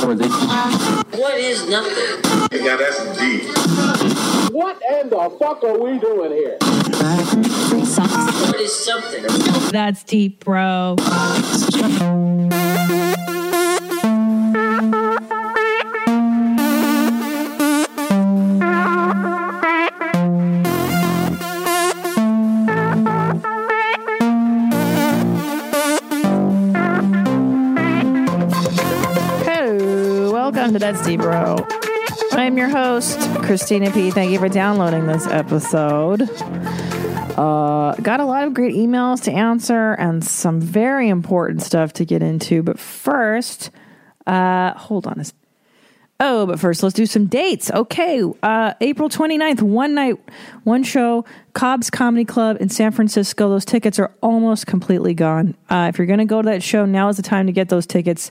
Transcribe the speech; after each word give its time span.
What 0.00 1.34
is 1.38 1.68
nothing? 1.68 2.64
Yeah, 2.64 2.76
that's 2.76 3.18
deep. 3.18 3.42
What 4.52 4.80
in 4.92 5.10
the 5.10 5.36
fuck 5.38 5.62
are 5.64 5.78
we 5.78 5.98
doing 5.98 6.32
here? 6.32 6.56
What 6.60 8.60
is 8.60 8.74
something? 8.74 9.24
That's 9.72 10.04
deep, 10.04 10.44
bro. 10.44 10.96
That's 30.88 31.04
Deep, 31.04 31.20
bro. 31.20 31.66
I'm 32.32 32.56
your 32.56 32.70
host, 32.70 33.18
Christina 33.42 33.90
P. 33.90 34.10
Thank 34.10 34.32
you 34.32 34.38
for 34.38 34.48
downloading 34.48 35.06
this 35.06 35.26
episode. 35.26 36.22
Uh, 36.22 37.94
got 37.96 38.20
a 38.20 38.24
lot 38.24 38.44
of 38.44 38.54
great 38.54 38.74
emails 38.74 39.22
to 39.24 39.30
answer 39.32 39.92
and 39.92 40.24
some 40.24 40.62
very 40.62 41.10
important 41.10 41.60
stuff 41.60 41.92
to 41.92 42.06
get 42.06 42.22
into. 42.22 42.62
But 42.62 42.78
first, 42.78 43.70
uh, 44.26 44.72
hold 44.78 45.06
on. 45.06 45.18
a 45.18 45.20
s- 45.20 45.34
Oh, 46.20 46.46
but 46.46 46.58
first, 46.58 46.82
let's 46.82 46.94
do 46.94 47.04
some 47.04 47.26
dates. 47.26 47.70
Okay, 47.70 48.22
uh, 48.42 48.72
April 48.80 49.10
29th, 49.10 49.60
one 49.60 49.94
night, 49.94 50.16
one 50.64 50.84
show, 50.84 51.26
Cobb's 51.52 51.90
Comedy 51.90 52.24
Club 52.24 52.56
in 52.60 52.70
San 52.70 52.92
Francisco. 52.92 53.50
Those 53.50 53.66
tickets 53.66 53.98
are 53.98 54.10
almost 54.22 54.66
completely 54.66 55.12
gone. 55.12 55.54
Uh, 55.68 55.90
if 55.92 55.98
you're 55.98 56.06
going 56.06 56.18
to 56.20 56.24
go 56.24 56.40
to 56.40 56.46
that 56.48 56.62
show, 56.62 56.86
now 56.86 57.10
is 57.10 57.18
the 57.18 57.22
time 57.22 57.44
to 57.46 57.52
get 57.52 57.68
those 57.68 57.86
tickets. 57.86 58.30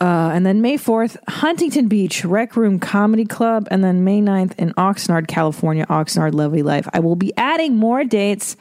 Uh, 0.00 0.30
and 0.32 0.46
then 0.46 0.62
May 0.62 0.78
4th, 0.78 1.16
Huntington 1.28 1.86
Beach 1.88 2.24
Rec 2.24 2.56
Room 2.56 2.78
Comedy 2.78 3.26
Club. 3.26 3.68
And 3.70 3.84
then 3.84 4.02
May 4.02 4.20
9th 4.20 4.58
in 4.58 4.72
Oxnard, 4.74 5.28
California, 5.28 5.84
Oxnard 5.86 6.34
Levity 6.34 6.62
Live. 6.62 6.88
I 6.92 7.00
will 7.00 7.16
be 7.16 7.34
adding 7.36 7.76
more 7.76 8.04
dates 8.04 8.56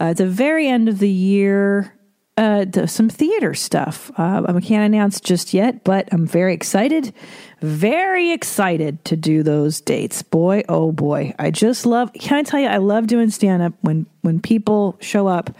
uh, 0.00 0.04
at 0.04 0.16
the 0.16 0.26
very 0.26 0.66
end 0.66 0.88
of 0.88 0.98
the 0.98 1.08
year. 1.08 1.94
Uh, 2.36 2.64
some 2.86 3.10
theater 3.10 3.52
stuff. 3.52 4.10
Uh, 4.16 4.42
I 4.48 4.60
can't 4.60 4.84
announce 4.84 5.20
just 5.20 5.52
yet, 5.52 5.84
but 5.84 6.08
I'm 6.10 6.26
very 6.26 6.54
excited, 6.54 7.12
very 7.60 8.32
excited 8.32 9.04
to 9.04 9.16
do 9.16 9.42
those 9.42 9.82
dates. 9.82 10.22
Boy, 10.22 10.62
oh 10.66 10.90
boy, 10.90 11.34
I 11.38 11.50
just 11.50 11.84
love. 11.84 12.10
Can 12.14 12.38
I 12.38 12.42
tell 12.42 12.58
you, 12.58 12.68
I 12.68 12.78
love 12.78 13.08
doing 13.08 13.28
stand 13.28 13.62
up 13.62 13.74
when 13.82 14.06
when 14.22 14.40
people 14.40 14.96
show 15.02 15.26
up, 15.26 15.50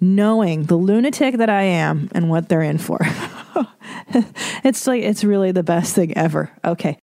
knowing 0.00 0.64
the 0.64 0.76
lunatic 0.76 1.36
that 1.36 1.50
I 1.50 1.62
am 1.62 2.08
and 2.12 2.30
what 2.30 2.48
they're 2.48 2.62
in 2.62 2.78
for. 2.78 2.98
it's 4.64 4.86
like 4.86 5.02
it's 5.02 5.24
really 5.24 5.52
the 5.52 5.62
best 5.62 5.94
thing 5.94 6.16
ever. 6.16 6.50
Okay. 6.64 6.98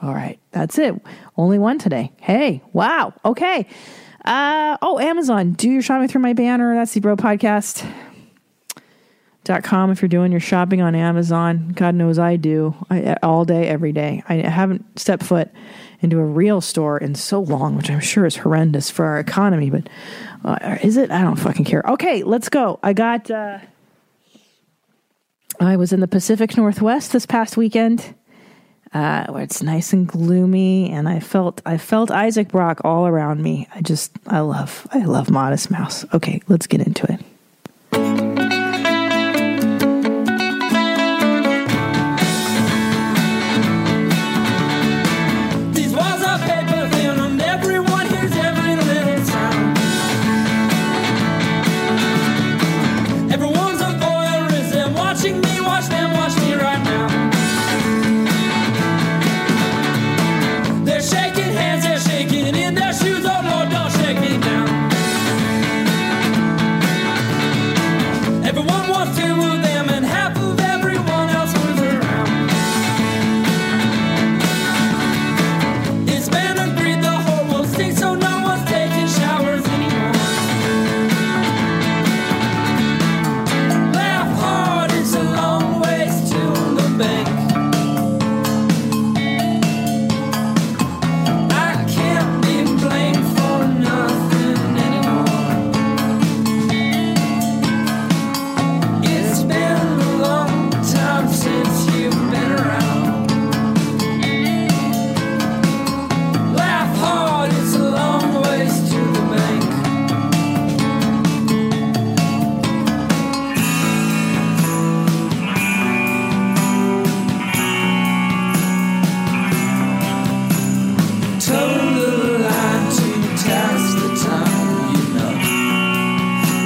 All 0.00 0.12
right, 0.12 0.40
that's 0.50 0.78
it. 0.78 1.00
Only 1.36 1.58
one 1.58 1.78
today. 1.78 2.12
Hey, 2.20 2.62
wow. 2.72 3.14
Okay. 3.24 3.66
Uh 4.24 4.76
oh, 4.82 4.98
Amazon. 4.98 5.52
Do 5.52 5.70
your 5.70 5.82
shopping 5.82 6.08
through 6.08 6.22
my 6.22 6.32
banner. 6.32 6.74
That's 6.74 6.92
the 6.92 7.00
bro 7.00 7.16
podcast. 7.16 7.88
Com 9.44 9.90
if 9.90 10.00
you're 10.00 10.08
doing 10.08 10.30
your 10.30 10.40
shopping 10.40 10.80
on 10.82 10.94
Amazon. 10.94 11.72
God 11.74 11.94
knows 11.94 12.18
I 12.18 12.36
do. 12.36 12.74
I, 12.88 13.16
all 13.22 13.44
day, 13.44 13.66
every 13.66 13.92
day. 13.92 14.22
I 14.28 14.34
haven't 14.36 14.98
stepped 14.98 15.24
foot 15.24 15.50
into 16.00 16.18
a 16.18 16.24
real 16.24 16.60
store 16.60 16.98
in 16.98 17.14
so 17.14 17.40
long, 17.40 17.76
which 17.76 17.90
I'm 17.90 18.00
sure 18.00 18.24
is 18.24 18.36
horrendous 18.36 18.90
for 18.90 19.04
our 19.04 19.18
economy. 19.18 19.70
But 19.70 19.88
uh, 20.44 20.78
is 20.82 20.96
it? 20.96 21.10
I 21.10 21.22
don't 21.22 21.36
fucking 21.36 21.64
care. 21.64 21.82
Okay, 21.86 22.22
let's 22.22 22.48
go. 22.48 22.78
I 22.82 22.92
got. 22.92 23.30
Uh, 23.30 23.58
I 25.60 25.76
was 25.76 25.92
in 25.92 26.00
the 26.00 26.08
Pacific 26.08 26.56
Northwest 26.56 27.12
this 27.12 27.26
past 27.26 27.56
weekend, 27.56 28.14
uh, 28.94 29.26
where 29.26 29.42
it's 29.42 29.62
nice 29.62 29.92
and 29.92 30.06
gloomy, 30.06 30.90
and 30.90 31.08
I 31.08 31.20
felt 31.20 31.60
I 31.66 31.78
felt 31.78 32.10
Isaac 32.10 32.48
Brock 32.48 32.80
all 32.84 33.06
around 33.06 33.42
me. 33.42 33.68
I 33.74 33.80
just 33.80 34.12
I 34.26 34.40
love 34.40 34.86
I 34.92 35.04
love 35.04 35.30
Modest 35.30 35.70
Mouse. 35.70 36.04
Okay, 36.14 36.42
let's 36.48 36.66
get 36.66 36.80
into 36.80 37.10
it. 37.12 37.20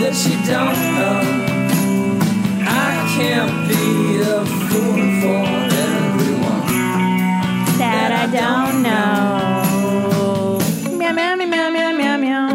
That 0.07 0.19
you 0.25 0.37
don't 0.47 0.79
know. 0.95 1.19
I 2.63 2.95
can't 3.17 3.55
be 3.67 4.23
a 4.23 4.47
fool 4.69 5.03
for 5.21 5.43
everyone. 5.75 6.67
That 7.79 8.11
I 8.15 8.27
don't 8.31 8.77
know. 8.87 10.61
Meow 10.97 11.13
meow 11.13 11.35
meow 11.35 11.47
meow 11.47 11.93
meow 11.93 12.17
meow. 12.19 12.47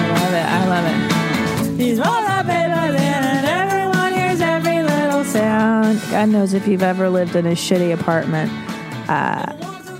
I 0.00 0.08
love 0.16 0.34
it. 0.40 0.46
I 0.46 0.60
love 0.72 0.86
it. 0.88 1.76
These 1.76 1.98
walls 1.98 2.26
are 2.30 2.44
paper 2.44 2.96
and 2.96 3.46
everyone 3.46 4.12
hears 4.14 4.40
every 4.40 4.82
little 4.82 5.24
sound. 5.24 6.00
God 6.10 6.30
knows 6.30 6.54
if 6.54 6.66
you've 6.66 6.82
ever 6.82 7.10
lived 7.10 7.36
in 7.36 7.44
a 7.46 7.50
shitty 7.52 7.92
apartment. 7.92 8.50
Uh, 9.06 9.52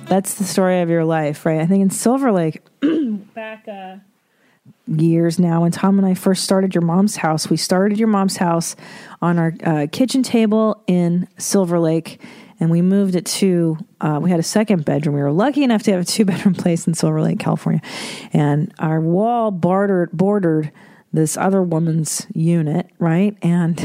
that's 0.06 0.34
the 0.37 0.44
story 0.44 0.81
of 0.81 0.88
your 0.88 1.04
life, 1.04 1.44
right? 1.44 1.60
I 1.60 1.66
think 1.66 1.83
in 1.83 1.91
Silver 1.91 2.33
Lake, 2.33 2.62
back 3.44 3.69
uh, 3.69 3.97
years 4.87 5.38
now, 5.38 5.60
when 5.63 5.71
Tom 5.71 5.98
and 5.98 6.07
I 6.07 6.15
first 6.15 6.45
started 6.45 6.74
your 6.74 6.80
mom's 6.80 7.16
house, 7.16 7.51
we 7.51 7.59
started 7.59 7.98
your 7.98 8.09
mom's 8.09 8.39
house 8.39 8.74
on 9.21 9.39
our 9.39 9.53
uh, 9.63 9.86
kitchen 9.92 10.22
table 10.22 10.83
in 10.86 11.28
Silver 11.36 11.78
Lake, 11.78 12.22
and 12.59 12.71
we 12.71 12.80
moved 12.80 13.15
it 13.15 13.27
to. 13.27 13.77
Uh, 14.01 14.18
we 14.22 14.30
had 14.30 14.41
a 14.41 14.45
second 14.45 14.86
bedroom. 14.86 15.15
We 15.15 15.21
were 15.21 15.30
lucky 15.30 15.63
enough 15.63 15.83
to 15.83 15.92
have 15.92 16.01
a 16.01 16.04
two 16.16 16.24
bedroom 16.24 16.54
place 16.54 16.86
in 16.86 16.95
Silver 16.95 17.21
Lake, 17.21 17.39
California, 17.39 17.83
and 18.33 18.72
our 18.78 18.98
wall 18.98 19.51
bordered 19.51 20.10
bordered 20.13 20.72
this 21.13 21.36
other 21.36 21.63
woman's 21.63 22.27
unit, 22.34 22.89
right? 22.98 23.36
And 23.42 23.78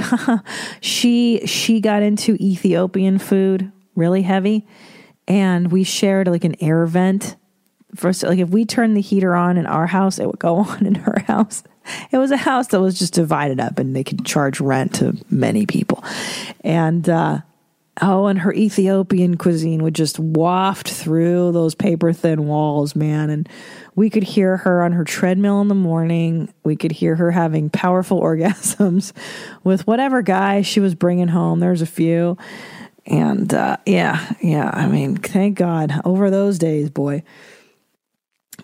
she 0.80 1.46
she 1.46 1.82
got 1.82 2.02
into 2.02 2.36
Ethiopian 2.40 3.20
food 3.20 3.74
really 3.94 4.22
heavy, 4.22 4.66
and 5.28 5.70
we 5.70 5.84
shared 5.84 6.30
like 6.30 6.46
an 6.46 6.56
air 6.62 6.86
vent. 6.86 7.36
First, 7.96 8.24
like 8.24 8.40
if 8.40 8.50
we 8.50 8.66
turned 8.66 8.96
the 8.96 9.02
heater 9.02 9.36
on 9.36 9.58
in 9.58 9.66
our 9.66 9.88
house, 9.88 10.20
it 10.20 10.28
would 10.28 10.40
go 10.40 10.56
on 10.58 10.86
in 10.86 10.96
her 10.96 11.24
house. 11.28 11.64
It 12.12 12.18
was 12.18 12.32
a 12.32 12.38
house 12.38 12.68
that 12.68 12.82
was 12.82 13.00
just 13.00 13.14
divided 13.14 13.60
up, 13.60 13.80
and 13.80 13.96
they 13.96 14.04
could 14.04 14.26
charge 14.26 14.60
rent 14.60 14.96
to 14.96 15.18
many 15.30 15.66
people. 15.66 16.04
And 16.64 17.10
uh, 17.10 17.40
Oh, 18.02 18.28
and 18.28 18.40
her 18.40 18.54
Ethiopian 18.54 19.36
cuisine 19.36 19.84
would 19.84 19.96
just 19.96 20.20
waft 20.20 20.90
through 20.90 21.52
those 21.52 21.76
paper 21.76 22.14
thin 22.14 22.48
walls, 22.48 22.96
man. 22.96 23.30
And 23.30 23.50
we 23.96 24.10
could 24.10 24.24
hear 24.24 24.58
her 24.58 24.84
on 24.84 24.94
her 24.94 25.04
treadmill 25.04 25.60
in 25.62 25.68
the 25.68 25.76
morning. 25.76 26.54
We 26.64 26.78
could 26.78 26.94
hear 26.94 27.16
her 27.16 27.32
having 27.32 27.70
powerful 27.70 28.22
orgasms 28.22 29.12
with 29.64 29.86
whatever 29.86 30.22
guy 30.22 30.62
she 30.62 30.80
was 30.80 30.96
bringing 30.96 31.28
home. 31.28 31.60
There's 31.60 31.82
a 31.82 31.88
few. 31.88 32.38
And 33.06 33.54
uh, 33.54 33.78
yeah, 33.86 34.34
yeah, 34.42 34.70
I 34.74 34.88
mean, 34.88 35.18
thank 35.18 35.58
God 35.58 36.02
over 36.06 36.30
those 36.30 36.58
days, 36.58 36.90
boy. 36.90 37.24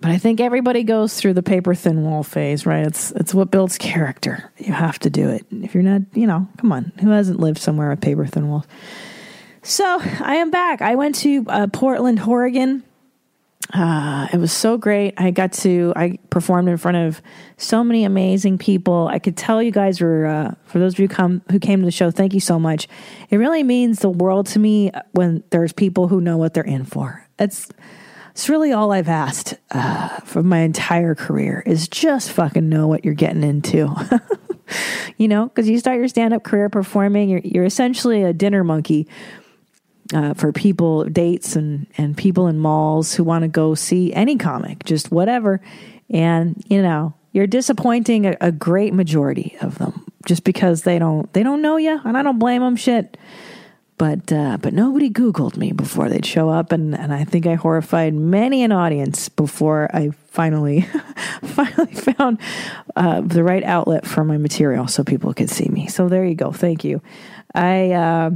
But 0.02 0.12
I 0.12 0.18
think 0.18 0.40
everybody 0.40 0.84
goes 0.84 1.16
through 1.16 1.34
the 1.34 1.44
paper 1.44 1.74
thin 1.74 2.04
wall 2.04 2.24
phase, 2.24 2.66
right? 2.66 2.86
It's 2.86 3.12
it's 3.12 3.34
what 3.34 3.52
builds 3.52 3.78
character. 3.78 4.52
You 4.58 4.74
have 4.74 5.00
to 5.00 5.10
do 5.10 5.30
it. 5.30 5.46
If 5.52 5.74
you're 5.74 5.84
not, 5.84 6.02
you 6.14 6.28
know, 6.28 6.48
come 6.58 6.72
on, 6.72 6.92
who 7.02 7.10
hasn't 7.10 7.40
lived 7.40 7.60
somewhere 7.60 7.90
with 7.90 8.02
paper 8.02 8.26
thin 8.26 8.50
walls? 8.50 8.66
So 9.64 9.84
I 9.84 10.36
am 10.36 10.52
back. 10.52 10.82
I 10.82 10.96
went 10.96 11.16
to 11.16 11.46
uh, 11.48 11.68
Portland, 11.68 12.22
Oregon. 12.22 12.84
Uh, 13.74 14.28
it 14.32 14.38
was 14.38 14.52
so 14.52 14.78
great. 14.78 15.16
I 15.18 15.32
got 15.32 15.54
to 15.54 15.92
I 15.96 16.20
performed 16.30 16.70
in 16.70 16.78
front 16.78 16.98
of 16.98 17.22
so 17.58 17.84
many 17.84 18.04
amazing 18.04 18.60
people. 18.60 19.08
I 19.08 19.18
could 19.18 19.36
tell 19.36 19.62
you 19.62 19.72
guys 19.72 20.02
were 20.02 20.28
uh, 20.28 20.54
for 20.66 20.78
those 20.78 20.94
of 20.94 21.00
you 21.00 21.08
come 21.08 21.42
who 21.52 21.60
came 21.60 21.80
to 21.80 21.86
the 21.86 21.92
show. 21.92 22.12
Thank 22.12 22.34
you 22.34 22.40
so 22.40 22.60
much. 22.60 22.88
It 23.30 23.38
really 23.38 23.64
means 23.64 24.00
the 24.00 24.10
world 24.10 24.46
to 24.48 24.60
me 24.60 24.92
when 25.14 25.44
there's 25.50 25.74
people 25.74 26.08
who 26.08 26.22
know 26.22 26.38
what 26.38 26.54
they're 26.54 26.64
in 26.64 26.86
for. 26.86 27.28
It's 27.40 27.70
it's 28.36 28.50
really 28.50 28.74
all 28.74 28.92
I've 28.92 29.08
asked 29.08 29.54
uh, 29.72 30.20
for 30.26 30.44
my 30.44 30.58
entire 30.58 31.16
career 31.16 31.64
is 31.66 31.88
just 31.88 32.32
fucking 32.32 32.68
know 32.68 32.86
what 32.86 33.06
you're 33.06 33.14
getting 33.14 33.44
into. 33.44 33.90
you 35.18 35.30
know, 35.30 35.46
because 35.46 35.70
you 35.70 35.80
start 35.80 36.00
your 36.00 36.10
stand 36.10 36.34
up 36.34 36.44
career 36.44 36.68
performing, 36.68 37.30
you're, 37.30 37.40
you're 37.46 37.64
essentially 37.64 38.24
a 38.24 38.34
dinner 38.34 38.66
monkey 38.66 39.08
uh, 40.14 40.34
for 40.34 40.52
people, 40.52 41.06
dates, 41.06 41.56
and, 41.56 41.88
and 41.98 42.18
people 42.18 42.48
in 42.48 42.60
malls 42.60 43.14
who 43.14 43.24
want 43.24 43.44
to 43.44 43.48
go 43.48 43.74
see 43.74 44.12
any 44.14 44.36
comic, 44.36 44.84
just 44.84 45.14
whatever. 45.14 45.62
And, 46.10 46.62
you 46.68 46.82
know, 46.82 47.14
you're 47.32 47.48
disappointing 47.48 48.26
a, 48.26 48.36
a 48.42 48.52
great 48.52 48.94
majority 48.94 49.56
of 49.62 49.78
them 49.78 50.06
just 50.26 50.44
because 50.44 50.82
they 50.82 51.00
don't 51.00 51.32
they 51.32 51.44
don't 51.44 51.62
know 51.62 51.78
you 51.78 52.02
and 52.04 52.18
I 52.18 52.24
don't 52.24 52.40
blame 52.40 52.62
them 52.62 52.76
shit 52.76 53.16
but 53.98 54.32
uh, 54.32 54.58
but 54.62 54.74
nobody 54.74 55.10
Googled 55.10 55.56
me 55.56 55.72
before 55.72 56.10
they'd 56.10 56.26
show 56.26 56.50
up, 56.50 56.72
and, 56.72 56.94
and 56.94 57.14
I 57.14 57.24
think 57.24 57.48
I 57.48 57.56
horrified 57.56 58.14
many 58.14 58.64
an 58.64 58.72
audience 58.72 59.30
before 59.30 59.90
I 59.94 60.10
finally 60.28 60.82
finally 61.44 61.94
found 61.94 62.40
uh, 62.96 63.22
the 63.22 63.44
right 63.44 63.64
outlet 63.64 64.06
for 64.06 64.26
my 64.26 64.38
material 64.38 64.88
so 64.88 65.04
people 65.04 65.34
could 65.34 65.50
see 65.50 65.70
me. 65.70 65.88
So 65.88 66.10
there 66.10 66.26
you 66.26 66.36
go. 66.36 66.52
Thank 66.52 66.84
you. 66.84 67.02
I 67.54 67.92
uh, 67.92 68.32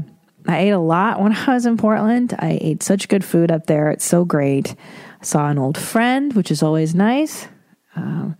I 0.47 0.59
ate 0.59 0.69
a 0.69 0.79
lot 0.79 1.21
when 1.21 1.33
I 1.47 1.53
was 1.53 1.65
in 1.65 1.75
Portland. 1.75 2.33
I 2.39 2.57
ate 2.61 2.81
such 2.81 3.09
good 3.09 3.25
food 3.25 3.51
up 3.51 3.65
there. 3.65 3.91
It's 3.91 4.05
so 4.05 4.23
great. 4.23 4.75
Saw 5.21 5.49
an 5.49 5.59
old 5.59 5.77
friend, 5.77 6.33
which 6.33 6.51
is 6.51 6.63
always 6.63 6.95
nice. 6.95 7.49
Um, 7.97 8.37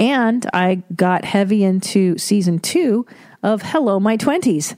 and 0.00 0.44
I 0.52 0.82
got 0.94 1.24
heavy 1.24 1.62
into 1.62 2.18
season 2.18 2.58
two 2.58 3.06
of 3.42 3.62
Hello 3.62 4.00
My 4.00 4.16
Twenties 4.16 4.74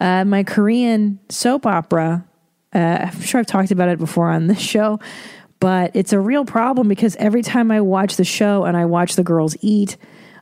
uh, 0.00 0.24
my 0.24 0.42
Korean 0.42 1.18
soap 1.28 1.66
opera. 1.66 2.24
Uh, 2.74 2.78
I'm 3.12 3.20
sure 3.20 3.38
I've 3.40 3.46
talked 3.46 3.70
about 3.70 3.88
it 3.88 3.98
before 3.98 4.30
on 4.30 4.46
this 4.46 4.60
show, 4.60 4.98
but 5.60 5.92
it's 5.94 6.12
a 6.12 6.20
real 6.20 6.44
problem 6.44 6.88
because 6.88 7.16
every 7.16 7.42
time 7.42 7.70
I 7.70 7.80
watch 7.80 8.16
the 8.16 8.24
show 8.24 8.64
and 8.64 8.76
I 8.76 8.86
watch 8.86 9.16
the 9.16 9.22
girls 9.22 9.56
eat, 9.60 9.96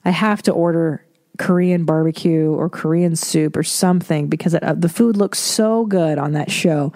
I 0.04 0.10
have 0.10 0.42
to 0.42 0.52
order 0.52 1.04
Korean 1.38 1.84
barbecue 1.84 2.50
or 2.50 2.68
Korean 2.68 3.16
soup 3.16 3.56
or 3.56 3.62
something 3.62 4.28
because 4.28 4.54
it, 4.54 4.62
uh, 4.62 4.74
the 4.74 4.88
food 4.88 5.16
looks 5.16 5.38
so 5.38 5.86
good 5.86 6.18
on 6.18 6.32
that 6.32 6.50
show. 6.50 6.92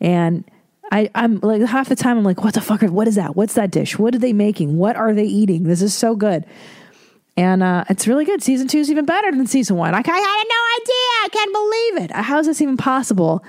And 0.00 0.44
I, 0.92 1.10
I'm 1.14 1.40
like 1.40 1.62
half 1.62 1.88
the 1.88 1.96
time 1.96 2.18
I'm 2.18 2.24
like, 2.24 2.42
what 2.42 2.54
the 2.54 2.60
fuck? 2.60 2.82
What 2.82 3.08
is 3.08 3.16
that? 3.16 3.36
What's 3.36 3.54
that 3.54 3.70
dish? 3.70 3.98
What 3.98 4.14
are 4.14 4.18
they 4.18 4.32
making? 4.32 4.76
What 4.76 4.96
are 4.96 5.12
they 5.12 5.24
eating? 5.24 5.64
This 5.64 5.82
is 5.82 5.94
so 5.94 6.16
good. 6.16 6.46
And 7.40 7.62
uh, 7.62 7.84
it's 7.88 8.06
really 8.06 8.26
good. 8.26 8.42
Season 8.42 8.68
two 8.68 8.80
is 8.80 8.90
even 8.90 9.06
better 9.06 9.32
than 9.32 9.46
season 9.46 9.76
one. 9.76 9.94
I, 9.94 9.98
I 9.98 10.00
had 10.00 10.04
no 10.04 10.62
idea. 10.82 11.08
I 11.24 11.28
can't 11.32 11.52
believe 11.54 12.04
it. 12.04 12.10
How 12.14 12.38
is 12.38 12.46
this 12.46 12.60
even 12.60 12.76
possible? 12.76 13.42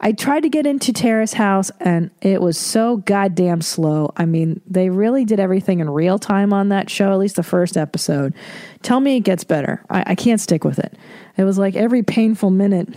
I 0.00 0.10
tried 0.10 0.40
to 0.40 0.48
get 0.48 0.66
into 0.66 0.92
Terrace 0.92 1.34
House 1.34 1.70
and 1.78 2.10
it 2.20 2.42
was 2.42 2.58
so 2.58 2.96
goddamn 2.96 3.60
slow. 3.62 4.12
I 4.16 4.24
mean, 4.24 4.60
they 4.66 4.90
really 4.90 5.24
did 5.24 5.38
everything 5.38 5.78
in 5.78 5.88
real 5.88 6.18
time 6.18 6.52
on 6.52 6.70
that 6.70 6.90
show, 6.90 7.12
at 7.12 7.18
least 7.18 7.36
the 7.36 7.44
first 7.44 7.76
episode. 7.76 8.34
Tell 8.82 8.98
me 8.98 9.18
it 9.18 9.20
gets 9.20 9.44
better. 9.44 9.84
I, 9.88 10.02
I 10.04 10.14
can't 10.16 10.40
stick 10.40 10.64
with 10.64 10.80
it. 10.80 10.94
It 11.36 11.44
was 11.44 11.58
like 11.58 11.76
every 11.76 12.02
painful 12.02 12.50
minute, 12.50 12.88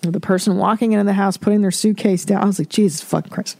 the 0.00 0.20
person 0.20 0.56
walking 0.56 0.92
into 0.92 1.04
the 1.04 1.12
house, 1.12 1.36
putting 1.36 1.60
their 1.60 1.70
suitcase 1.70 2.24
down. 2.24 2.42
I 2.42 2.46
was 2.46 2.58
like, 2.58 2.70
Jesus 2.70 3.02
fucking 3.02 3.30
Christ 3.30 3.58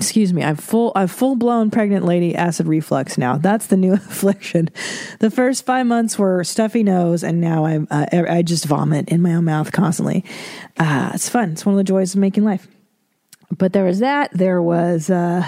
excuse 0.00 0.32
me, 0.32 0.42
I'm 0.42 0.56
full, 0.56 0.92
I've 0.96 1.10
full 1.10 1.36
blown 1.36 1.70
pregnant 1.70 2.06
lady 2.06 2.34
acid 2.34 2.66
reflux 2.66 3.18
now. 3.18 3.36
That's 3.36 3.66
the 3.66 3.76
new 3.76 3.92
affliction. 3.94 4.70
The 5.18 5.30
first 5.30 5.66
five 5.66 5.86
months 5.86 6.18
were 6.18 6.42
stuffy 6.42 6.82
nose, 6.82 7.22
and 7.22 7.40
now 7.40 7.66
I'm, 7.66 7.86
uh, 7.90 8.06
I 8.10 8.40
just 8.40 8.64
vomit 8.64 9.10
in 9.10 9.20
my 9.20 9.34
own 9.34 9.44
mouth 9.44 9.72
constantly. 9.72 10.24
Uh, 10.78 11.10
it's 11.14 11.28
fun. 11.28 11.52
It's 11.52 11.66
one 11.66 11.74
of 11.74 11.76
the 11.76 11.84
joys 11.84 12.14
of 12.14 12.20
making 12.20 12.44
life. 12.44 12.66
But 13.56 13.74
there 13.74 13.84
was 13.84 13.98
that. 13.98 14.30
There 14.32 14.62
was, 14.62 15.10
uh, 15.10 15.46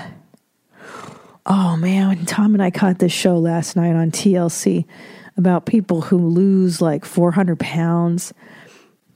oh 1.47 1.77
man, 1.79 2.27
Tom 2.27 2.53
and 2.53 2.63
I 2.63 2.71
caught 2.71 2.99
this 2.99 3.13
show 3.13 3.39
last 3.39 3.75
night 3.75 3.95
on 3.95 4.11
TLC 4.11 4.85
about 5.39 5.65
people 5.65 6.03
who 6.03 6.19
lose 6.19 6.83
like 6.83 7.07
400 7.07 7.59
pounds, 7.59 8.35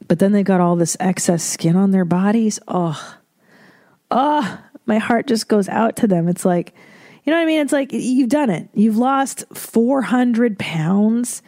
but 0.08 0.18
then 0.18 0.32
they 0.32 0.42
got 0.42 0.62
all 0.62 0.76
this 0.76 0.96
excess 0.98 1.44
skin 1.44 1.76
on 1.76 1.90
their 1.90 2.06
bodies. 2.06 2.58
Oh, 2.68 3.18
oh, 4.10 4.58
my 4.86 4.98
heart 4.98 5.26
just 5.26 5.48
goes 5.48 5.68
out 5.68 5.96
to 5.96 6.06
them. 6.06 6.28
It's 6.28 6.44
like, 6.44 6.74
you 7.24 7.32
know 7.32 7.38
what 7.38 7.42
I 7.42 7.46
mean? 7.46 7.60
It's 7.60 7.72
like 7.72 7.92
you've 7.92 8.28
done 8.28 8.50
it. 8.50 8.68
You've 8.72 8.96
lost 8.96 9.44
400 9.52 10.58
pounds 10.58 11.42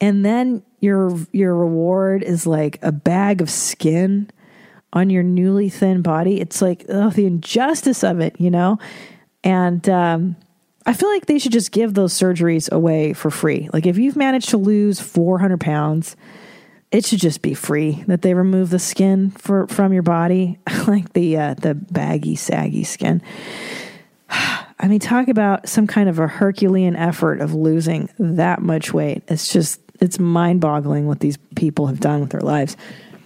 and 0.00 0.24
then 0.24 0.62
your 0.80 1.16
your 1.32 1.54
reward 1.54 2.22
is 2.22 2.46
like 2.46 2.78
a 2.82 2.92
bag 2.92 3.40
of 3.40 3.48
skin 3.48 4.30
on 4.92 5.08
your 5.08 5.22
newly 5.22 5.70
thin 5.70 6.02
body. 6.02 6.40
It's 6.40 6.60
like 6.60 6.84
oh, 6.88 7.10
the 7.10 7.26
injustice 7.26 8.04
of 8.04 8.20
it, 8.20 8.38
you 8.40 8.50
know? 8.50 8.78
And 9.42 9.88
um, 9.88 10.36
I 10.84 10.92
feel 10.92 11.08
like 11.08 11.26
they 11.26 11.38
should 11.38 11.52
just 11.52 11.72
give 11.72 11.94
those 11.94 12.12
surgeries 12.12 12.70
away 12.70 13.12
for 13.12 13.30
free. 13.30 13.68
Like 13.72 13.86
if 13.86 13.98
you've 13.98 14.16
managed 14.16 14.50
to 14.50 14.58
lose 14.58 15.00
400 15.00 15.60
pounds, 15.60 16.16
it 16.94 17.04
should 17.04 17.18
just 17.18 17.42
be 17.42 17.54
free 17.54 18.04
that 18.06 18.22
they 18.22 18.34
remove 18.34 18.70
the 18.70 18.78
skin 18.78 19.32
for 19.32 19.66
from 19.66 19.92
your 19.92 20.04
body, 20.04 20.60
like 20.86 21.12
the 21.12 21.36
uh, 21.36 21.54
the 21.54 21.74
baggy, 21.74 22.36
saggy 22.36 22.84
skin. 22.84 23.20
I 24.30 24.86
mean, 24.86 25.00
talk 25.00 25.26
about 25.26 25.68
some 25.68 25.88
kind 25.88 26.08
of 26.08 26.20
a 26.20 26.28
Herculean 26.28 26.94
effort 26.94 27.40
of 27.40 27.52
losing 27.52 28.10
that 28.18 28.62
much 28.62 28.94
weight. 28.94 29.24
It's 29.26 29.52
just 29.52 29.80
it's 30.00 30.20
mind 30.20 30.60
boggling 30.60 31.08
what 31.08 31.18
these 31.18 31.36
people 31.56 31.88
have 31.88 31.98
done 31.98 32.20
with 32.20 32.30
their 32.30 32.40
lives. 32.40 32.76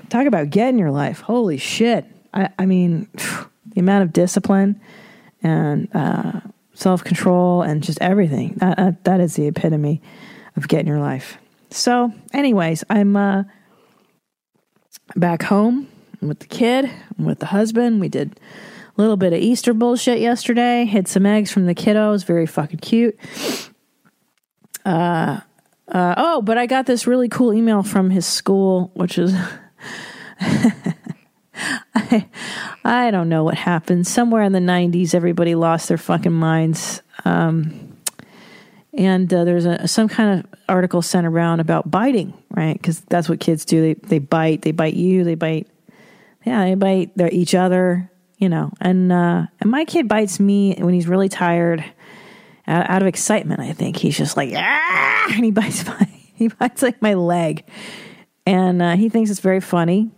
Talk 0.09 0.27
about 0.27 0.49
getting 0.49 0.79
your 0.79 0.91
life. 0.91 1.21
Holy 1.21 1.59
shit! 1.59 2.07
I, 2.33 2.49
I 2.59 2.65
mean, 2.65 3.07
the 3.67 3.81
amount 3.81 4.03
of 4.03 4.15
discipline 4.15 4.81
and 5.43 5.95
uh, 5.95 6.41
self 6.73 7.05
control 7.05 7.61
and 7.61 7.83
just 7.83 8.01
everything 8.01 8.55
that, 8.57 8.79
that 8.79 9.05
that 9.05 9.21
is 9.21 9.37
the 9.37 9.47
epitome 9.47 10.01
of 10.57 10.69
getting 10.69 10.87
your 10.87 11.01
life. 11.01 11.37
So, 11.71 12.15
anyways, 12.33 12.83
I'm 12.89 13.15
uh, 13.15 13.43
back 15.17 15.43
home 15.43 15.89
with 16.21 16.41
the 16.41 16.47
kid, 16.47 16.91
with 17.19 17.39
the 17.39 17.47
husband. 17.47 18.01
We 18.01 18.09
did 18.09 18.39
a 18.97 19.01
little 19.01 19.17
bit 19.17 19.33
of 19.33 19.41
Easter 19.41 19.75
bullshit 19.75 20.21
yesterday. 20.21 20.85
Hid 20.85 21.09
some 21.09 21.27
eggs 21.27 21.51
from 21.51 21.67
the 21.67 21.75
kiddos. 21.75 22.25
Very 22.25 22.47
fucking 22.47 22.81
cute. 22.81 23.19
Uh, 24.85 25.41
uh, 25.89 26.15
oh, 26.17 26.43
but 26.43 26.59
I 26.59 26.67
got 26.67 26.87
this 26.87 27.07
really 27.07 27.29
cool 27.29 27.53
email 27.53 27.83
from 27.83 28.11
his 28.11 28.27
school, 28.27 28.91
which 28.95 29.19
is. 29.19 29.35
I, 31.95 32.29
I 32.85 33.11
don't 33.11 33.29
know 33.29 33.45
what 33.45 33.57
happened. 33.57 34.07
Somewhere 34.07 34.43
in 34.43 34.53
the 34.53 34.61
90s, 34.61 35.15
everybody 35.15 35.55
lost 35.55 35.89
their 35.89 35.99
fucking 35.99 36.33
minds. 36.33 37.03
Um, 37.25 37.88
and 38.99 39.33
uh, 39.33 39.45
there's 39.45 39.65
a 39.65 39.87
some 39.87 40.09
kind 40.09 40.41
of 40.41 40.61
article 40.69 41.01
sent 41.01 41.25
around 41.25 41.61
about 41.61 41.89
biting, 41.89 42.35
right? 42.51 42.75
Because 42.75 43.01
that's 43.03 43.29
what 43.29 43.39
kids 43.39 43.65
do. 43.65 43.81
They 43.81 43.95
they 43.95 44.19
bite. 44.19 44.63
They 44.63 44.73
bite 44.73 44.95
you. 44.95 45.23
They 45.23 45.37
bite. 45.37 45.69
Yeah, 46.45 46.65
they 46.65 46.75
bite 46.75 47.17
their, 47.17 47.31
each 47.31 47.55
other. 47.55 48.11
You 48.39 48.49
know, 48.49 48.73
and 48.81 49.13
uh, 49.13 49.47
and 49.61 49.71
my 49.71 49.85
kid 49.85 50.09
bites 50.09 50.41
me 50.41 50.75
when 50.79 50.95
he's 50.95 51.07
really 51.07 51.29
tired, 51.29 51.85
out, 52.67 52.91
out 52.91 53.03
of 53.03 53.09
excitement. 53.09 53.61
I 53.61 53.73
think 53.73 53.97
he's 53.97 54.19
just 54.19 54.37
like 54.37 54.53
ah, 54.55 55.33
and 55.33 55.45
he 55.45 55.53
bites 55.53 55.87
my 55.87 56.09
he 56.35 56.49
bites 56.49 56.83
like 56.83 57.01
my 57.01 57.15
leg, 57.15 57.65
and 58.47 58.83
uh, 58.83 58.97
he 58.97 59.09
thinks 59.09 59.31
it's 59.31 59.41
very 59.41 59.61
funny, 59.61 60.11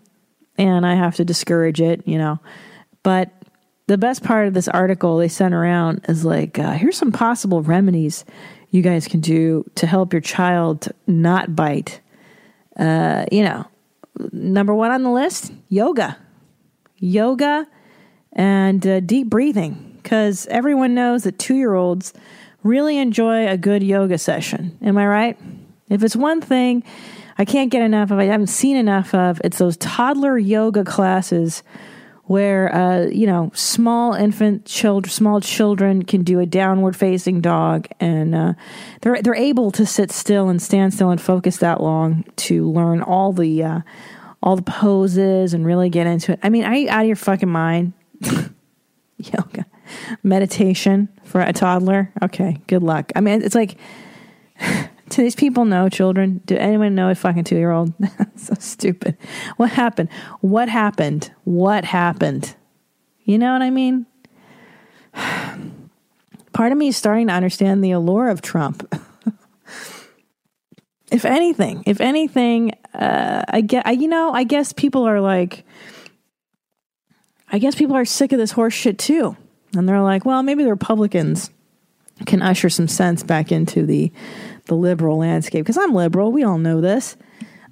and 0.56 0.86
I 0.86 0.94
have 0.94 1.16
to 1.16 1.24
discourage 1.24 1.82
it. 1.82 2.08
You 2.08 2.16
know, 2.16 2.40
but 3.02 3.30
the 3.88 3.98
best 3.98 4.22
part 4.22 4.46
of 4.46 4.54
this 4.54 4.68
article 4.68 5.18
they 5.18 5.28
sent 5.28 5.52
around 5.52 6.04
is 6.08 6.24
like, 6.24 6.58
uh, 6.58 6.72
here's 6.72 6.96
some 6.96 7.10
possible 7.10 7.60
remedies 7.60 8.24
you 8.70 8.82
guys 8.82 9.08
can 9.08 9.20
do 9.20 9.68
to 9.74 9.86
help 9.86 10.12
your 10.12 10.22
child 10.22 10.88
not 11.06 11.54
bite. 11.54 12.00
Uh, 12.78 13.26
you 13.30 13.42
know, 13.42 13.66
number 14.32 14.74
one 14.74 14.90
on 14.90 15.02
the 15.02 15.10
list 15.10 15.52
yoga. 15.68 16.16
Yoga 16.96 17.66
and 18.32 18.86
uh, 18.86 19.00
deep 19.00 19.28
breathing. 19.28 19.98
Because 20.02 20.46
everyone 20.46 20.94
knows 20.94 21.24
that 21.24 21.38
two 21.38 21.56
year 21.56 21.74
olds 21.74 22.12
really 22.62 22.98
enjoy 22.98 23.48
a 23.48 23.56
good 23.56 23.82
yoga 23.82 24.18
session. 24.18 24.78
Am 24.82 24.96
I 24.96 25.06
right? 25.06 25.38
If 25.88 26.02
it's 26.02 26.16
one 26.16 26.40
thing 26.40 26.84
I 27.38 27.44
can't 27.44 27.70
get 27.70 27.82
enough 27.82 28.10
of, 28.10 28.18
I 28.18 28.24
haven't 28.24 28.48
seen 28.48 28.76
enough 28.76 29.14
of, 29.14 29.40
it's 29.44 29.58
those 29.58 29.76
toddler 29.78 30.38
yoga 30.38 30.84
classes 30.84 31.62
where 32.30 32.72
uh, 32.72 33.06
you 33.06 33.26
know 33.26 33.50
small 33.54 34.14
infant 34.14 34.64
children, 34.64 35.10
small 35.10 35.40
children 35.40 36.04
can 36.04 36.22
do 36.22 36.38
a 36.38 36.46
downward 36.46 36.94
facing 36.94 37.40
dog, 37.40 37.88
and 37.98 38.36
uh, 38.36 38.52
they're 39.00 39.20
they're 39.20 39.34
able 39.34 39.72
to 39.72 39.84
sit 39.84 40.12
still 40.12 40.48
and 40.48 40.62
stand 40.62 40.94
still 40.94 41.10
and 41.10 41.20
focus 41.20 41.56
that 41.56 41.82
long 41.82 42.22
to 42.36 42.70
learn 42.70 43.02
all 43.02 43.32
the 43.32 43.64
uh, 43.64 43.80
all 44.44 44.54
the 44.54 44.62
poses 44.62 45.54
and 45.54 45.66
really 45.66 45.90
get 45.90 46.06
into 46.06 46.30
it. 46.30 46.38
I 46.40 46.50
mean, 46.50 46.62
are 46.62 46.72
you 46.72 46.88
out 46.88 47.00
of 47.00 47.08
your 47.08 47.16
fucking 47.16 47.48
mind? 47.48 47.94
Yoga, 49.16 49.66
meditation 50.22 51.08
for 51.24 51.40
a 51.40 51.52
toddler. 51.52 52.12
Okay, 52.22 52.58
good 52.68 52.84
luck. 52.84 53.10
I 53.16 53.20
mean, 53.20 53.42
it's 53.42 53.56
like. 53.56 53.76
Do 55.10 55.22
these 55.22 55.34
people 55.34 55.64
know 55.64 55.88
children? 55.88 56.40
Do 56.46 56.56
anyone 56.56 56.94
know 56.94 57.10
a 57.10 57.16
fucking 57.16 57.44
two 57.44 57.56
year 57.56 57.72
old? 57.72 57.92
so 58.36 58.54
stupid. 58.60 59.16
What 59.56 59.70
happened? 59.70 60.08
What 60.40 60.68
happened? 60.68 61.32
What 61.42 61.84
happened? 61.84 62.54
You 63.24 63.36
know 63.36 63.52
what 63.52 63.62
I 63.62 63.70
mean? 63.70 64.06
Part 66.52 66.72
of 66.72 66.78
me 66.78 66.88
is 66.88 66.96
starting 66.96 67.26
to 67.26 67.32
understand 67.32 67.82
the 67.82 67.90
allure 67.90 68.28
of 68.28 68.40
Trump. 68.40 68.88
if 71.10 71.24
anything, 71.24 71.82
if 71.86 72.00
anything, 72.00 72.72
uh, 72.94 73.42
I 73.48 73.62
get, 73.62 73.86
I, 73.86 73.92
you 73.92 74.06
know, 74.06 74.32
I 74.32 74.44
guess 74.44 74.72
people 74.72 75.08
are 75.08 75.20
like, 75.20 75.64
I 77.50 77.58
guess 77.58 77.74
people 77.74 77.96
are 77.96 78.04
sick 78.04 78.32
of 78.32 78.38
this 78.38 78.52
horse 78.52 78.74
shit 78.74 78.98
too. 78.98 79.36
And 79.76 79.88
they're 79.88 80.02
like, 80.02 80.24
well, 80.24 80.44
maybe 80.44 80.62
the 80.62 80.70
Republicans 80.70 81.50
can 82.26 82.42
usher 82.42 82.68
some 82.68 82.88
sense 82.88 83.22
back 83.22 83.50
into 83.50 83.86
the 83.86 84.12
the 84.66 84.74
liberal 84.74 85.18
landscape 85.18 85.64
because 85.64 85.78
I'm 85.78 85.94
liberal. 85.94 86.32
We 86.32 86.42
all 86.42 86.58
know 86.58 86.80
this. 86.80 87.16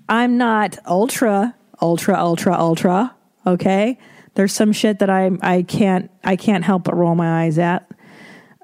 I'm 0.08 0.38
not 0.38 0.78
ultra, 0.86 1.54
ultra, 1.80 2.18
ultra, 2.18 2.54
ultra. 2.54 3.14
Okay, 3.46 3.98
there's 4.34 4.52
some 4.52 4.72
shit 4.72 5.00
that 5.00 5.10
I 5.10 5.30
I 5.42 5.62
can't 5.62 6.10
I 6.24 6.36
can't 6.36 6.64
help 6.64 6.84
but 6.84 6.96
roll 6.96 7.14
my 7.14 7.44
eyes 7.44 7.58
at. 7.58 7.90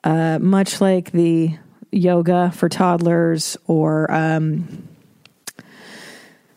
Uh, 0.03 0.39
much 0.39 0.81
like 0.81 1.13
the 1.13 1.57
yoga 1.91 2.51
for 2.55 2.69
toddlers, 2.69 3.57
or 3.67 4.11
um, 4.13 4.89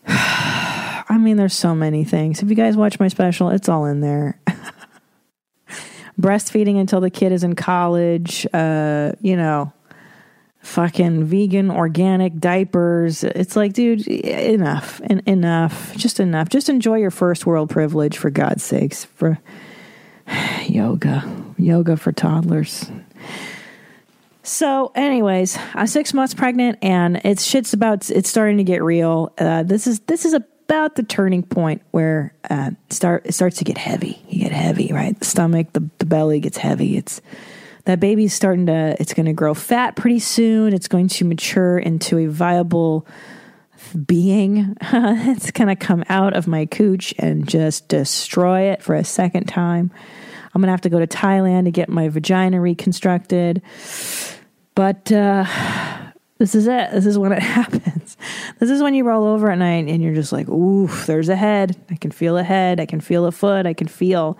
I 0.07 1.17
mean, 1.19 1.37
there's 1.37 1.53
so 1.53 1.73
many 1.73 2.03
things. 2.03 2.41
If 2.41 2.49
you 2.49 2.55
guys 2.55 2.75
watch 2.75 2.99
my 2.99 3.07
special, 3.07 3.49
it's 3.49 3.69
all 3.69 3.85
in 3.85 4.01
there. 4.01 4.39
Breastfeeding 6.19 6.79
until 6.79 6.99
the 6.99 7.09
kid 7.09 7.31
is 7.31 7.43
in 7.43 7.55
college. 7.55 8.45
Uh, 8.53 9.13
you 9.21 9.37
know 9.37 9.71
fucking 10.67 11.23
vegan 11.23 11.71
organic 11.71 12.37
diapers. 12.37 13.23
It's 13.23 13.55
like, 13.55 13.73
dude, 13.73 14.05
enough, 14.07 15.01
en- 15.09 15.23
enough, 15.25 15.95
just 15.95 16.19
enough. 16.19 16.49
Just 16.49 16.67
enjoy 16.69 16.97
your 16.97 17.09
first 17.09 17.45
world 17.45 17.69
privilege 17.69 18.17
for 18.17 18.29
God's 18.29 18.63
sakes. 18.63 19.05
For 19.05 19.39
yoga, 20.67 21.23
yoga 21.57 21.95
for 21.95 22.11
toddlers. 22.11 22.91
So, 24.43 24.91
anyways, 24.93 25.57
I'm 25.73 25.87
six 25.87 26.13
months 26.13 26.33
pregnant, 26.33 26.79
and 26.81 27.21
it's 27.23 27.43
shit's 27.43 27.73
about. 27.73 28.09
It's 28.09 28.29
starting 28.29 28.57
to 28.57 28.63
get 28.63 28.83
real. 28.83 29.33
Uh, 29.37 29.63
this 29.63 29.87
is 29.87 29.99
this 30.01 30.25
is 30.25 30.33
about 30.33 30.95
the 30.95 31.03
turning 31.03 31.43
point 31.43 31.81
where 31.91 32.33
uh, 32.49 32.71
start 32.89 33.25
it 33.25 33.33
starts 33.33 33.57
to 33.57 33.63
get 33.63 33.77
heavy. 33.77 34.21
You 34.29 34.43
get 34.43 34.51
heavy, 34.51 34.91
right? 34.93 35.17
The 35.17 35.25
stomach, 35.25 35.73
the 35.73 35.89
the 35.97 36.05
belly 36.05 36.39
gets 36.39 36.57
heavy. 36.57 36.95
It's 36.97 37.21
that 37.87 38.01
baby's 38.01 38.33
starting 38.33 38.65
to 38.65 38.97
it's 38.99 39.13
going 39.13 39.27
to 39.27 39.33
grow 39.33 39.53
fat 39.53 39.95
pretty 39.95 40.19
soon. 40.19 40.73
It's 40.73 40.89
going 40.89 41.07
to 41.07 41.25
mature 41.25 41.77
into 41.77 42.17
a 42.17 42.27
viable 42.27 43.07
being. 44.05 44.75
It's 44.83 45.51
going 45.51 45.69
to 45.69 45.75
come 45.75 46.03
out 46.09 46.35
of 46.35 46.47
my 46.47 46.65
cooch 46.65 47.13
and 47.17 47.47
just 47.47 47.87
destroy 47.87 48.71
it 48.71 48.83
for 48.83 48.93
a 48.93 49.05
second 49.05 49.45
time. 49.45 49.91
I'm 50.53 50.61
going 50.61 50.67
to 50.67 50.71
have 50.71 50.81
to 50.81 50.89
go 50.89 50.99
to 50.99 51.07
thailand 51.07 51.65
to 51.65 51.71
get 51.71 51.87
my 51.87 52.09
vagina 52.09 52.59
reconstructed. 52.59 53.61
But 54.75 55.09
uh, 55.11 55.45
this 56.39 56.55
is 56.55 56.67
it. 56.67 56.91
This 56.91 57.05
is 57.05 57.17
when 57.17 57.31
it 57.31 57.41
happens. 57.41 58.17
This 58.59 58.69
is 58.69 58.81
when 58.81 58.95
you 58.95 59.05
roll 59.05 59.25
over 59.25 59.49
at 59.49 59.57
night 59.57 59.87
and 59.87 60.03
you're 60.03 60.15
just 60.15 60.33
like 60.33 60.49
ooh 60.49 60.87
there's 61.05 61.29
a 61.29 61.37
head. 61.37 61.77
I 61.89 61.95
can 61.95 62.11
feel 62.11 62.37
a 62.37 62.43
head. 62.43 62.81
I 62.81 62.85
can 62.85 62.99
feel 62.99 63.25
a 63.25 63.31
foot. 63.31 63.65
I 63.65 63.73
can 63.73 63.87
feel 63.87 64.37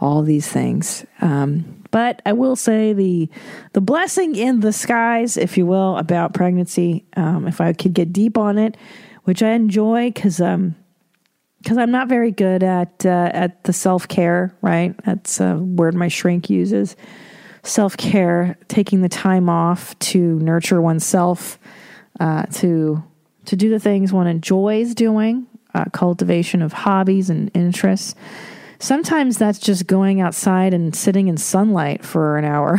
all 0.00 0.22
these 0.22 0.48
things. 0.48 1.04
Um, 1.20 1.82
but 1.96 2.20
I 2.26 2.34
will 2.34 2.56
say 2.56 2.92
the 2.92 3.30
the 3.72 3.80
blessing 3.80 4.36
in 4.36 4.60
the 4.60 4.74
skies, 4.74 5.38
if 5.38 5.56
you 5.56 5.64
will, 5.64 5.96
about 5.96 6.34
pregnancy. 6.34 7.06
Um, 7.16 7.48
if 7.48 7.58
I 7.58 7.72
could 7.72 7.94
get 7.94 8.12
deep 8.12 8.36
on 8.36 8.58
it, 8.58 8.76
which 9.24 9.42
I 9.42 9.52
enjoy 9.52 10.10
because 10.10 10.38
um 10.38 10.74
because 11.62 11.78
I'm 11.78 11.90
not 11.90 12.06
very 12.06 12.32
good 12.32 12.62
at 12.62 13.06
uh, 13.06 13.30
at 13.32 13.64
the 13.64 13.72
self 13.72 14.08
care. 14.08 14.54
Right, 14.60 14.94
that's 15.06 15.40
a 15.40 15.56
word 15.56 15.94
my 15.94 16.08
shrink 16.08 16.50
uses. 16.50 16.96
Self 17.62 17.96
care, 17.96 18.58
taking 18.68 19.00
the 19.00 19.08
time 19.08 19.48
off 19.48 19.98
to 20.10 20.38
nurture 20.40 20.82
oneself, 20.82 21.58
uh, 22.20 22.44
to 22.56 23.02
to 23.46 23.56
do 23.56 23.70
the 23.70 23.80
things 23.80 24.12
one 24.12 24.26
enjoys 24.26 24.94
doing, 24.94 25.46
uh, 25.74 25.86
cultivation 25.94 26.60
of 26.60 26.74
hobbies 26.74 27.30
and 27.30 27.50
interests 27.54 28.14
sometimes 28.78 29.38
that's 29.38 29.58
just 29.58 29.86
going 29.86 30.20
outside 30.20 30.74
and 30.74 30.94
sitting 30.94 31.28
in 31.28 31.36
sunlight 31.36 32.04
for 32.04 32.36
an 32.36 32.44
hour. 32.44 32.78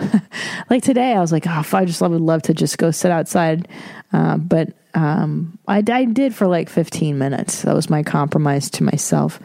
like 0.70 0.82
today, 0.82 1.14
I 1.14 1.20
was 1.20 1.32
like, 1.32 1.46
oh, 1.46 1.64
I 1.72 1.84
just 1.84 2.00
would 2.00 2.10
love 2.12 2.42
to 2.42 2.54
just 2.54 2.78
go 2.78 2.90
sit 2.90 3.10
outside. 3.10 3.68
Uh, 4.12 4.36
but 4.36 4.72
um, 4.94 5.58
I, 5.68 5.82
I 5.90 6.04
did 6.04 6.34
for 6.34 6.46
like 6.46 6.68
15 6.68 7.18
minutes. 7.18 7.62
That 7.62 7.74
was 7.74 7.90
my 7.90 8.02
compromise 8.02 8.70
to 8.70 8.84
myself. 8.84 9.40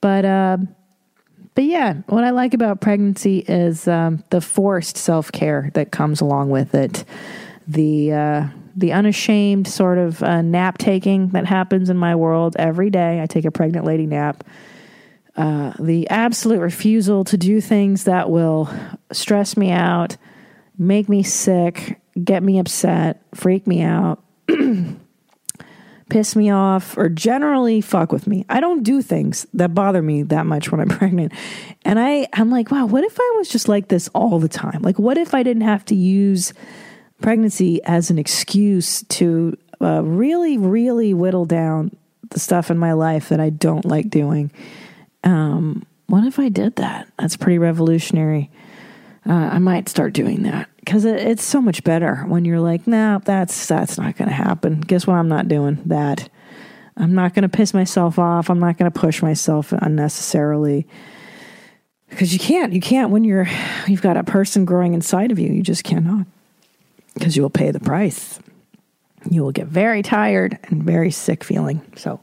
But, 0.00 0.24
uh, 0.24 0.58
but 1.54 1.64
yeah, 1.64 1.94
what 2.08 2.24
I 2.24 2.30
like 2.30 2.52
about 2.52 2.80
pregnancy 2.80 3.38
is 3.38 3.86
um, 3.88 4.24
the 4.30 4.40
forced 4.40 4.96
self 4.96 5.32
care 5.32 5.70
that 5.74 5.92
comes 5.92 6.20
along 6.20 6.50
with 6.50 6.74
it. 6.74 7.04
The, 7.66 8.12
uh, 8.12 8.46
the 8.76 8.92
unashamed 8.92 9.68
sort 9.68 9.98
of 9.98 10.22
uh, 10.22 10.42
nap 10.42 10.78
taking 10.78 11.28
that 11.28 11.46
happens 11.46 11.90
in 11.90 11.96
my 11.96 12.16
world 12.16 12.56
every 12.58 12.90
day. 12.90 13.22
I 13.22 13.26
take 13.26 13.44
a 13.44 13.50
pregnant 13.50 13.86
lady 13.86 14.06
nap 14.06 14.44
uh, 15.36 15.72
the 15.80 16.08
absolute 16.10 16.60
refusal 16.60 17.24
to 17.24 17.36
do 17.36 17.60
things 17.60 18.04
that 18.04 18.30
will 18.30 18.70
stress 19.10 19.56
me 19.56 19.70
out, 19.70 20.16
make 20.78 21.08
me 21.08 21.22
sick, 21.22 22.00
get 22.22 22.42
me 22.42 22.58
upset, 22.58 23.22
freak 23.34 23.66
me 23.66 23.82
out, 23.82 24.22
piss 26.08 26.36
me 26.36 26.50
off, 26.50 26.96
or 26.96 27.08
generally 27.08 27.80
fuck 27.80 28.12
with 28.12 28.28
me. 28.28 28.44
I 28.48 28.60
don't 28.60 28.84
do 28.84 29.02
things 29.02 29.46
that 29.54 29.74
bother 29.74 30.02
me 30.02 30.22
that 30.24 30.46
much 30.46 30.70
when 30.70 30.80
I'm 30.80 30.88
pregnant. 30.98 31.32
And 31.84 31.98
I, 31.98 32.28
I'm 32.32 32.50
like, 32.50 32.70
wow, 32.70 32.86
what 32.86 33.02
if 33.02 33.18
I 33.18 33.34
was 33.36 33.48
just 33.48 33.68
like 33.68 33.88
this 33.88 34.08
all 34.14 34.38
the 34.38 34.48
time? 34.48 34.82
Like, 34.82 35.00
what 35.00 35.18
if 35.18 35.34
I 35.34 35.42
didn't 35.42 35.62
have 35.62 35.84
to 35.86 35.96
use 35.96 36.52
pregnancy 37.20 37.82
as 37.84 38.10
an 38.10 38.18
excuse 38.18 39.02
to 39.04 39.56
uh, 39.80 40.02
really, 40.04 40.58
really 40.58 41.12
whittle 41.12 41.44
down 41.44 41.90
the 42.30 42.38
stuff 42.38 42.70
in 42.70 42.78
my 42.78 42.92
life 42.92 43.30
that 43.30 43.40
I 43.40 43.50
don't 43.50 43.84
like 43.84 44.10
doing? 44.10 44.52
Um, 45.24 45.84
what 46.06 46.24
if 46.24 46.38
I 46.38 46.48
did 46.48 46.76
that? 46.76 47.08
That's 47.18 47.36
pretty 47.36 47.58
revolutionary. 47.58 48.50
Uh, 49.26 49.32
I 49.32 49.58
might 49.58 49.88
start 49.88 50.12
doing 50.12 50.42
that 50.42 50.68
because 50.80 51.06
it, 51.06 51.16
it's 51.16 51.42
so 51.42 51.60
much 51.62 51.82
better 51.82 52.16
when 52.28 52.44
you're 52.44 52.60
like, 52.60 52.86
no, 52.86 53.14
nah, 53.14 53.18
that's 53.18 53.66
that's 53.66 53.96
not 53.96 54.16
going 54.16 54.28
to 54.28 54.34
happen. 54.34 54.80
Guess 54.80 55.06
what? 55.06 55.14
I'm 55.14 55.28
not 55.28 55.48
doing 55.48 55.80
that. 55.86 56.28
I'm 56.96 57.14
not 57.14 57.34
going 57.34 57.42
to 57.42 57.48
piss 57.48 57.74
myself 57.74 58.18
off. 58.18 58.50
I'm 58.50 58.60
not 58.60 58.76
going 58.76 58.90
to 58.90 59.00
push 59.00 59.22
myself 59.22 59.72
unnecessarily 59.72 60.86
because 62.10 62.32
you 62.32 62.38
can't. 62.38 62.72
You 62.72 62.80
can't 62.80 63.10
when 63.10 63.24
you're 63.24 63.48
you've 63.86 64.02
got 64.02 64.18
a 64.18 64.24
person 64.24 64.66
growing 64.66 64.92
inside 64.92 65.32
of 65.32 65.38
you. 65.38 65.50
You 65.50 65.62
just 65.62 65.84
cannot 65.84 66.26
because 67.14 67.34
you 67.34 67.42
will 67.42 67.50
pay 67.50 67.70
the 67.70 67.80
price. 67.80 68.38
You 69.30 69.42
will 69.42 69.52
get 69.52 69.68
very 69.68 70.02
tired 70.02 70.58
and 70.64 70.82
very 70.82 71.10
sick 71.10 71.42
feeling. 71.42 71.80
So 71.96 72.20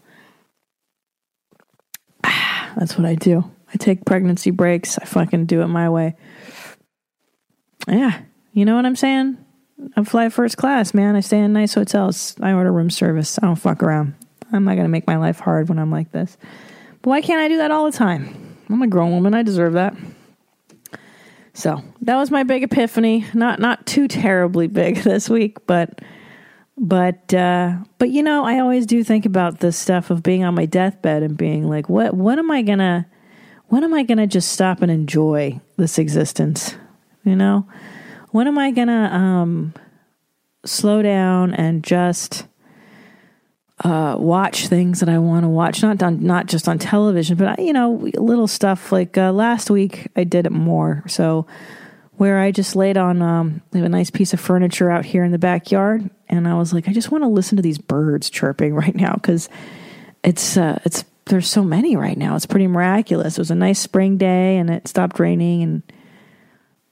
that's 2.78 2.98
what 2.98 3.06
I 3.06 3.16
do. 3.16 3.50
I 3.74 3.78
take 3.78 4.06
pregnancy 4.06 4.52
breaks. 4.52 4.98
I 4.98 5.06
fucking 5.06 5.46
do 5.46 5.62
it 5.62 5.68
my 5.68 5.90
way. 5.90 6.16
Yeah. 7.88 8.22
You 8.54 8.66
know 8.66 8.76
what 8.76 8.86
I'm 8.86 8.96
saying? 8.96 9.38
I 9.96 10.04
fly 10.04 10.30
first 10.30 10.58
class, 10.58 10.94
man. 10.94 11.16
I 11.16 11.22
stay 11.22 11.40
in 11.40 11.54
nice 11.54 11.74
hotels. 11.74 12.36
I 12.42 12.54
order 12.54 12.72
room 12.72 12.90
service. 12.90 13.40
I 13.42 13.46
don't 13.46 13.56
fuck 13.56 13.82
around. 13.82 14.16
I'm 14.52 14.64
not 14.64 14.74
going 14.74 14.86
to 14.86 14.90
make 14.90 15.08
my 15.08 15.16
life 15.18 15.40
hard 15.40 15.70
when 15.70 15.80
I'm 15.80 15.92
like 15.92 16.12
this. 16.12 16.38
But 17.02 17.10
why 17.10 17.22
can't 17.22 17.40
I 17.40 17.48
do 17.48 17.58
that 17.58 17.72
all 17.72 17.90
the 17.90 17.98
time? 17.98 18.58
I'm 18.70 18.82
a 18.82 18.88
grown 18.88 19.12
woman. 19.12 19.34
I 19.34 19.44
deserve 19.44 19.74
that. 19.74 19.96
So 21.54 21.84
that 22.02 22.16
was 22.18 22.32
my 22.32 22.44
big 22.44 22.64
epiphany. 22.64 23.26
Not 23.34 23.60
not 23.60 23.86
too 23.86 24.08
terribly 24.08 24.68
big 24.68 24.98
this 25.04 25.30
week, 25.30 25.66
but 25.66 26.00
but 26.82 27.32
uh, 27.32 27.78
but 28.00 28.10
you 28.10 28.24
know, 28.24 28.44
I 28.44 28.60
always 28.60 28.88
do 28.88 29.04
think 29.04 29.28
about 29.28 29.60
this 29.60 29.78
stuff 29.78 30.10
of 30.10 30.24
being 30.24 30.44
on 30.44 30.56
my 30.56 30.66
deathbed 30.66 31.22
and 31.22 31.38
being 31.38 31.70
like, 31.70 31.88
what 31.88 32.16
what 32.16 32.40
am 32.40 32.50
I 32.50 32.64
gonna 32.64 33.08
when 33.68 33.84
am 33.84 33.94
I 33.94 34.02
gonna 34.02 34.26
just 34.26 34.52
stop 34.52 34.82
and 34.82 34.92
enjoy 34.92 35.62
this 35.78 36.00
existence? 36.00 36.76
You 37.24 37.36
know, 37.36 37.68
when 38.32 38.48
am 38.48 38.58
I 38.58 38.72
gonna 38.72 39.10
um, 39.14 39.74
slow 40.66 41.04
down 41.04 41.54
and 41.54 41.84
just 41.84 42.48
uh, 43.84 44.16
watch 44.18 44.68
things 44.68 45.02
that 45.02 45.10
I 45.10 45.20
want 45.20 45.44
to 45.44 45.50
watch, 45.50 45.84
not 45.84 46.02
on, 46.02 46.24
not 46.24 46.48
just 46.48 46.68
on 46.68 46.80
television, 46.80 47.38
but 47.38 47.60
you 47.60 47.74
know, 47.74 48.10
little 48.16 48.48
stuff 48.48 48.92
like 48.92 49.20
uh, 49.20 49.32
last 49.32 49.70
week 49.70 50.08
I 50.16 50.24
did 50.24 50.48
it 50.48 50.52
more. 50.52 51.04
So 51.08 51.46
where 52.22 52.38
I 52.38 52.52
just 52.52 52.76
laid 52.76 52.98
on 52.98 53.20
um, 53.24 53.64
a 53.74 53.90
nice 53.90 54.12
piece 54.12 54.32
of 54.32 54.40
furniture 54.40 54.92
out 54.92 55.06
here 55.06 55.24
in 55.24 55.32
the 55.32 55.40
backyard, 55.40 56.08
and 56.30 56.48
I 56.48 56.54
was 56.54 56.72
like, 56.72 56.88
I 56.88 56.94
just 56.94 57.10
want 57.10 57.24
to 57.24 57.28
listen 57.28 57.56
to 57.56 57.64
these 57.64 57.80
birds 57.80 58.30
chirping 58.30 58.76
right 58.84 58.94
now 58.94 59.14
because 59.16 59.50
it's 60.24 60.56
uh, 60.56 60.80
it's 60.86 61.04
there's 61.26 61.50
so 61.50 61.64
many 61.64 61.96
right 61.96 62.16
now. 62.16 62.36
It's 62.36 62.46
pretty 62.46 62.68
miraculous. 62.68 63.40
It 63.40 63.42
was 63.42 63.50
a 63.50 63.56
nice 63.56 63.80
spring 63.80 64.18
day, 64.18 64.58
and 64.58 64.70
it 64.70 64.88
stopped 64.88 65.20
raining, 65.20 65.64
and 65.64 65.82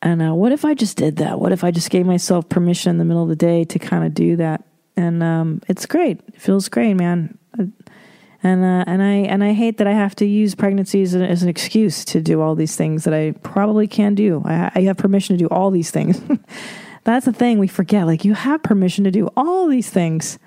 and 0.01 0.29
uh, 0.29 0.33
what 0.33 0.51
if 0.51 0.65
I 0.65 0.73
just 0.73 0.97
did 0.97 1.17
that? 1.17 1.39
What 1.39 1.51
if 1.51 1.63
I 1.63 1.69
just 1.69 1.91
gave 1.91 2.07
myself 2.07 2.49
permission 2.49 2.89
in 2.89 2.97
the 2.97 3.05
middle 3.05 3.21
of 3.21 3.29
the 3.29 3.35
day 3.35 3.65
to 3.65 3.77
kind 3.77 4.05
of 4.05 4.15
do 4.15 4.35
that? 4.37 4.63
And 4.97 5.21
um, 5.21 5.61
it's 5.67 5.85
great. 5.85 6.21
It 6.29 6.41
feels 6.41 6.69
great, 6.69 6.95
man. 6.95 7.37
And 8.41 8.63
uh, 8.63 8.85
and 8.87 9.01
I 9.01 9.13
and 9.27 9.43
I 9.43 9.51
hate 9.53 9.77
that 9.77 9.87
I 9.87 9.91
have 9.91 10.15
to 10.15 10.25
use 10.25 10.55
pregnancy 10.55 11.01
as 11.01 11.13
an, 11.13 11.21
as 11.21 11.43
an 11.43 11.49
excuse 11.49 12.05
to 12.05 12.21
do 12.21 12.41
all 12.41 12.55
these 12.55 12.75
things 12.75 13.03
that 13.03 13.13
I 13.13 13.31
probably 13.43 13.87
can 13.87 14.15
do. 14.15 14.41
I, 14.45 14.71
I 14.75 14.81
have 14.83 14.97
permission 14.97 15.37
to 15.37 15.43
do 15.43 15.47
all 15.47 15.71
these 15.71 15.91
things. 15.91 16.21
That's 17.03 17.25
the 17.25 17.33
thing 17.33 17.59
we 17.59 17.67
forget. 17.67 18.05
Like 18.05 18.23
you 18.23 18.33
have 18.33 18.63
permission 18.63 19.03
to 19.03 19.11
do 19.11 19.29
all 19.35 19.67
these 19.67 19.89
things. 19.89 20.39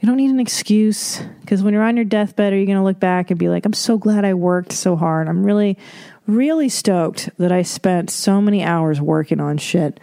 You 0.00 0.06
don't 0.06 0.16
need 0.16 0.30
an 0.30 0.40
excuse 0.40 1.20
because 1.40 1.62
when 1.62 1.72
you're 1.74 1.82
on 1.82 1.96
your 1.96 2.06
deathbed, 2.06 2.52
are 2.52 2.56
you 2.56 2.66
going 2.66 2.78
to 2.78 2.84
look 2.84 2.98
back 2.98 3.30
and 3.30 3.38
be 3.38 3.48
like, 3.48 3.64
"I'm 3.64 3.74
so 3.74 3.96
glad 3.96 4.24
I 4.24 4.34
worked 4.34 4.72
so 4.72 4.96
hard. 4.96 5.28
I'm 5.28 5.44
really, 5.44 5.78
really 6.26 6.68
stoked 6.68 7.28
that 7.38 7.52
I 7.52 7.62
spent 7.62 8.10
so 8.10 8.40
many 8.40 8.64
hours 8.64 9.00
working 9.00 9.40
on 9.40 9.58
shit." 9.58 10.00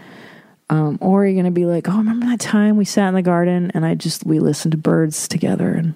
Um, 0.69 0.97
or 1.01 1.23
are 1.23 1.27
you 1.27 1.33
going 1.33 1.45
to 1.45 1.51
be 1.51 1.65
like, 1.65 1.89
"Oh, 1.89 1.97
remember 1.97 2.27
that 2.27 2.39
time 2.39 2.77
we 2.77 2.85
sat 2.85 3.09
in 3.09 3.15
the 3.15 3.21
garden 3.21 3.71
and 3.73 3.85
I 3.85 3.95
just 3.95 4.25
we 4.25 4.39
listened 4.39 4.71
to 4.71 4.77
birds 4.77 5.27
together 5.27 5.73
and." 5.73 5.95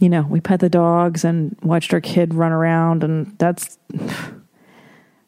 You 0.00 0.08
know, 0.08 0.22
we 0.22 0.40
pet 0.40 0.60
the 0.60 0.70
dogs 0.70 1.24
and 1.24 1.56
watched 1.62 1.92
our 1.92 2.00
kid 2.00 2.34
run 2.34 2.52
around, 2.52 3.04
and 3.04 3.38
that's 3.38 3.78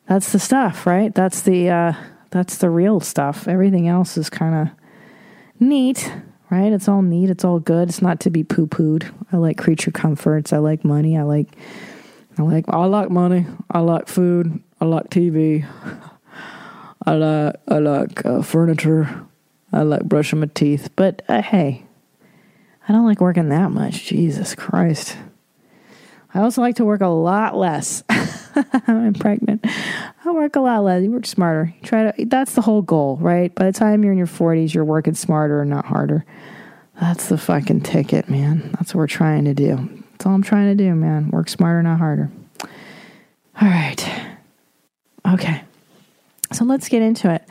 that's 0.09 0.33
the 0.33 0.39
stuff, 0.39 0.87
right? 0.87 1.15
That's 1.15 1.43
the 1.43 1.69
uh, 1.69 1.93
that's 2.31 2.57
the 2.57 2.71
real 2.71 2.99
stuff. 2.99 3.47
Everything 3.47 3.87
else 3.87 4.17
is 4.17 4.31
kind 4.31 4.55
of 4.55 4.75
neat, 5.61 6.11
right? 6.51 6.73
It's 6.73 6.89
all 6.89 7.03
neat. 7.03 7.29
It's 7.29 7.45
all 7.45 7.61
good. 7.61 7.91
It's 7.91 8.01
not 8.01 8.19
to 8.21 8.31
be 8.31 8.43
poo 8.43 8.67
pooed. 8.67 9.13
I 9.31 9.37
like 9.37 9.59
creature 9.59 9.91
comforts. 9.91 10.55
I 10.55 10.59
like 10.59 10.85
money. 10.87 11.19
I 11.19 11.23
like 11.23 11.49
I 12.39 12.43
like 12.43 12.65
I 12.69 12.87
like 12.87 13.11
money. 13.11 13.47
I 13.71 13.81
like 13.81 14.09
food. 14.09 14.59
I 14.81 14.87
like 14.87 15.11
TV. 15.11 15.67
I 17.07 17.13
like 17.13 17.57
I 17.69 17.79
like 17.79 18.25
uh, 18.25 18.41
furniture. 18.41 19.27
I 19.71 19.83
like 19.83 20.05
brushing 20.05 20.41
my 20.41 20.47
teeth. 20.47 20.89
But 20.97 21.21
uh, 21.29 21.43
hey, 21.43 21.85
I 22.89 22.93
don't 22.93 23.07
like 23.07 23.21
working 23.21 23.49
that 23.51 23.71
much. 23.71 24.07
Jesus 24.07 24.55
Christ. 24.55 25.17
I 26.35 26.41
also 26.41 26.63
like 26.63 26.77
to 26.77 26.85
work 26.85 27.03
a 27.03 27.09
lot 27.09 27.57
less. 27.57 28.03
I'm 28.87 29.15
pregnant. 29.15 29.65
I 30.25 30.31
work 30.31 30.57
a 30.57 30.61
lot 30.61 30.83
less. 30.83 31.03
You 31.03 31.11
work 31.11 31.27
smarter. 31.27 31.75
You 31.81 31.87
try 31.87 32.11
to. 32.11 32.25
That's 32.25 32.55
the 32.55 32.63
whole 32.63 32.83
goal, 32.83 33.19
right? 33.21 33.55
By 33.55 33.67
the 33.67 33.73
time 33.73 34.03
you're 34.03 34.13
in 34.13 34.19
your 34.19 34.27
40s, 34.27 34.73
you're 34.73 34.85
working 34.85 35.15
smarter 35.15 35.61
and 35.61 35.71
not 35.71 35.85
harder. 35.85 36.25
That's 37.01 37.29
the 37.29 37.39
fucking 37.39 37.83
ticket, 37.83 38.29
man. 38.29 38.71
That's 38.73 38.95
what 38.95 39.01
we're 39.01 39.07
trying 39.07 39.45
to 39.45 39.55
do. 39.55 39.89
That's 40.13 40.27
all 40.27 40.35
I'm 40.35 40.43
trying 40.43 40.77
to 40.77 40.85
do, 40.85 40.95
man. 40.95 41.31
Work 41.31 41.49
smarter, 41.49 41.83
not 41.83 41.99
harder. 41.99 42.31
All 43.61 43.69
right. 43.69 44.11
Okay. 45.35 45.63
So 46.53 46.65
let's 46.65 46.89
get 46.89 47.03
into 47.03 47.33
it. 47.33 47.47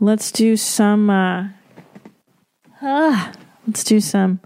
Let's 0.00 0.32
do 0.32 0.56
some. 0.56 1.10
Uh, 1.10 1.48
uh, 2.82 3.32
let's 3.66 3.84
do 3.84 4.00
some 4.00 4.40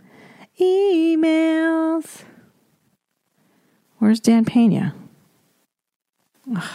emails. 0.60 2.24
Where's 3.98 4.20
Dan 4.20 4.44
Pena? 4.44 4.94
Ugh, 6.56 6.70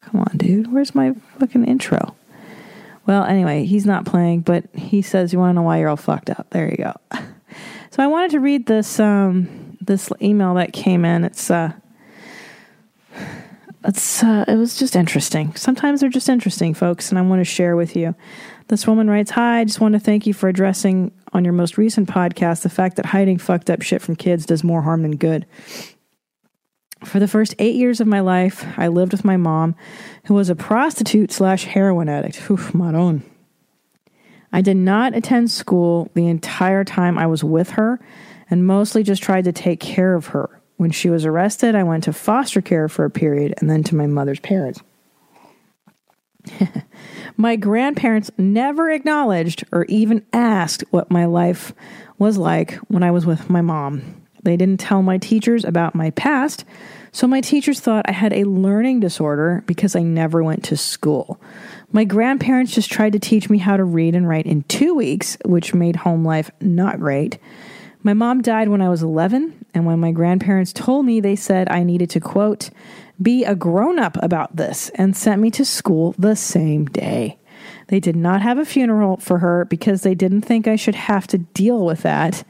come 0.00 0.20
on, 0.20 0.36
dude. 0.36 0.72
Where's 0.72 0.94
my 0.94 1.14
fucking 1.38 1.64
intro? 1.64 2.14
Well, 3.06 3.24
anyway, 3.24 3.64
he's 3.64 3.86
not 3.86 4.06
playing, 4.06 4.40
but 4.40 4.64
he 4.74 5.02
says, 5.02 5.32
"You 5.32 5.38
want 5.38 5.50
to 5.50 5.54
know 5.54 5.62
why 5.62 5.78
you're 5.78 5.88
all 5.88 5.96
fucked 5.96 6.30
up?" 6.30 6.48
There 6.50 6.70
you 6.70 6.76
go. 6.76 6.94
So 7.92 8.04
I 8.04 8.06
wanted 8.06 8.30
to 8.30 8.40
read 8.40 8.66
this 8.66 9.00
um, 9.00 9.76
this 9.80 10.10
email 10.22 10.54
that 10.54 10.72
came 10.72 11.04
in. 11.04 11.24
It's 11.24 11.50
uh, 11.50 11.72
it's 13.84 14.22
uh, 14.22 14.44
it 14.46 14.54
was 14.56 14.78
just 14.78 14.94
interesting. 14.94 15.54
Sometimes 15.56 16.00
they're 16.00 16.08
just 16.08 16.28
interesting, 16.28 16.72
folks, 16.72 17.10
and 17.10 17.18
I 17.18 17.22
want 17.22 17.40
to 17.40 17.44
share 17.44 17.74
with 17.74 17.96
you. 17.96 18.14
This 18.70 18.86
woman 18.86 19.10
writes, 19.10 19.32
"Hi, 19.32 19.58
I 19.58 19.64
just 19.64 19.80
want 19.80 19.94
to 19.94 19.98
thank 19.98 20.28
you 20.28 20.32
for 20.32 20.48
addressing 20.48 21.10
on 21.32 21.44
your 21.44 21.52
most 21.52 21.76
recent 21.76 22.08
podcast 22.08 22.62
the 22.62 22.68
fact 22.68 22.94
that 22.96 23.06
hiding 23.06 23.38
fucked 23.38 23.68
up 23.68 23.82
shit 23.82 24.00
from 24.00 24.14
kids 24.14 24.46
does 24.46 24.62
more 24.62 24.82
harm 24.82 25.02
than 25.02 25.16
good." 25.16 25.44
For 27.02 27.18
the 27.18 27.26
first 27.26 27.56
eight 27.58 27.74
years 27.74 28.00
of 28.00 28.06
my 28.06 28.20
life, 28.20 28.64
I 28.76 28.86
lived 28.86 29.10
with 29.10 29.24
my 29.24 29.36
mom, 29.36 29.74
who 30.26 30.34
was 30.34 30.50
a 30.50 30.54
prostitute 30.54 31.32
slash 31.32 31.64
heroin 31.64 32.08
addict. 32.08 32.48
Oof, 32.48 32.72
maron. 32.72 33.24
I 34.52 34.60
did 34.60 34.76
not 34.76 35.16
attend 35.16 35.50
school 35.50 36.08
the 36.14 36.28
entire 36.28 36.84
time 36.84 37.18
I 37.18 37.26
was 37.26 37.42
with 37.42 37.70
her 37.70 37.98
and 38.48 38.64
mostly 38.64 39.02
just 39.02 39.20
tried 39.20 39.46
to 39.46 39.52
take 39.52 39.80
care 39.80 40.14
of 40.14 40.26
her. 40.26 40.48
When 40.76 40.92
she 40.92 41.10
was 41.10 41.26
arrested, 41.26 41.74
I 41.74 41.82
went 41.82 42.04
to 42.04 42.12
foster 42.12 42.60
care 42.60 42.88
for 42.88 43.04
a 43.04 43.10
period 43.10 43.52
and 43.58 43.68
then 43.68 43.82
to 43.84 43.96
my 43.96 44.06
mother's 44.06 44.38
parents. 44.38 44.80
My 47.36 47.56
grandparents 47.56 48.30
never 48.38 48.90
acknowledged 48.90 49.64
or 49.72 49.84
even 49.86 50.24
asked 50.32 50.84
what 50.90 51.10
my 51.10 51.24
life 51.24 51.72
was 52.18 52.36
like 52.36 52.74
when 52.88 53.02
I 53.02 53.10
was 53.10 53.26
with 53.26 53.50
my 53.50 53.60
mom. 53.60 54.22
They 54.42 54.56
didn't 54.56 54.80
tell 54.80 55.02
my 55.02 55.18
teachers 55.18 55.64
about 55.64 55.94
my 55.94 56.10
past, 56.10 56.64
so 57.12 57.26
my 57.26 57.40
teachers 57.40 57.80
thought 57.80 58.08
I 58.08 58.12
had 58.12 58.32
a 58.32 58.44
learning 58.44 59.00
disorder 59.00 59.62
because 59.66 59.96
I 59.96 60.02
never 60.02 60.42
went 60.42 60.64
to 60.64 60.76
school. 60.76 61.40
My 61.92 62.04
grandparents 62.04 62.72
just 62.72 62.90
tried 62.90 63.12
to 63.14 63.18
teach 63.18 63.50
me 63.50 63.58
how 63.58 63.76
to 63.76 63.84
read 63.84 64.14
and 64.14 64.28
write 64.28 64.46
in 64.46 64.62
two 64.62 64.94
weeks, 64.94 65.36
which 65.44 65.74
made 65.74 65.96
home 65.96 66.24
life 66.24 66.50
not 66.60 67.00
great. 67.00 67.38
My 68.02 68.14
mom 68.14 68.40
died 68.40 68.68
when 68.68 68.80
I 68.80 68.88
was 68.88 69.02
11, 69.02 69.66
and 69.74 69.84
when 69.84 70.00
my 70.00 70.12
grandparents 70.12 70.72
told 70.72 71.04
me, 71.04 71.20
they 71.20 71.36
said 71.36 71.68
I 71.68 71.82
needed 71.82 72.08
to, 72.10 72.20
quote, 72.20 72.70
be 73.20 73.44
a 73.44 73.54
grown 73.54 73.98
up 73.98 74.16
about 74.22 74.56
this 74.56 74.90
and 74.94 75.16
sent 75.16 75.40
me 75.40 75.50
to 75.52 75.64
school 75.64 76.14
the 76.18 76.36
same 76.36 76.86
day. 76.86 77.38
They 77.88 78.00
did 78.00 78.16
not 78.16 78.42
have 78.42 78.58
a 78.58 78.64
funeral 78.64 79.16
for 79.16 79.38
her 79.38 79.64
because 79.66 80.02
they 80.02 80.14
didn't 80.14 80.42
think 80.42 80.66
I 80.66 80.76
should 80.76 80.94
have 80.94 81.26
to 81.28 81.38
deal 81.38 81.84
with 81.84 82.02
that. 82.02 82.44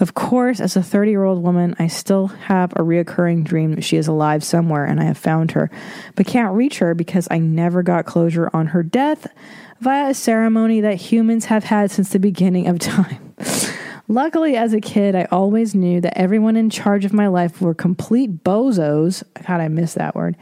Of 0.00 0.14
course, 0.14 0.60
as 0.60 0.76
a 0.76 0.82
30 0.82 1.10
year 1.10 1.24
old 1.24 1.42
woman, 1.42 1.76
I 1.78 1.86
still 1.88 2.28
have 2.28 2.72
a 2.72 2.82
reoccurring 2.82 3.44
dream 3.44 3.74
that 3.74 3.84
she 3.84 3.98
is 3.98 4.08
alive 4.08 4.42
somewhere 4.42 4.86
and 4.86 4.98
I 4.98 5.04
have 5.04 5.18
found 5.18 5.52
her, 5.52 5.70
but 6.14 6.26
can't 6.26 6.54
reach 6.54 6.78
her 6.78 6.94
because 6.94 7.28
I 7.30 7.38
never 7.38 7.82
got 7.82 8.06
closure 8.06 8.48
on 8.54 8.68
her 8.68 8.82
death 8.82 9.26
via 9.80 10.10
a 10.10 10.14
ceremony 10.14 10.80
that 10.80 10.94
humans 10.96 11.46
have 11.46 11.64
had 11.64 11.90
since 11.90 12.08
the 12.08 12.18
beginning 12.18 12.66
of 12.66 12.78
time. 12.78 13.29
Luckily, 14.10 14.56
as 14.56 14.72
a 14.72 14.80
kid, 14.80 15.14
I 15.14 15.28
always 15.30 15.72
knew 15.72 16.00
that 16.00 16.18
everyone 16.18 16.56
in 16.56 16.68
charge 16.68 17.04
of 17.04 17.12
my 17.12 17.28
life 17.28 17.60
were 17.60 17.74
complete 17.74 18.42
bozos. 18.42 19.22
God, 19.46 19.60
I 19.60 19.68
miss 19.68 19.94
that 19.94 20.16
word. 20.16 20.36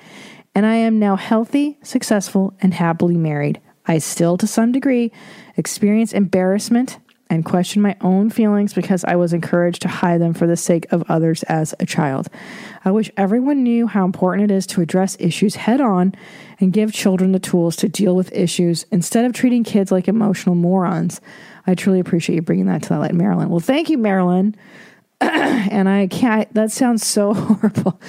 And 0.54 0.64
I 0.64 0.76
am 0.76 0.98
now 0.98 1.16
healthy, 1.16 1.76
successful, 1.82 2.54
and 2.62 2.72
happily 2.72 3.18
married. 3.18 3.60
I 3.84 3.98
still, 3.98 4.38
to 4.38 4.46
some 4.46 4.72
degree, 4.72 5.12
experience 5.58 6.14
embarrassment 6.14 6.98
and 7.28 7.44
question 7.44 7.82
my 7.82 7.94
own 8.00 8.30
feelings 8.30 8.72
because 8.72 9.04
I 9.04 9.16
was 9.16 9.34
encouraged 9.34 9.82
to 9.82 9.88
hide 9.88 10.22
them 10.22 10.32
for 10.32 10.46
the 10.46 10.56
sake 10.56 10.90
of 10.90 11.04
others 11.10 11.42
as 11.42 11.74
a 11.78 11.84
child. 11.84 12.28
I 12.86 12.90
wish 12.90 13.10
everyone 13.18 13.62
knew 13.62 13.86
how 13.86 14.06
important 14.06 14.50
it 14.50 14.54
is 14.54 14.66
to 14.68 14.80
address 14.80 15.14
issues 15.20 15.56
head 15.56 15.82
on 15.82 16.14
and 16.58 16.72
give 16.72 16.94
children 16.94 17.32
the 17.32 17.38
tools 17.38 17.76
to 17.76 17.88
deal 17.88 18.16
with 18.16 18.32
issues 18.32 18.86
instead 18.90 19.26
of 19.26 19.34
treating 19.34 19.62
kids 19.62 19.92
like 19.92 20.08
emotional 20.08 20.54
morons. 20.54 21.20
I 21.68 21.74
truly 21.74 22.00
appreciate 22.00 22.36
you 22.36 22.40
bringing 22.40 22.64
that 22.66 22.84
to 22.84 22.98
light, 22.98 23.14
Marilyn. 23.14 23.50
Well, 23.50 23.60
thank 23.60 23.90
you, 23.90 23.98
Marilyn. 23.98 24.56
and 25.20 25.86
I 25.86 26.06
can't, 26.06 26.52
that 26.54 26.70
sounds 26.70 27.06
so 27.06 27.34
horrible. 27.34 28.00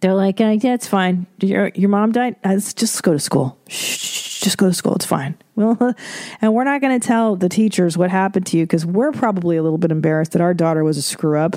They're 0.00 0.14
like, 0.14 0.38
yeah, 0.38 0.54
it's 0.54 0.86
fine. 0.86 1.26
Your, 1.40 1.72
your 1.74 1.88
mom 1.88 2.12
died? 2.12 2.36
Uh, 2.44 2.54
just 2.54 3.02
go 3.02 3.12
to 3.12 3.18
school. 3.18 3.58
Just 3.66 4.56
go 4.56 4.68
to 4.68 4.72
school. 4.72 4.94
It's 4.94 5.04
fine. 5.04 5.36
Well, 5.56 5.96
and 6.40 6.54
we're 6.54 6.62
not 6.62 6.80
going 6.80 6.98
to 6.98 7.04
tell 7.04 7.34
the 7.34 7.48
teachers 7.48 7.98
what 7.98 8.08
happened 8.08 8.46
to 8.46 8.56
you 8.56 8.66
because 8.66 8.86
we're 8.86 9.10
probably 9.10 9.56
a 9.56 9.64
little 9.64 9.76
bit 9.76 9.90
embarrassed 9.90 10.30
that 10.32 10.40
our 10.40 10.54
daughter 10.54 10.84
was 10.84 10.96
a 10.96 11.02
screw 11.02 11.40
up. 11.40 11.56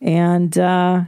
And, 0.00 0.56
uh, 0.56 1.02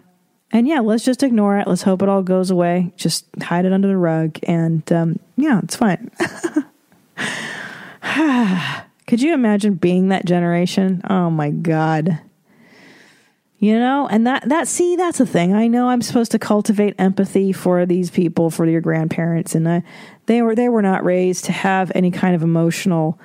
and 0.53 0.69
yeah, 0.69 0.81
let's 0.81 1.07
just 1.07 1.23
ignore 1.23 1.57
it. 1.57 1.67
Let's 1.67 1.83
hope 1.83 2.03
it 2.03 2.11
all 2.11 2.23
goes 2.23 2.51
away. 2.51 2.93
Just 2.99 3.25
hide 3.43 3.65
it 3.65 3.73
under 3.73 3.89
the 3.89 3.97
rug. 3.97 4.39
And, 4.43 4.93
um, 4.93 5.19
yeah, 5.39 5.61
it's 5.65 5.77
fine. 5.77 6.11
Could 9.09 9.23
you 9.23 9.33
imagine 9.33 9.75
being 9.75 10.09
that 10.09 10.27
generation? 10.27 11.01
Oh 11.09 11.31
my 11.31 11.49
God. 11.51 12.21
You 13.59 13.79
know, 13.79 14.07
and 14.07 14.27
that 14.27 14.47
that 14.51 14.69
see 14.69 14.97
that's 14.97 15.17
the 15.17 15.27
thing. 15.27 15.55
I 15.55 15.67
know 15.67 15.89
I'm 15.89 16.03
supposed 16.03 16.31
to 16.33 16.39
cultivate 16.39 16.95
empathy 16.99 17.53
for 17.53 17.87
these 17.87 18.11
people, 18.11 18.51
for 18.51 18.67
your 18.67 18.83
grandparents, 18.83 19.55
and 19.55 19.67
I, 19.67 19.83
they 20.27 20.43
were 20.43 20.55
they 20.55 20.69
were 20.69 20.83
not 20.83 21.05
raised 21.05 21.47
to 21.47 21.53
have 21.53 21.91
any 21.95 22.11
kind 22.13 22.37
of 22.37 22.43
emotional 22.43 23.19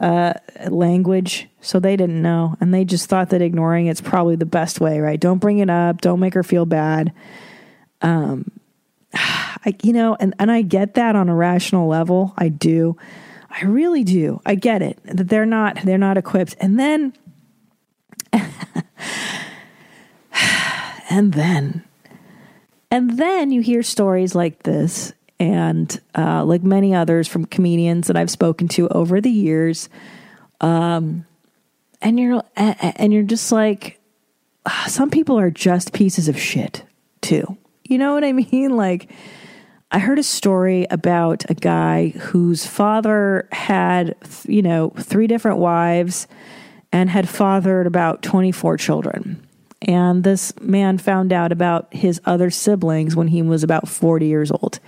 uh, 0.00 0.32
language, 0.68 1.48
so 1.60 1.78
they 1.78 1.96
didn't 1.96 2.20
know, 2.20 2.56
and 2.60 2.74
they 2.74 2.84
just 2.84 3.08
thought 3.08 3.30
that 3.30 3.42
ignoring 3.42 3.86
it's 3.86 4.00
probably 4.00 4.34
the 4.36 4.46
best 4.46 4.80
way, 4.80 4.98
right? 4.98 5.20
Don't 5.20 5.38
bring 5.38 5.58
it 5.58 5.70
up, 5.70 6.00
don't 6.00 6.18
make 6.18 6.34
her 6.34 6.42
feel 6.42 6.66
bad. 6.66 7.12
Um, 8.02 8.50
I 9.14 9.76
you 9.82 9.92
know, 9.92 10.16
and 10.18 10.34
and 10.40 10.50
I 10.50 10.62
get 10.62 10.94
that 10.94 11.14
on 11.14 11.28
a 11.28 11.34
rational 11.34 11.86
level, 11.86 12.34
I 12.36 12.48
do, 12.48 12.96
I 13.50 13.64
really 13.64 14.04
do, 14.04 14.40
I 14.44 14.54
get 14.54 14.82
it 14.82 14.98
that 15.04 15.28
they're 15.28 15.46
not 15.46 15.82
they're 15.84 15.98
not 15.98 16.18
equipped, 16.18 16.56
and 16.60 16.78
then. 16.78 17.12
and 21.10 21.32
then 21.32 21.84
and 22.90 23.18
then 23.18 23.50
you 23.50 23.60
hear 23.60 23.82
stories 23.82 24.34
like 24.34 24.62
this 24.62 25.12
and 25.38 26.00
uh, 26.16 26.44
like 26.44 26.62
many 26.62 26.94
others 26.94 27.28
from 27.28 27.44
comedians 27.44 28.06
that 28.06 28.16
i've 28.16 28.30
spoken 28.30 28.68
to 28.68 28.88
over 28.88 29.20
the 29.20 29.30
years. 29.30 29.88
Um, 30.60 31.26
and 32.00 32.18
you're 32.18 32.42
and 32.56 33.12
you're 33.12 33.22
just 33.22 33.52
like 33.52 34.00
ah, 34.64 34.86
some 34.88 35.10
people 35.10 35.38
are 35.38 35.50
just 35.50 35.92
pieces 35.92 36.28
of 36.28 36.38
shit 36.38 36.84
too. 37.20 37.56
You 37.84 37.98
know 37.98 38.14
what 38.14 38.24
i 38.24 38.32
mean? 38.32 38.76
Like 38.76 39.10
i 39.96 39.98
heard 39.98 40.18
a 40.18 40.22
story 40.22 40.86
about 40.90 41.44
a 41.50 41.54
guy 41.54 42.08
whose 42.10 42.64
father 42.66 43.48
had 43.50 44.14
you 44.46 44.62
know 44.62 44.90
three 44.98 45.26
different 45.26 45.58
wives 45.58 46.28
and 46.92 47.10
had 47.10 47.28
fathered 47.28 47.86
about 47.86 48.22
24 48.22 48.76
children 48.76 49.42
and 49.82 50.24
this 50.24 50.58
man 50.60 50.98
found 50.98 51.32
out 51.32 51.52
about 51.52 51.92
his 51.92 52.20
other 52.24 52.50
siblings 52.50 53.14
when 53.14 53.28
he 53.28 53.42
was 53.42 53.62
about 53.62 53.88
40 53.88 54.26
years 54.26 54.50
old. 54.50 54.80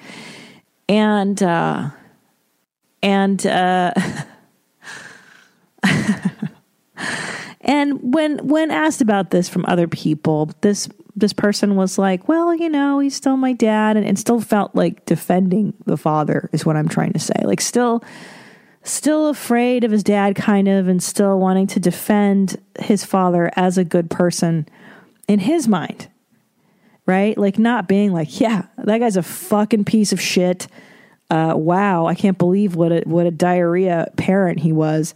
And, 0.89 1.41
uh, 1.43 1.91
and, 3.03 3.47
uh, 3.47 3.93
and 7.69 8.15
when, 8.15 8.39
when 8.49 8.71
asked 8.71 9.03
about 9.03 9.31
this 9.31 9.47
from 9.47 9.67
other 9.69 9.87
people, 9.87 10.51
this, 10.63 10.89
this 11.15 11.35
person 11.35 11.77
was 11.77 11.99
like, 11.99 12.27
well, 12.27 12.55
you 12.55 12.71
know, 12.71 12.99
he's 12.99 13.15
still 13.15 13.37
my 13.37 13.53
dad 13.53 13.99
and, 13.99 14.07
and 14.07 14.19
still 14.19 14.41
felt 14.41 14.75
like 14.75 15.05
defending 15.05 15.75
the 15.85 15.99
father 15.99 16.49
is 16.53 16.65
what 16.65 16.77
I'm 16.77 16.89
trying 16.89 17.13
to 17.13 17.19
say. 17.19 17.35
Like 17.43 17.61
still, 17.61 18.03
still 18.83 19.29
afraid 19.29 19.85
of 19.85 19.91
his 19.91 20.03
dad 20.03 20.35
kind 20.35 20.67
of 20.67 20.89
and 20.89 21.03
still 21.03 21.39
wanting 21.39 21.67
to 21.69 21.81
defend 21.81 22.57
his 22.81 23.05
father 23.05 23.51
as 23.55 23.77
a 23.77 23.85
good 23.85 24.09
person 24.09 24.67
in 25.29 25.39
his 25.39 25.69
mind, 25.69 26.09
right? 27.05 27.37
Like 27.37 27.59
not 27.59 27.87
being 27.87 28.15
like, 28.15 28.41
yeah, 28.41 28.63
that 28.79 28.99
guy's 28.99 29.19
a 29.19 29.23
fucking 29.23 29.85
piece 29.85 30.13
of 30.13 30.21
shit. 30.23 30.69
Uh, 31.31 31.53
wow, 31.55 32.07
I 32.07 32.15
can't 32.15 32.39
believe 32.39 32.75
what 32.75 32.91
a 32.91 33.03
what 33.05 33.27
a 33.27 33.31
diarrhea 33.31 34.07
parent 34.17 34.61
he 34.61 34.73
was. 34.73 35.15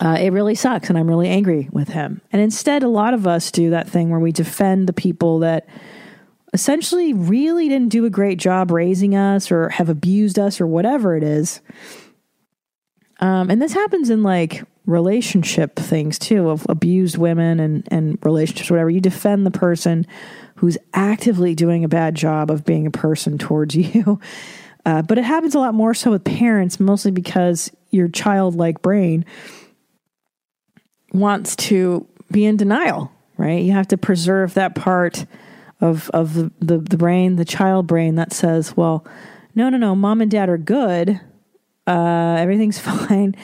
Uh, 0.00 0.16
it 0.20 0.32
really 0.32 0.54
sucks, 0.54 0.88
and 0.88 0.98
I'm 0.98 1.08
really 1.08 1.28
angry 1.28 1.68
with 1.72 1.88
him. 1.88 2.20
And 2.32 2.40
instead, 2.40 2.82
a 2.82 2.88
lot 2.88 3.14
of 3.14 3.26
us 3.26 3.50
do 3.50 3.70
that 3.70 3.88
thing 3.88 4.10
where 4.10 4.20
we 4.20 4.30
defend 4.30 4.86
the 4.86 4.92
people 4.92 5.40
that 5.40 5.66
essentially 6.52 7.12
really 7.12 7.68
didn't 7.68 7.88
do 7.88 8.04
a 8.04 8.10
great 8.10 8.38
job 8.38 8.70
raising 8.70 9.14
us 9.14 9.50
or 9.50 9.68
have 9.70 9.88
abused 9.88 10.38
us 10.38 10.60
or 10.60 10.66
whatever 10.66 11.16
it 11.16 11.22
is. 11.22 11.60
Um, 13.20 13.50
and 13.50 13.60
this 13.60 13.72
happens 13.72 14.10
in 14.10 14.22
like 14.22 14.62
relationship 14.86 15.76
things 15.76 16.18
too 16.18 16.48
of 16.48 16.64
abused 16.68 17.18
women 17.18 17.60
and, 17.60 17.86
and 17.90 18.18
relationships, 18.22 18.70
whatever. 18.70 18.88
You 18.88 19.00
defend 19.00 19.44
the 19.44 19.50
person 19.50 20.06
who's 20.56 20.78
actively 20.94 21.54
doing 21.54 21.84
a 21.84 21.88
bad 21.88 22.14
job 22.14 22.50
of 22.50 22.64
being 22.64 22.86
a 22.86 22.90
person 22.90 23.36
towards 23.36 23.74
you. 23.76 24.20
Uh, 24.86 25.02
but 25.02 25.18
it 25.18 25.24
happens 25.24 25.54
a 25.54 25.58
lot 25.58 25.74
more 25.74 25.92
so 25.92 26.12
with 26.12 26.24
parents, 26.24 26.80
mostly 26.80 27.10
because 27.10 27.70
your 27.90 28.08
childlike 28.08 28.80
brain 28.80 29.24
wants 31.12 31.56
to 31.56 32.06
be 32.30 32.44
in 32.44 32.56
denial, 32.56 33.10
right? 33.36 33.62
You 33.62 33.72
have 33.72 33.88
to 33.88 33.98
preserve 33.98 34.54
that 34.54 34.74
part 34.74 35.26
of 35.80 36.10
of 36.10 36.34
the, 36.34 36.78
the, 36.78 36.96
brain, 36.96 37.36
the 37.36 37.44
child 37.44 37.86
brain 37.86 38.16
that 38.16 38.32
says, 38.32 38.76
well, 38.76 39.06
no, 39.54 39.68
no, 39.68 39.76
no, 39.76 39.94
mom 39.94 40.20
and 40.20 40.30
dad 40.30 40.48
are 40.48 40.58
good. 40.58 41.20
Uh, 41.86 42.36
everything's 42.38 42.78
fine 42.78 43.34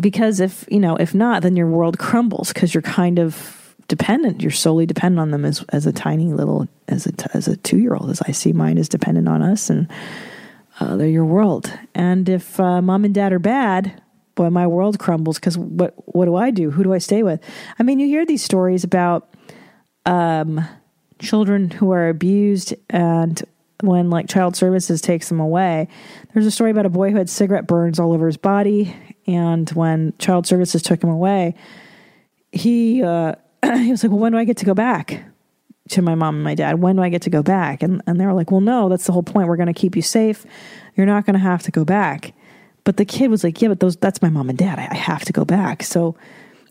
because 0.00 0.40
if 0.40 0.64
you 0.68 0.80
know 0.80 0.96
if 0.96 1.14
not 1.14 1.42
then 1.42 1.56
your 1.56 1.66
world 1.66 1.98
crumbles 1.98 2.52
because 2.52 2.72
you're 2.74 2.82
kind 2.82 3.18
of 3.18 3.76
dependent 3.88 4.40
you're 4.40 4.50
solely 4.50 4.86
dependent 4.86 5.20
on 5.20 5.30
them 5.30 5.44
as 5.44 5.64
as 5.68 5.86
a 5.86 5.92
tiny 5.92 6.32
little 6.32 6.66
as 6.88 7.06
a 7.06 7.12
as 7.36 7.46
a 7.46 7.56
2 7.56 7.78
year 7.78 7.94
old 7.94 8.08
as 8.10 8.22
i 8.22 8.32
see 8.32 8.52
mine 8.52 8.78
is 8.78 8.88
dependent 8.88 9.28
on 9.28 9.42
us 9.42 9.68
and 9.68 9.90
uh, 10.80 10.96
they're 10.96 11.08
your 11.08 11.24
world 11.24 11.70
and 11.94 12.28
if 12.28 12.58
uh, 12.58 12.80
mom 12.80 13.04
and 13.04 13.14
dad 13.14 13.32
are 13.32 13.38
bad 13.38 14.01
boy 14.34 14.50
my 14.50 14.66
world 14.66 14.98
crumbles 14.98 15.38
because 15.38 15.58
what 15.58 15.94
what 16.14 16.24
do 16.24 16.36
i 16.36 16.50
do 16.50 16.70
who 16.70 16.82
do 16.82 16.92
i 16.92 16.98
stay 16.98 17.22
with 17.22 17.40
i 17.78 17.82
mean 17.82 17.98
you 17.98 18.06
hear 18.06 18.24
these 18.24 18.42
stories 18.42 18.84
about 18.84 19.28
um, 20.04 20.66
children 21.18 21.70
who 21.70 21.92
are 21.92 22.08
abused 22.08 22.74
and 22.90 23.42
when 23.82 24.10
like 24.10 24.28
child 24.28 24.56
services 24.56 25.00
takes 25.00 25.28
them 25.28 25.38
away 25.38 25.86
there's 26.32 26.46
a 26.46 26.50
story 26.50 26.70
about 26.70 26.86
a 26.86 26.90
boy 26.90 27.10
who 27.10 27.16
had 27.16 27.30
cigarette 27.30 27.66
burns 27.66 28.00
all 28.00 28.12
over 28.12 28.26
his 28.26 28.36
body 28.36 28.94
and 29.26 29.68
when 29.70 30.14
child 30.18 30.46
services 30.46 30.82
took 30.82 31.02
him 31.02 31.10
away, 31.10 31.54
he 32.50 33.02
uh, 33.02 33.34
he 33.64 33.90
was 33.90 34.02
like, 34.02 34.10
"Well, 34.10 34.20
when 34.20 34.32
do 34.32 34.38
I 34.38 34.44
get 34.44 34.56
to 34.58 34.64
go 34.64 34.74
back 34.74 35.24
to 35.90 36.02
my 36.02 36.14
mom 36.14 36.36
and 36.36 36.44
my 36.44 36.54
dad? 36.54 36.80
When 36.80 36.96
do 36.96 37.02
I 37.02 37.08
get 37.08 37.22
to 37.22 37.30
go 37.30 37.42
back?" 37.42 37.82
And 37.82 38.02
and 38.06 38.20
they 38.20 38.26
were 38.26 38.34
like, 38.34 38.50
"Well, 38.50 38.60
no, 38.60 38.88
that's 38.88 39.06
the 39.06 39.12
whole 39.12 39.22
point. 39.22 39.48
We're 39.48 39.56
going 39.56 39.72
to 39.72 39.72
keep 39.72 39.96
you 39.96 40.02
safe. 40.02 40.44
You're 40.96 41.06
not 41.06 41.24
going 41.24 41.34
to 41.34 41.40
have 41.40 41.62
to 41.64 41.70
go 41.70 41.84
back." 41.84 42.34
But 42.84 42.96
the 42.96 43.04
kid 43.04 43.30
was 43.30 43.44
like, 43.44 43.60
"Yeah, 43.62 43.68
but 43.68 43.80
those 43.80 43.96
that's 43.96 44.22
my 44.22 44.28
mom 44.28 44.48
and 44.48 44.58
dad. 44.58 44.78
I, 44.78 44.88
I 44.90 44.96
have 44.96 45.24
to 45.26 45.32
go 45.32 45.44
back." 45.44 45.82
So, 45.82 46.16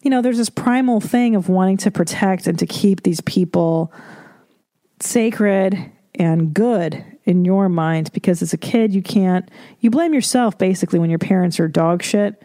you 0.02 0.10
know, 0.10 0.22
there's 0.22 0.38
this 0.38 0.50
primal 0.50 1.00
thing 1.00 1.36
of 1.36 1.50
wanting 1.50 1.78
to 1.78 1.92
protect 1.92 2.48
and 2.48 2.60
to 2.60 2.66
keep 2.66 3.04
these 3.04 3.22
people 3.22 3.92
sacred 5.00 5.92
and 6.16 6.54
good 6.54 7.04
in 7.26 7.46
your 7.46 7.70
mind 7.70 8.12
because 8.14 8.42
as 8.42 8.54
a 8.54 8.58
kid 8.58 8.94
you 8.94 9.02
can't 9.02 9.50
you 9.80 9.90
blame 9.90 10.14
yourself 10.14 10.58
basically 10.58 11.00
when 11.00 11.10
your 11.10 11.20
parents 11.20 11.60
are 11.60 11.68
dog 11.68 12.02
shit 12.02 12.42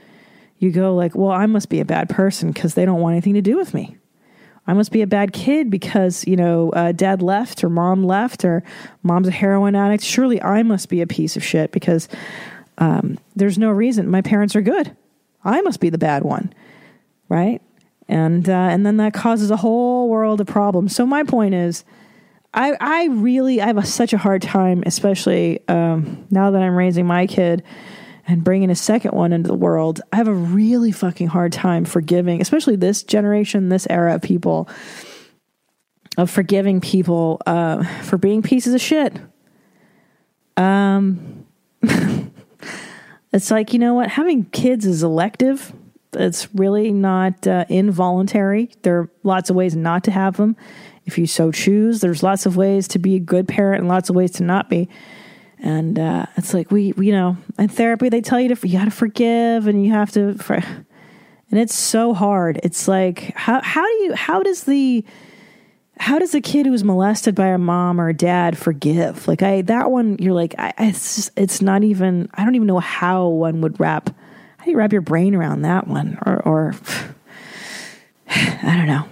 you 0.59 0.71
go 0.71 0.95
like 0.95 1.15
well 1.15 1.31
i 1.31 1.47
must 1.47 1.69
be 1.69 1.81
a 1.81 1.85
bad 1.85 2.09
person 2.09 2.53
because 2.53 2.75
they 2.75 2.85
don't 2.85 3.01
want 3.01 3.13
anything 3.13 3.35
to 3.35 3.43
do 3.43 3.57
with 3.57 3.73
me 3.73 3.97
i 4.67 4.75
must 4.75 4.93
be 4.93 5.03
a 5.03 5.07
bad 5.07 5.33
kid 5.33 5.71
because 5.71 6.27
you 6.27 6.37
know 6.37 6.71
uh, 6.71 6.93
dad 6.93 7.23
left 7.23 7.65
or 7.65 7.71
mom 7.71 8.05
left 8.05 8.45
or 8.45 8.63
mom's 9.03 9.29
a 9.29 9.33
heroin 9.33 9.75
addict 9.75 10.05
surely 10.05 10.41
i 10.43 10.63
must 10.63 10.89
be 10.89 11.01
a 11.01 11.07
piece 11.07 11.37
of 11.37 11.45
shit 11.45 11.73
because 11.73 12.09
um, 12.79 13.19
there's 13.35 13.59
no 13.59 13.71
reason 13.71 14.11
my 14.11 14.23
parents 14.23 14.55
are 14.57 14.62
good 14.62 14.97
i 15.45 15.61
must 15.62 15.81
be 15.81 15.91
the 15.91 15.99
bad 15.99 16.23
one 16.23 16.53
right 17.29 17.62
and 18.09 18.49
uh, 18.49 18.53
and 18.53 18.87
then 18.87 18.97
that 18.99 19.15
causes 19.15 19.51
a 19.51 19.57
whole 19.57 20.09
world 20.09 20.41
of 20.41 20.47
problems 20.47 20.95
so 20.95 21.07
my 21.07 21.23
point 21.23 21.55
is 21.55 21.85
I, 22.57 22.75
I 22.81 23.07
really 23.09 23.61
I 23.61 23.67
have 23.67 23.77
a, 23.77 23.85
such 23.85 24.15
a 24.15 24.19
hard 24.19 24.41
time, 24.41 24.83
especially 24.87 25.61
um, 25.69 26.27
now 26.31 26.51
that 26.51 26.62
I'm 26.62 26.75
raising 26.75 27.07
my 27.07 27.27
kid 27.27 27.62
and 28.27 28.43
bringing 28.43 28.71
a 28.71 28.75
second 28.75 29.12
one 29.12 29.33
into 29.33 29.49
the 29.49 29.55
world. 29.55 30.01
I 30.12 30.17
have 30.17 30.27
a 30.27 30.35
really 30.35 30.91
fucking 30.91 31.29
hard 31.29 31.53
time 31.53 31.85
forgiving, 31.85 32.41
especially 32.41 32.77
this 32.77 33.03
generation, 33.03 33.69
this 33.69 33.87
era 33.89 34.15
of 34.15 34.23
people, 34.23 34.69
of 36.17 36.31
forgiving 36.31 36.81
people 36.81 37.41
uh, 37.47 37.85
for 38.03 38.17
being 38.17 38.43
pieces 38.43 38.75
of 38.75 38.81
shit. 38.81 39.15
Um, 40.57 41.46
it's 43.37 43.51
like 43.51 43.72
you 43.72 43.79
know 43.79 43.94
what, 43.94 44.09
having 44.09 44.46
kids 44.46 44.87
is 44.87 45.03
elective. 45.03 45.72
It's 46.14 46.53
really 46.55 46.92
not 46.92 47.46
uh, 47.46 47.66
involuntary. 47.68 48.70
There 48.83 48.99
are 48.99 49.11
lots 49.22 49.51
of 49.51 49.57
ways 49.57 49.77
not 49.77 50.05
to 50.05 50.11
have 50.11 50.38
them 50.38 50.57
if 51.05 51.18
you 51.18 51.27
so 51.27 51.53
choose. 51.53 52.01
There's 52.01 52.22
lots 52.22 52.46
of 52.46 52.57
ways 52.57 52.88
to 52.88 52.99
be 52.99 53.14
a 53.14 53.20
good 53.20 53.46
parent 53.46 53.81
and 53.81 53.88
lots 53.88 54.09
of 54.09 54.16
ways 54.16 54.33
to 54.33 54.42
not 54.42 54.70
be. 54.70 54.88
And 55.59 55.99
uh, 55.99 56.27
it's 56.37 56.55
like 56.55 56.70
we, 56.70 56.92
we, 56.92 57.09
you 57.09 57.12
know, 57.12 57.37
in 57.59 57.68
therapy 57.68 58.09
they 58.09 58.22
tell 58.22 58.40
you 58.40 58.55
to 58.55 58.68
you 58.68 58.79
got 58.79 58.87
to 58.87 58.90
forgive 58.90 59.66
and 59.66 59.85
you 59.85 59.92
have 59.92 60.11
to, 60.12 60.37
and 60.49 61.61
it's 61.61 61.75
so 61.75 62.14
hard. 62.14 62.59
It's 62.62 62.88
like 62.88 63.33
how 63.37 63.61
how 63.62 63.87
do 63.87 63.92
you 64.05 64.14
how 64.14 64.42
does 64.42 64.64
the 64.64 65.05
how 65.99 66.19
does 66.19 66.35
a 66.35 66.41
kid 66.41 66.67
who 66.67 66.73
was 66.73 66.85
molested 66.85 67.35
by 67.35 67.49
a 67.49 67.59
mom 67.59 68.01
or 68.01 68.09
a 68.09 68.15
dad 68.15 68.59
forgive? 68.59 69.27
Like 69.27 69.43
I 69.43 69.63
that 69.63 69.91
one, 69.91 70.17
you're 70.19 70.35
like 70.35 70.55
I, 70.59 70.75
it's 70.79 71.17
just, 71.17 71.31
it's 71.37 71.63
not 71.63 71.85
even. 71.85 72.29
I 72.35 72.45
don't 72.45 72.55
even 72.55 72.67
know 72.67 72.81
how 72.81 73.29
one 73.29 73.61
would 73.63 73.81
wrap. 73.81 74.11
How 74.59 74.65
do 74.65 74.71
you 74.71 74.77
wrap 74.77 74.93
your 74.93 75.01
brain 75.01 75.35
around 75.35 75.63
that 75.63 75.87
one? 75.87 76.19
Or, 76.27 76.43
or 76.43 76.75
I 78.29 78.77
don't 78.77 78.87
know. 78.87 79.09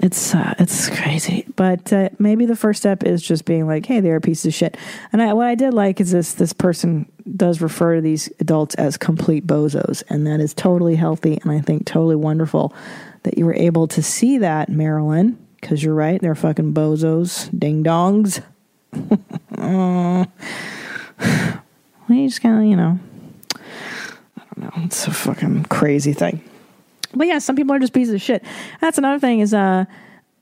it's 0.00 0.34
uh, 0.34 0.54
it's 0.58 0.90
crazy, 0.90 1.46
but 1.56 1.90
uh, 1.92 2.10
maybe 2.18 2.44
the 2.44 2.56
first 2.56 2.80
step 2.80 3.02
is 3.02 3.22
just 3.22 3.46
being 3.46 3.66
like, 3.66 3.86
"Hey, 3.86 4.00
they're 4.00 4.16
a 4.16 4.20
piece 4.20 4.44
of 4.44 4.52
shit." 4.52 4.76
And 5.12 5.22
I, 5.22 5.32
what 5.32 5.46
I 5.46 5.54
did 5.54 5.72
like 5.72 6.00
is 6.02 6.12
this: 6.12 6.34
this 6.34 6.52
person 6.52 7.10
does 7.34 7.62
refer 7.62 7.96
to 7.96 8.02
these 8.02 8.28
adults 8.40 8.74
as 8.74 8.98
complete 8.98 9.46
bozos, 9.46 10.02
and 10.10 10.26
that 10.26 10.40
is 10.40 10.52
totally 10.52 10.96
healthy, 10.96 11.38
and 11.42 11.50
I 11.50 11.60
think 11.60 11.86
totally 11.86 12.16
wonderful 12.16 12.74
that 13.22 13.38
you 13.38 13.46
were 13.46 13.54
able 13.54 13.88
to 13.88 14.02
see 14.02 14.38
that, 14.38 14.68
Marilyn. 14.68 15.38
Because 15.66 15.82
you're 15.82 15.94
right, 15.94 16.20
they're 16.20 16.36
fucking 16.36 16.74
bozos, 16.74 17.50
ding 17.58 17.82
dongs. 17.82 18.40
you 22.08 22.28
just 22.28 22.40
kind 22.40 22.60
of, 22.60 22.64
you 22.66 22.76
know, 22.76 23.00
I 23.56 24.42
don't 24.54 24.58
know. 24.58 24.84
It's 24.84 25.08
a 25.08 25.10
fucking 25.10 25.64
crazy 25.64 26.12
thing. 26.12 26.40
But 27.14 27.26
yeah, 27.26 27.40
some 27.40 27.56
people 27.56 27.74
are 27.74 27.80
just 27.80 27.92
pieces 27.92 28.14
of 28.14 28.22
shit. 28.22 28.44
That's 28.80 28.96
another 28.96 29.18
thing 29.18 29.40
is, 29.40 29.52
uh, 29.52 29.86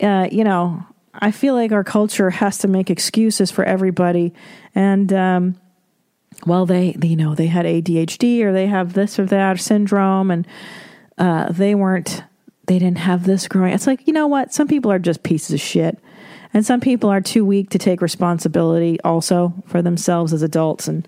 uh, 0.02 0.28
you 0.30 0.44
know, 0.44 0.84
I 1.14 1.30
feel 1.30 1.54
like 1.54 1.72
our 1.72 1.84
culture 1.84 2.28
has 2.28 2.58
to 2.58 2.68
make 2.68 2.90
excuses 2.90 3.50
for 3.50 3.64
everybody. 3.64 4.34
And, 4.74 5.10
um, 5.10 5.58
well, 6.46 6.66
they, 6.66 6.92
they, 6.98 7.08
you 7.08 7.16
know, 7.16 7.34
they 7.34 7.46
had 7.46 7.64
ADHD 7.64 8.42
or 8.42 8.52
they 8.52 8.66
have 8.66 8.92
this 8.92 9.18
or 9.18 9.24
that 9.24 9.58
syndrome 9.58 10.30
and, 10.30 10.46
uh, 11.16 11.50
they 11.50 11.74
weren't, 11.74 12.24
they 12.66 12.78
didn't 12.78 12.98
have 12.98 13.24
this 13.24 13.48
growing. 13.48 13.72
It's 13.72 13.86
like, 13.86 14.06
you 14.06 14.12
know 14.12 14.26
what? 14.26 14.54
Some 14.54 14.68
people 14.68 14.90
are 14.90 14.98
just 14.98 15.22
pieces 15.22 15.52
of 15.52 15.60
shit. 15.60 15.98
And 16.52 16.64
some 16.64 16.80
people 16.80 17.10
are 17.10 17.20
too 17.20 17.44
weak 17.44 17.70
to 17.70 17.78
take 17.78 18.00
responsibility 18.00 19.00
also 19.02 19.52
for 19.66 19.82
themselves 19.82 20.32
as 20.32 20.42
adults 20.42 20.86
and, 20.86 21.06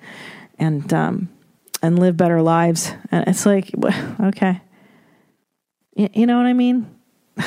and, 0.59 0.92
um, 0.92 1.29
and 1.83 1.99
live 1.99 2.16
better 2.16 2.42
lives. 2.42 2.92
And 3.11 3.27
it's 3.29 3.47
like, 3.47 3.71
okay. 4.21 4.61
You, 5.95 6.09
you 6.12 6.27
know 6.27 6.37
what 6.37 6.47
I 6.47 6.53
mean? 6.53 6.90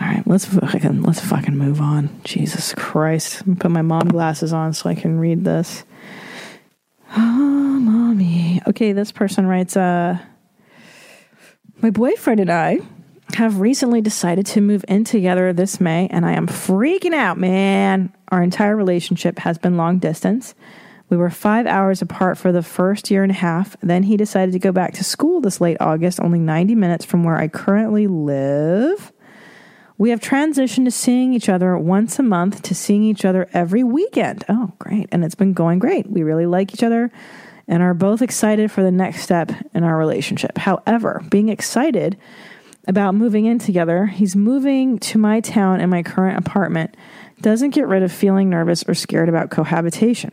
All 0.00 0.08
right, 0.08 0.26
let's 0.26 0.46
fucking 0.46 1.02
let's 1.02 1.20
fucking 1.20 1.56
move 1.56 1.80
on. 1.80 2.22
Jesus 2.24 2.74
Christ! 2.74 3.42
Put 3.58 3.70
my 3.70 3.82
mom 3.82 4.08
glasses 4.08 4.52
on 4.52 4.72
so 4.72 4.88
I 4.88 4.96
can 4.96 5.20
read 5.20 5.44
this. 5.44 5.84
Oh, 7.14 7.20
mommy. 7.80 8.60
Okay, 8.66 8.92
this 8.92 9.12
person 9.12 9.46
writes. 9.46 9.76
Uh, 9.76 10.18
my 11.82 11.90
boyfriend 11.90 12.38
and 12.38 12.50
I 12.50 12.78
have 13.34 13.58
recently 13.58 14.00
decided 14.00 14.46
to 14.46 14.60
move 14.60 14.84
in 14.86 15.04
together 15.04 15.52
this 15.52 15.80
May, 15.80 16.06
and 16.08 16.24
I 16.24 16.32
am 16.32 16.46
freaking 16.46 17.12
out, 17.12 17.38
man. 17.38 18.12
Our 18.28 18.42
entire 18.42 18.76
relationship 18.76 19.40
has 19.40 19.58
been 19.58 19.76
long 19.76 19.98
distance. 19.98 20.54
We 21.08 21.16
were 21.16 21.28
five 21.28 21.66
hours 21.66 22.00
apart 22.00 22.38
for 22.38 22.52
the 22.52 22.62
first 22.62 23.10
year 23.10 23.22
and 23.22 23.32
a 23.32 23.34
half. 23.34 23.76
Then 23.80 24.04
he 24.04 24.16
decided 24.16 24.52
to 24.52 24.58
go 24.58 24.70
back 24.70 24.94
to 24.94 25.04
school 25.04 25.40
this 25.40 25.60
late 25.60 25.76
August, 25.80 26.20
only 26.20 26.38
90 26.38 26.74
minutes 26.76 27.04
from 27.04 27.24
where 27.24 27.36
I 27.36 27.48
currently 27.48 28.06
live. 28.06 29.12
We 29.98 30.10
have 30.10 30.20
transitioned 30.20 30.84
to 30.84 30.90
seeing 30.90 31.34
each 31.34 31.48
other 31.48 31.76
once 31.76 32.18
a 32.18 32.22
month 32.22 32.62
to 32.62 32.74
seeing 32.74 33.02
each 33.02 33.24
other 33.24 33.48
every 33.52 33.82
weekend. 33.82 34.44
Oh, 34.48 34.72
great. 34.78 35.08
And 35.10 35.24
it's 35.24 35.34
been 35.34 35.52
going 35.52 35.80
great. 35.80 36.08
We 36.08 36.22
really 36.22 36.46
like 36.46 36.72
each 36.72 36.82
other 36.82 37.10
and 37.72 37.82
are 37.82 37.94
both 37.94 38.20
excited 38.20 38.70
for 38.70 38.82
the 38.82 38.90
next 38.92 39.22
step 39.22 39.50
in 39.72 39.82
our 39.82 39.96
relationship. 39.96 40.58
However, 40.58 41.24
being 41.30 41.48
excited 41.48 42.18
about 42.86 43.14
moving 43.14 43.46
in 43.46 43.58
together, 43.58 44.04
he's 44.04 44.36
moving 44.36 44.98
to 44.98 45.16
my 45.16 45.40
town 45.40 45.80
and 45.80 45.90
my 45.90 46.02
current 46.02 46.36
apartment 46.36 46.94
doesn't 47.40 47.70
get 47.70 47.88
rid 47.88 48.02
of 48.02 48.12
feeling 48.12 48.50
nervous 48.50 48.84
or 48.86 48.92
scared 48.92 49.30
about 49.30 49.48
cohabitation. 49.48 50.32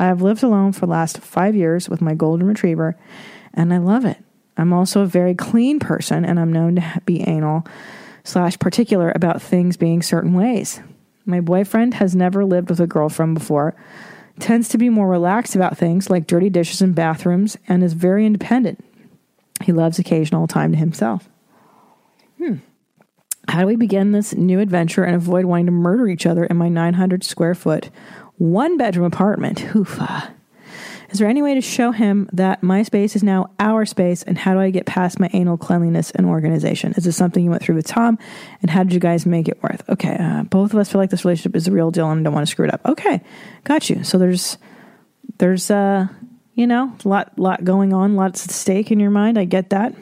I 0.00 0.06
have 0.06 0.20
lived 0.20 0.42
alone 0.42 0.72
for 0.72 0.80
the 0.80 0.90
last 0.90 1.18
five 1.18 1.54
years 1.54 1.88
with 1.88 2.00
my 2.00 2.14
golden 2.14 2.48
retriever, 2.48 2.96
and 3.54 3.72
I 3.72 3.78
love 3.78 4.04
it. 4.04 4.18
I'm 4.56 4.72
also 4.72 5.02
a 5.02 5.06
very 5.06 5.36
clean 5.36 5.78
person, 5.78 6.24
and 6.24 6.40
I'm 6.40 6.52
known 6.52 6.74
to 6.74 7.02
be 7.06 7.20
anal 7.20 7.64
slash 8.24 8.58
particular 8.58 9.12
about 9.14 9.40
things 9.40 9.76
being 9.76 10.02
certain 10.02 10.34
ways. 10.34 10.80
My 11.24 11.40
boyfriend 11.40 11.94
has 11.94 12.16
never 12.16 12.44
lived 12.44 12.68
with 12.68 12.80
a 12.80 12.88
girlfriend 12.88 13.34
before, 13.34 13.76
tends 14.40 14.68
to 14.70 14.78
be 14.78 14.88
more 14.88 15.08
relaxed 15.08 15.54
about 15.54 15.76
things 15.76 16.10
like 16.10 16.26
dirty 16.26 16.50
dishes 16.50 16.82
and 16.82 16.94
bathrooms, 16.94 17.56
and 17.68 17.82
is 17.82 17.92
very 17.92 18.26
independent. 18.26 18.82
He 19.62 19.72
loves 19.72 19.98
occasional 19.98 20.46
time 20.46 20.72
to 20.72 20.78
himself. 20.78 21.28
Hmm. 22.38 22.56
How 23.48 23.60
do 23.60 23.66
we 23.66 23.76
begin 23.76 24.12
this 24.12 24.34
new 24.34 24.60
adventure 24.60 25.04
and 25.04 25.16
avoid 25.16 25.44
wanting 25.44 25.66
to 25.66 25.72
murder 25.72 26.08
each 26.08 26.26
other 26.26 26.44
in 26.44 26.56
my 26.56 26.68
900 26.68 27.24
square 27.24 27.54
foot 27.54 27.90
one 28.40 28.78
bedroom 28.78 29.04
apartment. 29.04 29.58
Hoofa. 29.58 30.32
Is 31.10 31.18
there 31.18 31.28
any 31.28 31.42
way 31.42 31.54
to 31.54 31.60
show 31.60 31.90
him 31.90 32.28
that 32.32 32.62
my 32.62 32.84
space 32.84 33.16
is 33.16 33.24
now 33.24 33.50
our 33.58 33.84
space 33.84 34.22
and 34.22 34.38
how 34.38 34.54
do 34.54 34.60
I 34.60 34.70
get 34.70 34.86
past 34.86 35.18
my 35.18 35.28
anal 35.32 35.56
cleanliness 35.56 36.12
and 36.12 36.24
organization? 36.24 36.92
Is 36.96 37.04
this 37.04 37.16
something 37.16 37.42
you 37.42 37.50
went 37.50 37.62
through 37.62 37.74
with 37.74 37.86
Tom 37.86 38.16
and 38.62 38.70
how 38.70 38.84
did 38.84 38.92
you 38.92 39.00
guys 39.00 39.26
make 39.26 39.48
it 39.48 39.60
worth? 39.60 39.82
Okay, 39.88 40.16
uh, 40.20 40.44
both 40.44 40.72
of 40.72 40.78
us 40.78 40.90
feel 40.90 41.00
like 41.00 41.10
this 41.10 41.24
relationship 41.24 41.56
is 41.56 41.66
a 41.66 41.72
real 41.72 41.90
deal 41.90 42.08
and 42.10 42.22
don't 42.22 42.32
want 42.32 42.46
to 42.46 42.50
screw 42.50 42.64
it 42.64 42.72
up. 42.72 42.80
Okay, 42.86 43.20
got 43.64 43.90
you. 43.90 44.04
So 44.04 44.18
there's, 44.18 44.56
there's, 45.38 45.68
uh, 45.68 46.06
you 46.54 46.68
know, 46.68 46.94
a 47.04 47.08
lot, 47.08 47.36
lot 47.36 47.64
going 47.64 47.92
on, 47.92 48.14
lots 48.14 48.44
at 48.44 48.52
stake 48.52 48.92
in 48.92 49.00
your 49.00 49.10
mind. 49.10 49.36
I 49.36 49.46
get 49.46 49.70
that. 49.70 49.94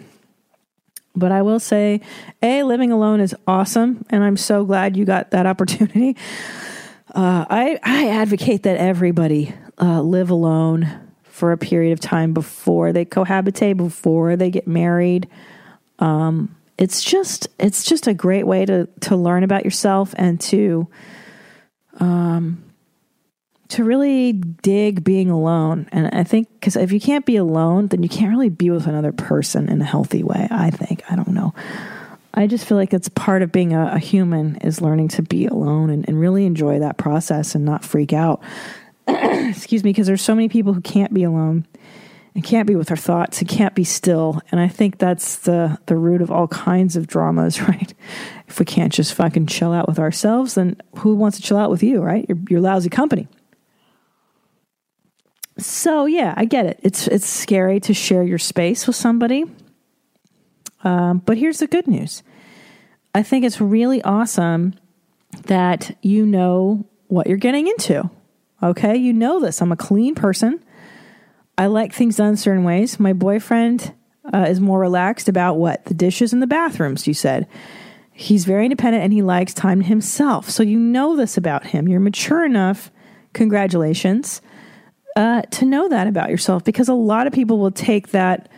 But 1.16 1.32
I 1.32 1.40
will 1.40 1.60
say, 1.60 2.02
A, 2.42 2.64
living 2.64 2.92
alone 2.92 3.20
is 3.20 3.34
awesome. 3.46 4.04
And 4.10 4.22
I'm 4.22 4.36
so 4.36 4.64
glad 4.64 4.96
you 4.96 5.06
got 5.06 5.30
that 5.30 5.46
opportunity. 5.52 6.16
Uh, 7.14 7.46
I, 7.48 7.80
I 7.82 8.08
advocate 8.08 8.64
that 8.64 8.76
everybody 8.76 9.54
uh, 9.80 10.00
live 10.02 10.30
alone 10.30 10.88
for 11.24 11.52
a 11.52 11.58
period 11.58 11.92
of 11.92 12.00
time 12.00 12.32
before 12.32 12.92
they 12.92 13.04
cohabitate, 13.04 13.76
before 13.76 14.36
they 14.36 14.50
get 14.50 14.66
married. 14.66 15.28
Um, 15.98 16.56
it's 16.76 17.02
just 17.02 17.48
it's 17.58 17.84
just 17.84 18.06
a 18.06 18.14
great 18.14 18.46
way 18.46 18.64
to 18.64 18.86
to 19.00 19.16
learn 19.16 19.42
about 19.42 19.64
yourself 19.64 20.14
and 20.16 20.40
to 20.40 20.88
um 21.98 22.62
to 23.68 23.84
really 23.84 24.32
dig 24.32 25.04
being 25.04 25.30
alone. 25.30 25.88
And 25.92 26.08
I 26.12 26.24
think 26.24 26.48
because 26.54 26.76
if 26.76 26.90
you 26.90 27.00
can't 27.00 27.26
be 27.26 27.36
alone, 27.36 27.88
then 27.88 28.02
you 28.02 28.08
can't 28.08 28.30
really 28.30 28.48
be 28.48 28.70
with 28.70 28.86
another 28.86 29.12
person 29.12 29.68
in 29.68 29.80
a 29.82 29.84
healthy 29.84 30.22
way. 30.22 30.48
I 30.50 30.70
think 30.70 31.02
I 31.10 31.16
don't 31.16 31.28
know. 31.28 31.52
I 32.32 32.46
just 32.46 32.66
feel 32.66 32.78
like 32.78 32.94
it's 32.94 33.08
part 33.08 33.42
of 33.42 33.50
being 33.50 33.74
a, 33.74 33.92
a 33.94 33.98
human 33.98 34.56
is 34.56 34.80
learning 34.80 35.08
to 35.08 35.22
be 35.22 35.46
alone 35.46 35.90
and, 35.90 36.08
and 36.08 36.20
really 36.20 36.46
enjoy 36.46 36.78
that 36.78 36.96
process 36.96 37.54
and 37.54 37.64
not 37.64 37.84
freak 37.84 38.12
out. 38.12 38.42
Excuse 39.48 39.82
me, 39.82 39.90
because 39.90 40.06
there's 40.06 40.22
so 40.22 40.34
many 40.34 40.48
people 40.48 40.74
who 40.74 40.80
can't 40.80 41.14
be 41.14 41.24
alone 41.24 41.66
and 42.34 42.44
can't 42.44 42.68
be 42.68 42.76
with 42.76 42.88
their 42.88 42.96
thoughts 42.96 43.40
and 43.40 43.48
can't 43.48 43.74
be 43.74 43.84
still. 43.84 44.40
And 44.50 44.60
I 44.60 44.68
think 44.68 44.98
that's 44.98 45.38
the 45.38 45.78
the 45.86 45.96
root 45.96 46.22
of 46.22 46.30
all 46.30 46.46
kinds 46.48 46.94
of 46.94 47.06
dramas, 47.06 47.60
right? 47.68 47.92
If 48.46 48.58
we 48.58 48.64
can't 48.64 48.92
just 48.92 49.14
fucking 49.14 49.46
chill 49.46 49.72
out 49.72 49.88
with 49.88 49.98
ourselves, 49.98 50.54
then 50.54 50.80
who 50.98 51.14
wants 51.14 51.38
to 51.38 51.42
chill 51.42 51.56
out 51.56 51.70
with 51.70 51.82
you, 51.82 52.00
right? 52.00 52.30
You're, 52.48 52.60
lousy 52.60 52.90
company. 52.90 53.28
So 55.58 56.06
yeah, 56.06 56.34
I 56.36 56.44
get 56.44 56.66
it. 56.66 56.78
It's 56.82 57.08
it's 57.08 57.26
scary 57.26 57.80
to 57.80 57.94
share 57.94 58.22
your 58.22 58.38
space 58.38 58.86
with 58.86 58.96
somebody. 58.96 59.44
Um, 60.84 61.18
but 61.18 61.38
here's 61.38 61.58
the 61.58 61.66
good 61.66 61.88
news 61.88 62.22
I 63.14 63.22
think 63.22 63.44
it's 63.44 63.60
really 63.60 64.02
awesome 64.02 64.74
that 65.46 65.96
you 66.02 66.24
know 66.24 66.86
what 67.08 67.26
you're 67.26 67.36
getting 67.36 67.66
into. 67.66 68.08
Okay, 68.62 68.96
you 68.96 69.12
know 69.12 69.40
this. 69.40 69.60
I'm 69.60 69.72
a 69.72 69.76
clean 69.76 70.14
person. 70.14 70.62
I 71.56 71.66
like 71.66 71.92
things 71.92 72.16
done 72.16 72.36
certain 72.36 72.64
ways. 72.64 72.98
My 72.98 73.12
boyfriend 73.12 73.94
uh, 74.32 74.46
is 74.48 74.60
more 74.60 74.78
relaxed 74.78 75.28
about 75.28 75.56
what? 75.56 75.84
The 75.84 75.94
dishes 75.94 76.32
and 76.32 76.42
the 76.42 76.46
bathrooms, 76.46 77.06
you 77.06 77.14
said. 77.14 77.46
He's 78.12 78.44
very 78.44 78.64
independent 78.64 79.04
and 79.04 79.12
he 79.12 79.22
likes 79.22 79.54
time 79.54 79.80
himself. 79.80 80.50
So 80.50 80.62
you 80.62 80.78
know 80.78 81.16
this 81.16 81.36
about 81.36 81.68
him. 81.68 81.86
You're 81.86 82.00
mature 82.00 82.44
enough, 82.44 82.90
congratulations, 83.32 84.42
uh, 85.14 85.42
to 85.42 85.64
know 85.64 85.88
that 85.88 86.06
about 86.08 86.30
yourself 86.30 86.64
because 86.64 86.88
a 86.88 86.94
lot 86.94 87.26
of 87.26 87.32
people 87.32 87.58
will 87.58 87.70
take 87.70 88.08
that 88.08 88.48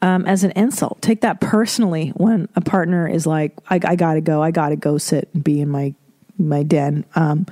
um, 0.00 0.24
as 0.26 0.44
an 0.44 0.52
insult. 0.52 1.02
Take 1.02 1.20
that 1.20 1.40
personally 1.40 2.10
when 2.10 2.48
a 2.56 2.60
partner 2.60 3.06
is 3.06 3.26
like, 3.26 3.58
I, 3.68 3.80
I 3.84 3.96
gotta 3.96 4.20
go, 4.20 4.42
I 4.42 4.50
gotta 4.50 4.76
go 4.76 4.96
sit 4.96 5.28
and 5.34 5.44
be 5.44 5.60
in 5.60 5.68
my 5.68 5.94
my 6.38 6.62
den. 6.62 7.04
Um, 7.14 7.46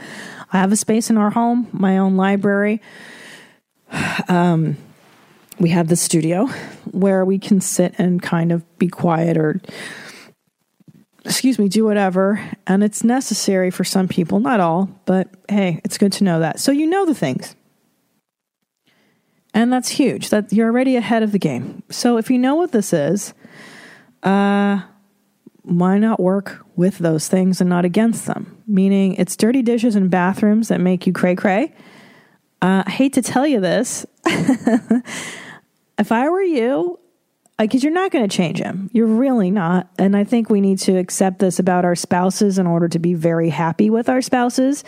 I 0.53 0.59
have 0.59 0.73
a 0.73 0.77
space 0.77 1.11
in 1.11 1.17
our 1.17 1.31
home, 1.31 1.69
my 1.73 1.99
own 1.99 2.17
library. 2.17 2.81
Um, 4.29 4.77
we 5.59 5.71
have 5.71 5.89
the 5.89 5.97
studio 5.97 6.47
where 6.91 7.25
we 7.25 7.39
can 7.39 7.61
sit 7.61 7.95
and 7.99 8.23
kind 8.23 8.53
of 8.53 8.79
be 8.79 8.89
quiet 8.89 9.37
or, 9.37 9.61
excuse 11.25 11.59
me, 11.59 11.69
do 11.69 11.85
whatever. 11.85 12.41
And 12.67 12.85
it's 12.85 13.03
necessary 13.03 13.71
for 13.71 13.85
some 13.85 14.09
people, 14.09 14.41
not 14.41 14.61
all, 14.61 14.91
but 15.05 15.29
hey, 15.49 15.81
it's 15.85 15.99
good 15.99 16.13
to 16.15 16.25
know 16.25 16.41
that. 16.41 16.61
So 16.61 16.73
you 16.73 16.87
know 16.87 17.07
the 17.07 17.15
things. 17.15 17.57
And 19.55 19.73
that's 19.73 19.89
huge. 19.89 20.29
That 20.29 20.53
you're 20.53 20.69
already 20.69 20.97
ahead 20.97 21.23
of 21.23 21.33
the 21.33 21.39
game. 21.39 21.83
So 21.91 22.19
if 22.19 22.31
you 22.31 22.39
know 22.39 22.57
what 22.57 22.73
this 22.73 22.93
is, 22.93 23.33
uh, 24.23 24.83
why 25.63 25.99
not 25.99 26.21
work 26.21 26.66
with 26.77 26.99
those 26.99 27.29
things 27.29 27.61
and 27.61 27.71
not 27.71 27.85
against 27.85 28.27
them? 28.27 28.63
Meaning, 28.67 29.15
it's 29.15 29.37
dirty 29.37 29.63
dishes 29.63 29.97
and 29.97 30.11
bathrooms 30.11 30.69
that 30.69 30.81
make 30.81 31.07
you 31.07 31.13
cray 31.13 31.35
cray. 31.35 31.75
Uh, 32.63 32.85
I 32.87 32.91
hate 32.91 33.15
to 33.15 33.23
tell 33.23 33.47
you 33.47 33.61
this. 33.61 34.07
if 35.99 36.11
I 36.13 36.29
were 36.29 36.43
you, 36.43 36.99
because 37.59 37.83
you're 37.83 37.93
not 37.93 38.11
going 38.11 38.29
to 38.29 38.37
change 38.37 38.59
him. 38.59 38.91
You're 38.93 39.07
really 39.07 39.51
not. 39.51 39.89
And 39.99 40.17
I 40.17 40.25
think 40.25 40.51
we 40.51 40.61
need 40.61 40.79
to 40.81 40.97
accept 40.99 41.39
this 41.39 41.59
about 41.59 41.85
our 41.85 41.95
spouses 41.95 42.59
in 42.59 42.67
order 42.67 42.89
to 42.89 42.99
be 42.99 43.15
very 43.15 43.49
happy 43.49 43.89
with 43.89 44.09
our 44.09 44.21
spouses. 44.21 44.85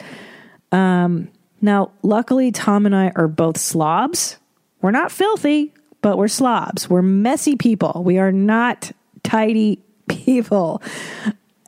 Um, 0.71 1.31
now, 1.61 1.93
luckily, 2.03 2.53
Tom 2.53 2.87
and 2.87 2.95
I 2.95 3.11
are 3.17 3.29
both 3.29 3.57
slobs. 3.57 4.37
We're 4.83 4.91
not 4.91 5.11
filthy, 5.11 5.73
but 6.03 6.19
we're 6.19 6.29
slobs. 6.29 6.91
We're 6.91 7.03
messy 7.03 7.57
people. 7.57 8.03
We 8.05 8.19
are 8.19 8.33
not 8.33 8.93
tidy 9.23 9.83
people. 10.09 10.83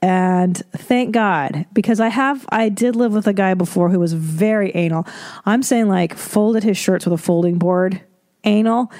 And 0.03 0.57
thank 0.73 1.13
God, 1.13 1.67
because 1.75 2.01
I 2.01 2.09
have, 2.09 2.47
I 2.49 2.71
did 2.71 2.97
live 2.97 3.13
with 3.13 3.27
a 3.27 3.35
guy 3.35 3.53
before 3.53 3.91
who 3.91 4.01
was 4.01 4.15
very 4.15 4.75
anal. 4.75 5.07
I'm 5.45 5.63
saying 5.63 5.89
like 5.89 6.17
folded 6.17 6.63
his 6.63 6.79
shirts 6.79 7.05
with 7.05 7.13
a 7.13 7.19
folding 7.19 7.59
board, 7.59 8.01
anal 8.45 8.91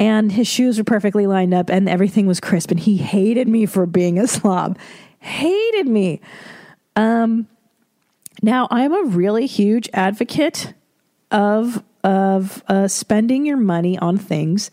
and 0.00 0.32
his 0.32 0.48
shoes 0.48 0.78
were 0.78 0.84
perfectly 0.84 1.26
lined 1.26 1.52
up 1.52 1.68
and 1.68 1.88
everything 1.88 2.26
was 2.26 2.40
crisp 2.40 2.70
and 2.70 2.80
he 2.80 2.96
hated 2.96 3.46
me 3.46 3.66
for 3.66 3.86
being 3.86 4.18
a 4.18 4.26
slob 4.26 4.78
hated 5.20 5.86
me 5.86 6.20
um 6.96 7.46
now 8.42 8.66
i'm 8.70 8.92
a 8.92 9.08
really 9.08 9.46
huge 9.46 9.88
advocate 9.92 10.72
of 11.30 11.84
of 12.02 12.64
uh, 12.68 12.88
spending 12.88 13.44
your 13.44 13.58
money 13.58 13.98
on 13.98 14.16
things 14.16 14.70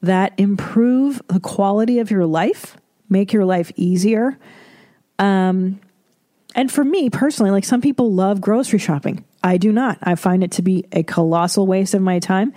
that 0.00 0.32
improve 0.38 1.20
the 1.28 1.38
quality 1.38 1.98
of 1.98 2.10
your 2.10 2.24
life 2.24 2.78
make 3.10 3.32
your 3.32 3.44
life 3.44 3.70
easier 3.76 4.38
um 5.18 5.80
and 6.54 6.70
for 6.70 6.84
me 6.84 7.10
personally 7.10 7.50
like 7.50 7.64
some 7.64 7.80
people 7.80 8.12
love 8.12 8.40
grocery 8.40 8.78
shopping 8.78 9.24
i 9.42 9.56
do 9.56 9.72
not 9.72 9.98
i 10.02 10.14
find 10.14 10.42
it 10.42 10.50
to 10.50 10.62
be 10.62 10.84
a 10.92 11.02
colossal 11.02 11.66
waste 11.66 11.94
of 11.94 12.02
my 12.02 12.18
time 12.18 12.52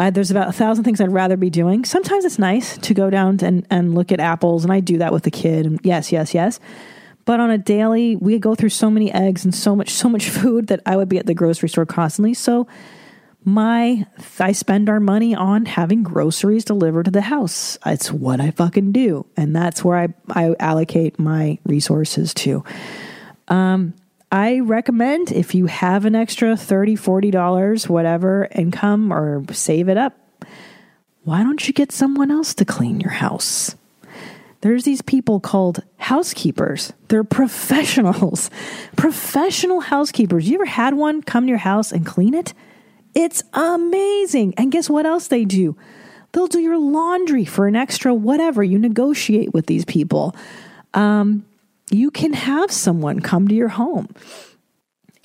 uh, 0.00 0.10
there's 0.10 0.30
about 0.30 0.48
a 0.48 0.52
thousand 0.52 0.84
things 0.84 1.00
I'd 1.00 1.10
rather 1.10 1.36
be 1.36 1.50
doing. 1.50 1.84
Sometimes 1.84 2.24
it's 2.24 2.38
nice 2.38 2.78
to 2.78 2.94
go 2.94 3.10
down 3.10 3.40
and, 3.42 3.66
and 3.68 3.96
look 3.96 4.12
at 4.12 4.20
apples, 4.20 4.62
and 4.62 4.72
I 4.72 4.78
do 4.78 4.98
that 4.98 5.12
with 5.12 5.24
the 5.24 5.30
kid. 5.32 5.66
And 5.66 5.80
yes, 5.82 6.12
yes, 6.12 6.34
yes. 6.34 6.60
But 7.24 7.40
on 7.40 7.50
a 7.50 7.58
daily, 7.58 8.14
we 8.14 8.38
go 8.38 8.54
through 8.54 8.68
so 8.68 8.90
many 8.90 9.12
eggs 9.12 9.44
and 9.44 9.52
so 9.52 9.74
much, 9.74 9.90
so 9.90 10.08
much 10.08 10.30
food 10.30 10.68
that 10.68 10.80
I 10.86 10.96
would 10.96 11.08
be 11.08 11.18
at 11.18 11.26
the 11.26 11.34
grocery 11.34 11.68
store 11.68 11.84
constantly. 11.84 12.32
So 12.32 12.68
my, 13.44 14.06
I 14.38 14.52
spend 14.52 14.88
our 14.88 15.00
money 15.00 15.34
on 15.34 15.64
having 15.66 16.02
groceries 16.02 16.64
delivered 16.64 17.04
to 17.06 17.10
the 17.10 17.22
house. 17.22 17.78
It's 17.86 18.12
what 18.12 18.40
I 18.40 18.50
fucking 18.50 18.92
do, 18.92 19.26
and 19.36 19.54
that's 19.54 19.84
where 19.84 19.98
I 19.98 20.08
I 20.30 20.54
allocate 20.58 21.18
my 21.18 21.58
resources 21.64 22.34
to. 22.34 22.64
Um, 23.48 23.94
I 24.30 24.60
recommend 24.60 25.32
if 25.32 25.54
you 25.54 25.66
have 25.66 26.04
an 26.04 26.14
extra 26.14 26.48
$30, 26.48 26.98
$40, 26.98 27.88
whatever 27.88 28.48
income 28.54 29.10
or 29.10 29.42
save 29.52 29.88
it 29.88 29.96
up, 29.96 30.18
why 31.22 31.42
don't 31.42 31.66
you 31.66 31.72
get 31.72 31.92
someone 31.92 32.30
else 32.30 32.52
to 32.54 32.66
clean 32.66 33.00
your 33.00 33.12
house? 33.12 33.74
There's 34.60 34.84
these 34.84 35.02
people 35.02 35.40
called 35.40 35.82
housekeepers. 35.96 36.92
They're 37.08 37.24
professionals, 37.24 38.50
professional 38.96 39.80
housekeepers. 39.80 40.48
You 40.48 40.56
ever 40.56 40.66
had 40.66 40.94
one 40.94 41.22
come 41.22 41.44
to 41.44 41.48
your 41.48 41.58
house 41.58 41.92
and 41.92 42.04
clean 42.04 42.34
it? 42.34 42.52
It's 43.14 43.42
amazing. 43.52 44.54
And 44.56 44.70
guess 44.70 44.88
what 44.88 45.06
else 45.06 45.28
they 45.28 45.44
do? 45.44 45.76
They'll 46.32 46.46
do 46.46 46.60
your 46.60 46.78
laundry 46.78 47.44
for 47.44 47.66
an 47.66 47.76
extra 47.76 48.14
whatever. 48.14 48.62
You 48.62 48.78
negotiate 48.78 49.54
with 49.54 49.66
these 49.66 49.84
people. 49.84 50.36
Um, 50.94 51.44
you 51.90 52.10
can 52.10 52.34
have 52.34 52.70
someone 52.70 53.20
come 53.20 53.48
to 53.48 53.54
your 53.54 53.68
home 53.68 54.08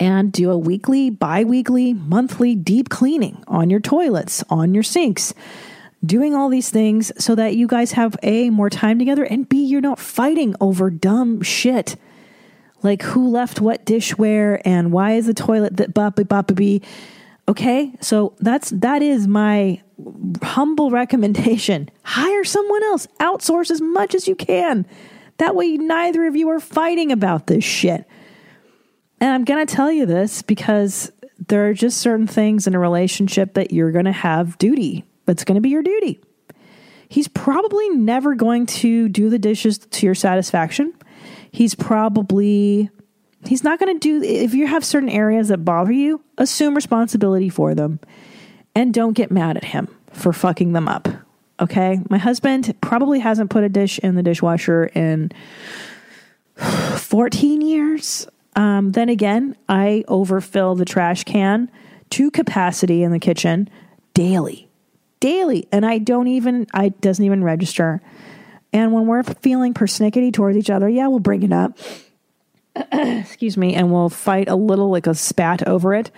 and 0.00 0.32
do 0.32 0.50
a 0.50 0.58
weekly, 0.58 1.10
bi 1.10 1.44
weekly, 1.44 1.92
monthly 1.92 2.54
deep 2.54 2.88
cleaning 2.88 3.44
on 3.46 3.70
your 3.70 3.80
toilets, 3.80 4.42
on 4.48 4.74
your 4.74 4.82
sinks, 4.82 5.34
doing 6.04 6.34
all 6.34 6.48
these 6.48 6.70
things 6.70 7.12
so 7.22 7.34
that 7.34 7.54
you 7.54 7.66
guys 7.66 7.92
have 7.92 8.16
A, 8.22 8.50
more 8.50 8.70
time 8.70 8.98
together, 8.98 9.24
and 9.24 9.48
B, 9.48 9.64
you're 9.64 9.80
not 9.80 9.98
fighting 9.98 10.56
over 10.60 10.90
dumb 10.90 11.42
shit 11.42 11.96
like 12.84 13.02
who 13.02 13.30
left 13.30 13.60
what 13.60 13.86
dishware 13.86 14.60
and 14.64 14.92
why 14.92 15.12
is 15.12 15.26
the 15.26 15.34
toilet 15.34 15.78
that 15.78 15.94
bop 15.94 16.20
bop 16.28 16.54
bee. 16.54 16.82
Okay, 17.46 17.92
so 18.00 18.34
that's 18.40 18.70
that 18.70 19.02
is 19.02 19.28
my 19.28 19.82
humble 20.42 20.90
recommendation. 20.90 21.90
Hire 22.04 22.44
someone 22.44 22.82
else, 22.84 23.06
outsource 23.20 23.70
as 23.70 23.80
much 23.80 24.14
as 24.14 24.26
you 24.26 24.34
can. 24.34 24.86
That 25.38 25.54
way, 25.54 25.76
neither 25.76 26.26
of 26.26 26.36
you 26.36 26.48
are 26.50 26.60
fighting 26.60 27.12
about 27.12 27.46
this 27.46 27.64
shit. 27.64 28.06
And 29.20 29.30
I'm 29.30 29.44
going 29.44 29.66
to 29.66 29.74
tell 29.74 29.90
you 29.90 30.06
this 30.06 30.42
because 30.42 31.10
there 31.48 31.68
are 31.68 31.74
just 31.74 31.98
certain 31.98 32.26
things 32.26 32.66
in 32.66 32.74
a 32.74 32.78
relationship 32.78 33.54
that 33.54 33.72
you're 33.72 33.92
going 33.92 34.04
to 34.04 34.12
have 34.12 34.56
duty. 34.58 35.04
That's 35.26 35.44
going 35.44 35.56
to 35.56 35.60
be 35.60 35.70
your 35.70 35.82
duty. 35.82 36.20
He's 37.08 37.28
probably 37.28 37.88
never 37.90 38.34
going 38.34 38.66
to 38.66 39.08
do 39.08 39.28
the 39.28 39.38
dishes 39.38 39.78
to 39.78 40.06
your 40.06 40.14
satisfaction. 40.14 40.94
He's 41.50 41.74
probably 41.74 42.90
he's 43.46 43.64
not 43.64 43.78
going 43.78 43.98
to 43.98 44.00
do 44.00 44.24
if 44.24 44.54
you 44.54 44.66
have 44.66 44.84
certain 44.84 45.08
areas 45.08 45.48
that 45.48 45.58
bother 45.58 45.92
you, 45.92 46.22
assume 46.38 46.74
responsibility 46.74 47.48
for 47.48 47.74
them 47.74 48.00
and 48.74 48.92
don't 48.92 49.12
get 49.12 49.30
mad 49.30 49.56
at 49.56 49.64
him 49.64 49.88
for 50.12 50.32
fucking 50.32 50.72
them 50.72 50.88
up. 50.88 51.08
Okay. 51.60 52.00
My 52.10 52.18
husband 52.18 52.74
probably 52.80 53.20
hasn't 53.20 53.50
put 53.50 53.64
a 53.64 53.68
dish 53.68 53.98
in 54.00 54.16
the 54.16 54.22
dishwasher 54.22 54.86
in 54.86 55.30
14 56.56 57.60
years. 57.60 58.26
Um, 58.56 58.92
then 58.92 59.08
again, 59.08 59.56
I 59.68 60.04
overfill 60.08 60.74
the 60.74 60.84
trash 60.84 61.24
can 61.24 61.70
to 62.10 62.30
capacity 62.30 63.02
in 63.02 63.12
the 63.12 63.18
kitchen 63.18 63.68
daily, 64.14 64.68
daily. 65.20 65.68
And 65.72 65.84
I 65.84 65.98
don't 65.98 66.28
even, 66.28 66.66
I 66.72 66.90
doesn't 66.90 67.24
even 67.24 67.42
register. 67.42 68.00
And 68.72 68.92
when 68.92 69.06
we're 69.06 69.22
feeling 69.22 69.74
persnickety 69.74 70.32
towards 70.32 70.56
each 70.56 70.70
other, 70.70 70.88
yeah, 70.88 71.06
we'll 71.06 71.20
bring 71.20 71.42
it 71.42 71.52
up. 71.52 71.78
Excuse 72.92 73.56
me. 73.56 73.74
And 73.74 73.92
we'll 73.92 74.08
fight 74.08 74.48
a 74.48 74.56
little 74.56 74.90
like 74.90 75.06
a 75.06 75.14
spat 75.14 75.66
over 75.66 75.94
it. 75.94 76.10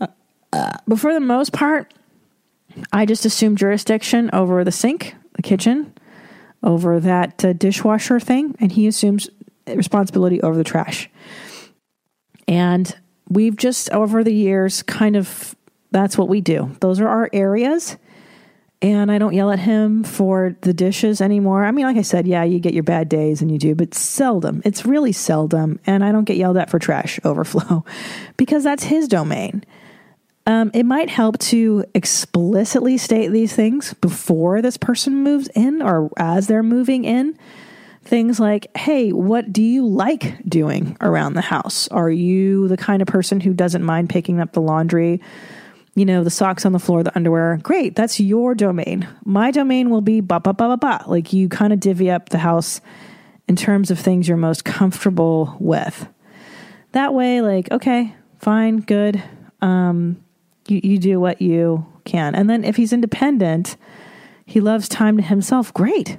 Uh, 0.00 0.06
uh, 0.52 0.76
but 0.86 0.98
for 0.98 1.12
the 1.12 1.20
most 1.20 1.52
part, 1.52 1.92
I 2.92 3.06
just 3.06 3.24
assume 3.24 3.56
jurisdiction 3.56 4.30
over 4.32 4.62
the 4.64 4.72
sink, 4.72 5.14
the 5.34 5.42
kitchen, 5.42 5.92
over 6.62 7.00
that 7.00 7.44
uh, 7.44 7.52
dishwasher 7.52 8.20
thing, 8.20 8.54
and 8.60 8.72
he 8.72 8.86
assumes 8.86 9.30
responsibility 9.66 10.40
over 10.42 10.56
the 10.56 10.64
trash. 10.64 11.08
And 12.48 12.94
we've 13.28 13.56
just 13.56 13.90
over 13.90 14.22
the 14.22 14.34
years 14.34 14.82
kind 14.82 15.16
of 15.16 15.56
that's 15.90 16.18
what 16.18 16.28
we 16.28 16.40
do. 16.40 16.76
Those 16.80 17.00
are 17.00 17.08
our 17.08 17.30
areas. 17.32 17.96
And 18.86 19.10
I 19.10 19.18
don't 19.18 19.34
yell 19.34 19.50
at 19.50 19.58
him 19.58 20.04
for 20.04 20.56
the 20.60 20.72
dishes 20.72 21.20
anymore. 21.20 21.64
I 21.64 21.72
mean, 21.72 21.86
like 21.86 21.96
I 21.96 22.02
said, 22.02 22.24
yeah, 22.24 22.44
you 22.44 22.60
get 22.60 22.72
your 22.72 22.84
bad 22.84 23.08
days 23.08 23.42
and 23.42 23.50
you 23.50 23.58
do, 23.58 23.74
but 23.74 23.94
seldom. 23.94 24.62
It's 24.64 24.86
really 24.86 25.10
seldom. 25.10 25.80
And 25.86 26.04
I 26.04 26.12
don't 26.12 26.22
get 26.22 26.36
yelled 26.36 26.56
at 26.56 26.70
for 26.70 26.78
trash 26.78 27.18
overflow 27.24 27.84
because 28.36 28.62
that's 28.62 28.84
his 28.84 29.08
domain. 29.08 29.64
Um, 30.46 30.70
it 30.72 30.84
might 30.84 31.10
help 31.10 31.36
to 31.38 31.84
explicitly 31.94 32.96
state 32.96 33.32
these 33.32 33.52
things 33.52 33.92
before 33.94 34.62
this 34.62 34.76
person 34.76 35.24
moves 35.24 35.48
in 35.56 35.82
or 35.82 36.08
as 36.16 36.46
they're 36.46 36.62
moving 36.62 37.04
in. 37.04 37.36
Things 38.04 38.38
like, 38.38 38.68
hey, 38.76 39.10
what 39.10 39.52
do 39.52 39.64
you 39.64 39.84
like 39.84 40.48
doing 40.48 40.96
around 41.00 41.34
the 41.34 41.40
house? 41.40 41.88
Are 41.88 42.08
you 42.08 42.68
the 42.68 42.76
kind 42.76 43.02
of 43.02 43.08
person 43.08 43.40
who 43.40 43.52
doesn't 43.52 43.82
mind 43.82 44.10
picking 44.10 44.38
up 44.38 44.52
the 44.52 44.60
laundry? 44.60 45.20
You 45.96 46.04
know, 46.04 46.22
the 46.22 46.30
socks 46.30 46.64
on 46.64 46.72
the 46.72 46.78
floor, 46.78 47.02
the 47.02 47.16
underwear. 47.16 47.58
Great, 47.62 47.96
that's 47.96 48.20
your 48.20 48.54
domain. 48.54 49.08
My 49.24 49.50
domain 49.50 49.90
will 49.90 50.02
be 50.02 50.20
ba 50.20 50.38
ba 50.38 50.52
ba 50.52 50.68
ba 50.68 50.76
ba. 50.76 51.04
Like 51.08 51.32
you 51.32 51.48
kind 51.48 51.72
of 51.72 51.80
divvy 51.80 52.10
up 52.10 52.28
the 52.28 52.38
house 52.38 52.80
in 53.48 53.56
terms 53.56 53.90
of 53.90 53.98
things 53.98 54.28
you're 54.28 54.36
most 54.36 54.64
comfortable 54.64 55.56
with. 55.58 56.06
That 56.92 57.14
way, 57.14 57.40
like, 57.40 57.70
okay, 57.72 58.14
fine, 58.38 58.78
good. 58.78 59.22
Um, 59.60 60.22
you, 60.68 60.80
you 60.82 60.98
do 60.98 61.18
what 61.18 61.40
you 61.40 61.86
can. 62.04 62.34
And 62.34 62.48
then 62.48 62.62
if 62.64 62.76
he's 62.76 62.92
independent, 62.92 63.76
he 64.44 64.60
loves 64.60 64.88
time 64.88 65.16
to 65.16 65.22
himself. 65.22 65.72
Great. 65.74 66.18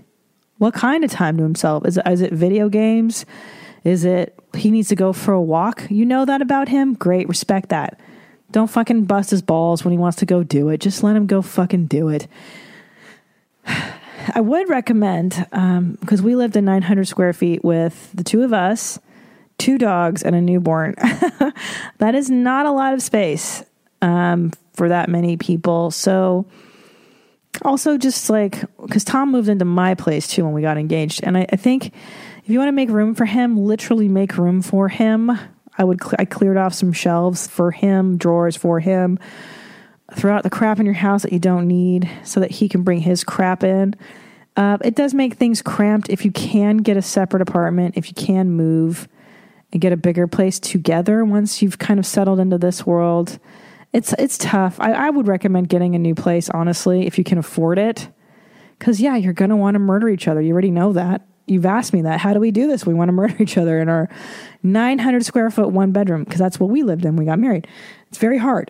What 0.58 0.74
kind 0.74 1.04
of 1.04 1.12
time 1.12 1.38
to 1.38 1.44
himself? 1.44 1.86
Is 1.86 2.00
is 2.06 2.22
it 2.22 2.34
video 2.34 2.68
games? 2.68 3.26
Is 3.84 4.04
it 4.06 4.38
he 4.56 4.72
needs 4.72 4.90
to 4.90 4.96
go 4.96 5.14
for 5.14 5.34
a 5.34 5.42
walk? 5.42 5.86
You 5.90 6.06
know 6.06 6.26
that 6.26 6.42
about 6.42 6.68
him? 6.68 6.96
Great. 6.96 7.30
Respect 7.30 7.70
that. 7.70 8.00
Don't 8.52 8.70
fucking 8.70 9.06
bust 9.06 9.32
his 9.32 9.42
balls 9.42 9.84
when 9.84 9.92
he 9.92 9.98
wants 9.98 10.18
to 10.18 10.26
go 10.26 10.44
do 10.44 10.70
it. 10.70 10.80
Just 10.80 11.04
let 11.04 11.16
him 11.16 11.28
go 11.28 11.42
fucking 11.42 11.88
do 11.88 12.10
it. 12.10 12.28
I 14.36 14.42
would 14.42 14.70
recommend, 14.70 15.32
because 15.52 16.20
um, 16.20 16.26
we 16.26 16.36
lived 16.36 16.56
in 16.58 16.66
900 16.66 17.08
square 17.08 17.34
feet 17.34 17.64
with 17.64 18.12
the 18.14 18.24
two 18.24 18.44
of 18.44 18.54
us, 18.54 19.00
two 19.58 19.78
dogs, 19.78 20.24
and 20.24 20.36
a 20.36 20.42
newborn. 20.42 20.96
that 21.98 22.14
is 22.14 22.30
not 22.30 22.66
a 22.66 22.72
lot 22.72 22.94
of 22.94 23.02
space 23.02 23.64
um, 24.02 24.52
for 24.74 24.90
that 24.90 25.10
many 25.10 25.38
people. 25.38 25.92
So, 25.92 26.46
also 27.64 27.98
just 27.98 28.30
like 28.30 28.64
because 28.82 29.04
Tom 29.04 29.32
moved 29.32 29.50
into 29.50 29.66
my 29.66 29.96
place 29.96 30.28
too 30.28 30.44
when 30.44 30.54
we 30.54 30.62
got 30.62 30.78
engaged, 30.78 31.22
and 31.24 31.38
I, 31.38 31.46
I 31.52 31.56
think 31.56 31.88
if 31.88 32.50
you 32.50 32.60
want 32.60 32.70
to 32.70 32.74
make 32.74 32.90
room 32.90 33.16
for 33.16 33.26
him, 33.26 33.58
literally 33.58 34.08
make 34.08 34.38
room 34.38 34.62
for 34.62 34.90
him. 34.90 35.38
I 35.78 35.84
would 35.84 36.02
cl- 36.02 36.16
I 36.20 36.26
cleared 36.26 36.58
off 36.58 36.74
some 36.74 36.92
shelves 36.92 37.48
for 37.48 37.72
him, 37.72 38.18
drawers 38.18 38.56
for 38.56 38.80
him. 38.80 39.20
Throw 40.14 40.36
out 40.36 40.44
the 40.44 40.50
crap 40.50 40.80
in 40.80 40.86
your 40.86 40.96
house 40.96 41.24
that 41.24 41.34
you 41.34 41.40
don't 41.40 41.68
need, 41.68 42.10
so 42.24 42.40
that 42.40 42.52
he 42.52 42.70
can 42.70 42.84
bring 42.84 43.00
his 43.00 43.24
crap 43.24 43.64
in. 43.64 43.96
Uh, 44.56 44.78
it 44.84 44.96
does 44.96 45.14
make 45.14 45.36
things 45.36 45.62
cramped 45.62 46.10
if 46.10 46.26
you 46.26 46.32
can 46.32 46.78
get 46.78 46.98
a 46.98 47.02
separate 47.02 47.42
apartment, 47.42 47.96
if 47.98 48.08
you 48.08 48.16
can 48.16 48.50
move 48.50 49.08
and 49.72 49.82
get 49.82 49.94
a 49.94 49.98
bigger 49.98 50.28
place 50.28 50.60
together 50.60 51.24
once 51.26 51.62
you've 51.62 51.78
kind 51.78 52.00
of 52.00 52.06
settled 52.06 52.40
into 52.40 52.58
this 52.58 52.86
world. 52.86 53.38
It's 53.94 54.14
it's 54.14 54.38
tough. 54.38 54.80
I, 54.80 54.94
I 54.94 55.10
would 55.10 55.28
recommend 55.28 55.70
getting 55.70 55.94
a 55.94 56.00
new 56.00 56.16
place, 56.16 56.50
honestly, 56.50 57.06
if 57.06 57.18
you 57.18 57.24
can 57.24 57.38
afford 57.38 57.78
it. 57.78 58.10
Because, 58.80 59.02
yeah, 59.02 59.16
you're 59.16 59.34
to 59.34 59.56
want 59.56 59.76
to 59.76 59.80
murder 59.80 60.08
each 60.08 60.28
other. 60.28 60.42
You 60.42 60.54
already 60.54 60.72
know 60.72 60.94
that. 60.94 61.28
You've 61.48 61.66
asked 61.66 61.94
me 61.94 62.02
that. 62.04 62.20
How 62.20 62.34
do 62.34 62.40
we 62.42 62.52
do 62.52 62.68
this? 62.68 62.86
We 62.86 62.94
want 62.94 63.08
to 63.08 63.14
murder 63.14 63.36
each 63.40 63.58
other 63.58 63.80
in 63.80 63.90
our 63.90 64.10
900 64.64 65.26
square 65.26 65.50
foot 65.50 65.70
one 65.70 65.92
bedroom 65.92 66.24
because 66.24 66.40
that's 66.40 66.60
what 66.60 66.70
we 66.70 66.84
lived 66.84 67.06
in. 67.06 67.16
We 67.16 67.26
got 67.26 67.40
married. 67.40 67.68
It's 68.10 68.18
very 68.18 68.38
hard. 68.38 68.70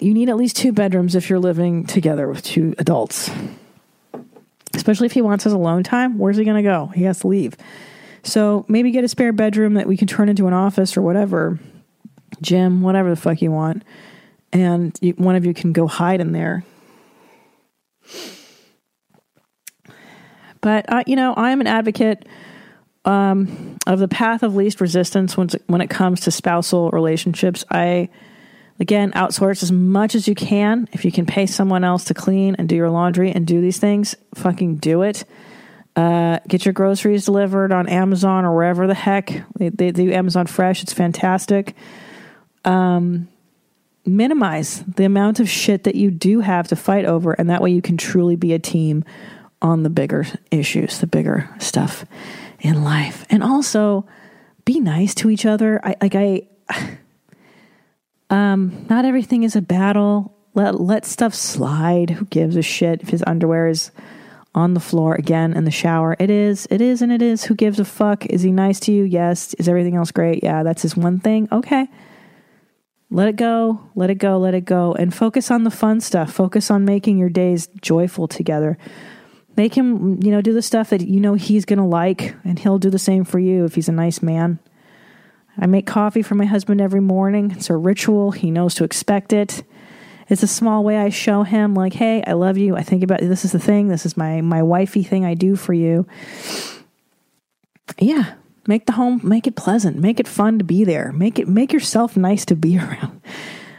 You 0.00 0.14
need 0.14 0.28
at 0.28 0.36
least 0.36 0.56
two 0.56 0.72
bedrooms 0.72 1.14
if 1.14 1.28
you're 1.28 1.38
living 1.38 1.84
together 1.84 2.28
with 2.28 2.42
two 2.42 2.74
adults. 2.78 3.30
Especially 4.74 5.06
if 5.06 5.12
he 5.12 5.22
wants 5.22 5.44
his 5.44 5.52
alone 5.52 5.82
time. 5.82 6.18
Where's 6.18 6.36
he 6.36 6.44
going 6.44 6.56
to 6.56 6.68
go? 6.68 6.86
He 6.86 7.04
has 7.04 7.20
to 7.20 7.28
leave. 7.28 7.56
So 8.22 8.64
maybe 8.68 8.90
get 8.90 9.04
a 9.04 9.08
spare 9.08 9.32
bedroom 9.32 9.74
that 9.74 9.86
we 9.86 9.96
can 9.96 10.08
turn 10.08 10.28
into 10.28 10.46
an 10.46 10.54
office 10.54 10.96
or 10.96 11.02
whatever, 11.02 11.58
gym, 12.40 12.80
whatever 12.80 13.10
the 13.10 13.16
fuck 13.16 13.42
you 13.42 13.50
want. 13.50 13.82
And 14.52 14.96
you, 15.00 15.12
one 15.14 15.36
of 15.36 15.44
you 15.44 15.54
can 15.54 15.72
go 15.72 15.86
hide 15.86 16.20
in 16.20 16.32
there 16.32 16.64
But 20.62 20.90
uh, 20.90 21.04
you 21.06 21.16
know, 21.16 21.34
I'm 21.36 21.60
an 21.60 21.66
advocate 21.66 22.26
um, 23.04 23.76
of 23.86 23.98
the 23.98 24.08
path 24.08 24.42
of 24.42 24.54
least 24.54 24.80
resistance 24.80 25.36
when 25.36 25.50
when 25.66 25.82
it 25.82 25.90
comes 25.90 26.20
to 26.20 26.30
spousal 26.30 26.88
relationships. 26.90 27.64
I 27.70 28.08
again 28.80 29.12
outsource 29.12 29.62
as 29.62 29.70
much 29.70 30.14
as 30.14 30.26
you 30.26 30.34
can. 30.34 30.88
If 30.92 31.04
you 31.04 31.12
can 31.12 31.26
pay 31.26 31.44
someone 31.44 31.84
else 31.84 32.04
to 32.04 32.14
clean 32.14 32.54
and 32.58 32.68
do 32.68 32.76
your 32.76 32.88
laundry 32.88 33.30
and 33.30 33.46
do 33.46 33.60
these 33.60 33.78
things, 33.78 34.14
fucking 34.34 34.76
do 34.76 35.02
it. 35.02 35.24
Uh, 35.94 36.38
get 36.48 36.64
your 36.64 36.72
groceries 36.72 37.26
delivered 37.26 37.70
on 37.70 37.86
Amazon 37.86 38.46
or 38.46 38.54
wherever 38.54 38.86
the 38.86 38.94
heck 38.94 39.44
they, 39.58 39.68
they 39.68 39.90
do 39.90 40.10
Amazon 40.10 40.46
Fresh. 40.46 40.82
It's 40.82 40.92
fantastic. 40.94 41.74
Um, 42.64 43.28
minimize 44.06 44.82
the 44.84 45.04
amount 45.04 45.38
of 45.38 45.50
shit 45.50 45.84
that 45.84 45.94
you 45.94 46.10
do 46.10 46.40
have 46.40 46.68
to 46.68 46.76
fight 46.76 47.04
over, 47.04 47.32
and 47.32 47.50
that 47.50 47.60
way 47.60 47.70
you 47.72 47.82
can 47.82 47.96
truly 47.96 48.36
be 48.36 48.52
a 48.54 48.58
team 48.58 49.04
on 49.62 49.84
the 49.84 49.90
bigger 49.90 50.26
issues, 50.50 50.98
the 50.98 51.06
bigger 51.06 51.48
stuff 51.58 52.04
in 52.60 52.84
life. 52.84 53.24
And 53.30 53.42
also 53.42 54.04
be 54.64 54.80
nice 54.80 55.14
to 55.16 55.30
each 55.30 55.46
other. 55.46 55.80
I 55.82 55.96
like 56.02 56.14
I 56.14 56.42
um 58.30 58.86
not 58.90 59.04
everything 59.04 59.44
is 59.44 59.56
a 59.56 59.62
battle. 59.62 60.36
Let 60.54 60.80
let 60.80 61.06
stuff 61.06 61.34
slide. 61.34 62.10
Who 62.10 62.26
gives 62.26 62.56
a 62.56 62.62
shit 62.62 63.02
if 63.02 63.08
his 63.08 63.24
underwear 63.26 63.68
is 63.68 63.90
on 64.54 64.74
the 64.74 64.80
floor 64.80 65.14
again 65.14 65.54
in 65.54 65.64
the 65.64 65.70
shower? 65.70 66.16
It 66.18 66.28
is. 66.28 66.66
It 66.70 66.80
is 66.80 67.00
and 67.00 67.12
it 67.12 67.22
is. 67.22 67.44
Who 67.44 67.54
gives 67.54 67.80
a 67.80 67.84
fuck? 67.84 68.26
Is 68.26 68.42
he 68.42 68.52
nice 68.52 68.80
to 68.80 68.92
you? 68.92 69.04
Yes. 69.04 69.54
Is 69.54 69.68
everything 69.68 69.96
else 69.96 70.10
great? 70.10 70.42
Yeah, 70.42 70.62
that's 70.62 70.82
his 70.82 70.96
one 70.96 71.20
thing. 71.20 71.48
Okay. 71.50 71.88
Let 73.10 73.28
it 73.28 73.36
go. 73.36 73.90
Let 73.94 74.08
it 74.10 74.16
go. 74.16 74.38
Let 74.38 74.54
it 74.54 74.64
go 74.64 74.94
and 74.94 75.14
focus 75.14 75.50
on 75.50 75.64
the 75.64 75.70
fun 75.70 76.00
stuff. 76.00 76.32
Focus 76.32 76.70
on 76.70 76.84
making 76.84 77.18
your 77.18 77.28
days 77.28 77.68
joyful 77.80 78.26
together 78.26 78.78
Make 79.56 79.74
him, 79.74 80.22
you 80.22 80.30
know, 80.30 80.40
do 80.40 80.54
the 80.54 80.62
stuff 80.62 80.90
that 80.90 81.02
you 81.02 81.20
know 81.20 81.34
he's 81.34 81.64
going 81.64 81.78
to 81.78 81.84
like, 81.84 82.34
and 82.44 82.58
he'll 82.58 82.78
do 82.78 82.90
the 82.90 82.98
same 82.98 83.24
for 83.24 83.38
you 83.38 83.64
if 83.64 83.74
he's 83.74 83.88
a 83.88 83.92
nice 83.92 84.22
man. 84.22 84.58
I 85.58 85.66
make 85.66 85.86
coffee 85.86 86.22
for 86.22 86.34
my 86.34 86.46
husband 86.46 86.80
every 86.80 87.00
morning. 87.00 87.50
It's 87.50 87.68
a 87.68 87.76
ritual. 87.76 88.30
He 88.30 88.50
knows 88.50 88.74
to 88.76 88.84
expect 88.84 89.32
it. 89.32 89.62
It's 90.28 90.42
a 90.42 90.46
small 90.46 90.82
way 90.82 90.96
I 90.96 91.10
show 91.10 91.42
him, 91.42 91.74
like, 91.74 91.92
hey, 91.92 92.22
I 92.26 92.32
love 92.32 92.56
you. 92.56 92.76
I 92.76 92.82
think 92.82 93.02
about 93.02 93.20
this 93.20 93.44
is 93.44 93.52
the 93.52 93.58
thing. 93.58 93.88
This 93.88 94.06
is 94.06 94.16
my 94.16 94.40
my 94.40 94.62
wifey 94.62 95.02
thing 95.02 95.26
I 95.26 95.34
do 95.34 95.56
for 95.56 95.74
you. 95.74 96.06
Yeah, 97.98 98.34
make 98.66 98.86
the 98.86 98.92
home, 98.92 99.20
make 99.22 99.46
it 99.46 99.56
pleasant, 99.56 99.98
make 99.98 100.18
it 100.18 100.28
fun 100.28 100.58
to 100.58 100.64
be 100.64 100.84
there. 100.84 101.12
Make 101.12 101.38
it 101.38 101.48
make 101.48 101.72
yourself 101.72 102.16
nice 102.16 102.46
to 102.46 102.56
be 102.56 102.78
around. 102.78 103.20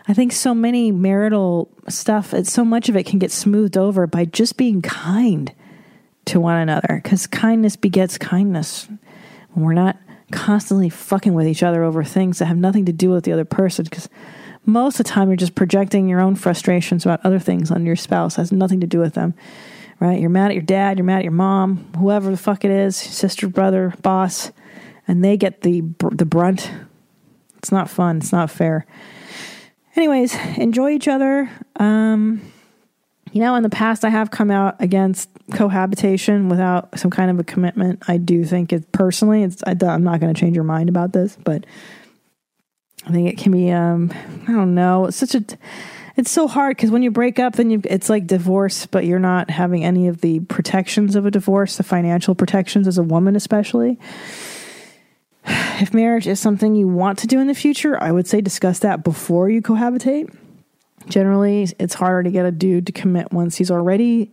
I 0.07 0.13
think 0.13 0.33
so 0.33 0.53
many 0.53 0.91
marital 0.91 1.69
stuff, 1.87 2.33
it's 2.33 2.51
so 2.51 2.65
much 2.65 2.89
of 2.89 2.97
it 2.97 3.05
can 3.05 3.19
get 3.19 3.31
smoothed 3.31 3.77
over 3.77 4.05
by 4.05 4.25
just 4.25 4.57
being 4.57 4.81
kind 4.81 5.53
to 6.25 6.39
one 6.39 6.57
another 6.57 7.01
because 7.03 7.27
kindness 7.27 7.75
begets 7.75 8.17
kindness. 8.17 8.87
When 9.51 9.65
we're 9.65 9.73
not 9.73 9.97
constantly 10.31 10.89
fucking 10.89 11.33
with 11.33 11.47
each 11.47 11.63
other 11.63 11.83
over 11.83 12.03
things 12.03 12.39
that 12.39 12.45
have 12.45 12.57
nothing 12.57 12.85
to 12.85 12.93
do 12.93 13.09
with 13.09 13.23
the 13.23 13.31
other 13.31 13.45
person 13.45 13.83
because 13.83 14.09
most 14.65 14.99
of 14.99 15.05
the 15.05 15.11
time 15.11 15.27
you're 15.27 15.35
just 15.35 15.55
projecting 15.55 16.07
your 16.07 16.21
own 16.21 16.35
frustrations 16.35 17.05
about 17.05 17.23
other 17.23 17.39
things 17.39 17.69
on 17.69 17.85
your 17.85 17.95
spouse. 17.95 18.37
Has 18.37 18.51
nothing 18.51 18.79
to 18.81 18.87
do 18.87 18.99
with 18.99 19.13
them 19.13 19.33
right? 19.99 20.19
You're 20.19 20.29
mad 20.29 20.51
at 20.51 20.55
your 20.55 20.63
dad 20.63 20.97
you're 20.97 21.05
mad 21.05 21.19
at 21.19 21.23
your 21.23 21.31
mom 21.31 21.89
whoever 21.97 22.29
the 22.29 22.37
fuck 22.37 22.65
it 22.65 22.71
is 22.71 22.95
sister 22.95 23.47
brother 23.47 23.93
boss 24.01 24.51
and 25.07 25.23
they 25.23 25.37
get 25.37 25.61
the 25.61 25.81
the 26.11 26.25
brunt. 26.25 26.71
It's 27.57 27.71
not 27.71 27.89
fun. 27.89 28.17
It's 28.17 28.33
not 28.33 28.51
fair. 28.51 28.85
Anyways 29.95 30.35
enjoy 30.57 30.91
each 30.91 31.07
other. 31.07 31.49
Um 31.77 32.41
you 33.33 33.41
know, 33.41 33.55
in 33.55 33.63
the 33.63 33.69
past, 33.69 34.05
I 34.05 34.09
have 34.09 34.29
come 34.29 34.51
out 34.51 34.75
against 34.79 35.27
cohabitation 35.53 36.49
without 36.49 36.97
some 36.99 37.09
kind 37.09 37.31
of 37.31 37.39
a 37.39 37.43
commitment. 37.43 38.03
I 38.07 38.17
do 38.17 38.45
think 38.45 38.71
it 38.71 38.91
personally, 38.91 39.41
it's, 39.41 39.63
I, 39.65 39.71
am 39.71 40.03
not 40.03 40.19
going 40.19 40.31
to 40.31 40.39
change 40.39 40.55
your 40.55 40.63
mind 40.63 40.87
about 40.87 41.13
this, 41.13 41.35
but 41.43 41.65
I 43.07 43.11
think 43.11 43.27
it 43.27 43.39
can 43.39 43.51
be, 43.51 43.71
um, 43.71 44.13
I 44.47 44.51
don't 44.51 44.75
know, 44.75 45.07
it's 45.07 45.17
such 45.17 45.33
a, 45.33 45.43
it's 46.15 46.29
so 46.29 46.47
hard 46.47 46.77
because 46.77 46.91
when 46.91 47.01
you 47.01 47.09
break 47.09 47.39
up, 47.39 47.55
then 47.55 47.71
you, 47.71 47.81
it's 47.85 48.07
like 48.07 48.27
divorce, 48.27 48.85
but 48.85 49.03
you're 49.03 49.17
not 49.17 49.49
having 49.49 49.83
any 49.83 50.07
of 50.07 50.21
the 50.21 50.41
protections 50.41 51.15
of 51.15 51.25
a 51.25 51.31
divorce, 51.31 51.77
the 51.77 51.83
financial 51.83 52.35
protections 52.35 52.87
as 52.87 52.99
a 52.99 53.03
woman, 53.03 53.35
especially. 53.35 53.99
If 55.81 55.91
marriage 55.91 56.27
is 56.27 56.39
something 56.39 56.75
you 56.75 56.87
want 56.87 57.17
to 57.19 57.27
do 57.27 57.39
in 57.39 57.47
the 57.47 57.55
future, 57.55 58.01
I 58.01 58.11
would 58.11 58.27
say 58.27 58.41
discuss 58.41 58.79
that 58.79 59.03
before 59.03 59.49
you 59.49 59.59
cohabitate 59.59 60.33
generally 61.07 61.67
it's 61.79 61.93
harder 61.93 62.23
to 62.23 62.31
get 62.31 62.45
a 62.45 62.51
dude 62.51 62.87
to 62.87 62.91
commit 62.91 63.31
once 63.31 63.55
he's 63.57 63.71
already 63.71 64.31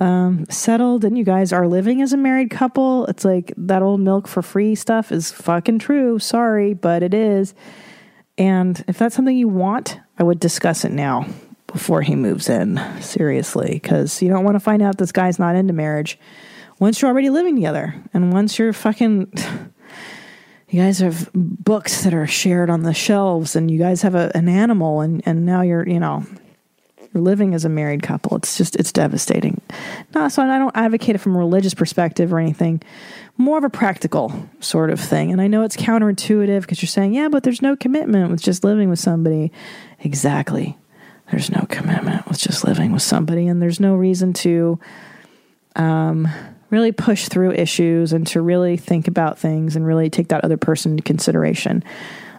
um, 0.00 0.46
settled 0.50 1.04
and 1.04 1.16
you 1.16 1.24
guys 1.24 1.52
are 1.52 1.66
living 1.66 2.02
as 2.02 2.12
a 2.12 2.16
married 2.16 2.50
couple. 2.50 3.06
It's 3.06 3.24
like 3.24 3.52
that 3.56 3.82
old 3.82 4.00
milk 4.00 4.28
for 4.28 4.42
free 4.42 4.74
stuff 4.74 5.12
is 5.12 5.30
fucking 5.30 5.78
true. 5.78 6.18
Sorry, 6.18 6.74
but 6.74 7.02
it 7.02 7.14
is. 7.14 7.54
And 8.36 8.84
if 8.88 8.98
that's 8.98 9.14
something 9.14 9.36
you 9.36 9.48
want, 9.48 9.98
I 10.18 10.24
would 10.24 10.40
discuss 10.40 10.84
it 10.84 10.92
now 10.92 11.26
before 11.68 12.02
he 12.02 12.16
moves 12.16 12.48
in. 12.48 12.80
Seriously, 13.00 13.74
because 13.74 14.20
you 14.20 14.28
don't 14.28 14.44
want 14.44 14.56
to 14.56 14.60
find 14.60 14.82
out 14.82 14.98
this 14.98 15.12
guy's 15.12 15.38
not 15.38 15.56
into 15.56 15.72
marriage 15.72 16.18
once 16.78 17.00
you're 17.00 17.10
already 17.10 17.30
living 17.30 17.54
together 17.54 17.94
and 18.12 18.32
once 18.32 18.58
you're 18.58 18.72
fucking 18.72 19.30
you 20.74 20.82
guys 20.82 20.98
have 20.98 21.30
books 21.32 22.02
that 22.02 22.12
are 22.12 22.26
shared 22.26 22.68
on 22.68 22.82
the 22.82 22.92
shelves 22.92 23.54
and 23.54 23.70
you 23.70 23.78
guys 23.78 24.02
have 24.02 24.16
a, 24.16 24.32
an 24.34 24.48
animal 24.48 25.02
and, 25.02 25.22
and 25.24 25.46
now 25.46 25.60
you're 25.60 25.88
you 25.88 26.00
know 26.00 26.26
you're 26.98 27.22
living 27.22 27.54
as 27.54 27.64
a 27.64 27.68
married 27.68 28.02
couple. 28.02 28.36
It's 28.36 28.56
just 28.56 28.74
it's 28.74 28.90
devastating. 28.90 29.62
No 30.16 30.28
so 30.28 30.42
i 30.42 30.58
don't 30.58 30.76
advocate 30.76 31.14
it 31.14 31.18
from 31.18 31.36
a 31.36 31.38
religious 31.38 31.74
perspective 31.74 32.32
or 32.32 32.40
anything. 32.40 32.82
More 33.36 33.56
of 33.56 33.62
a 33.62 33.70
practical 33.70 34.48
sort 34.58 34.90
of 34.90 34.98
thing. 34.98 35.30
And 35.30 35.40
i 35.40 35.46
know 35.46 35.62
it's 35.62 35.76
counterintuitive 35.76 36.62
because 36.62 36.82
you're 36.82 36.88
saying 36.88 37.14
yeah 37.14 37.28
but 37.28 37.44
there's 37.44 37.62
no 37.62 37.76
commitment 37.76 38.32
with 38.32 38.42
just 38.42 38.64
living 38.64 38.90
with 38.90 38.98
somebody. 38.98 39.52
Exactly. 40.00 40.76
There's 41.30 41.52
no 41.52 41.66
commitment 41.68 42.26
with 42.26 42.40
just 42.40 42.64
living 42.64 42.90
with 42.90 43.02
somebody 43.02 43.46
and 43.46 43.62
there's 43.62 43.78
no 43.78 43.94
reason 43.94 44.32
to 44.32 44.80
um 45.76 46.26
really 46.74 46.92
push 46.92 47.28
through 47.28 47.52
issues 47.52 48.12
and 48.12 48.26
to 48.26 48.42
really 48.42 48.76
think 48.76 49.08
about 49.08 49.38
things 49.38 49.76
and 49.76 49.86
really 49.86 50.10
take 50.10 50.28
that 50.28 50.44
other 50.44 50.58
person 50.58 50.92
into 50.92 51.02
consideration, 51.02 51.82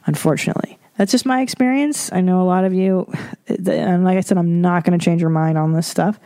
unfortunately. 0.05 0.77
That's 0.97 1.11
just 1.11 1.25
my 1.25 1.41
experience. 1.41 2.11
I 2.13 2.21
know 2.21 2.41
a 2.41 2.45
lot 2.45 2.63
of 2.63 2.73
you, 2.73 3.11
and 3.47 4.03
like 4.03 4.17
I 4.17 4.21
said, 4.21 4.37
I'm 4.37 4.61
not 4.61 4.83
going 4.83 4.97
to 4.97 5.03
change 5.03 5.21
your 5.21 5.29
mind 5.29 5.57
on 5.57 5.73
this 5.73 5.87
stuff. 5.87 6.19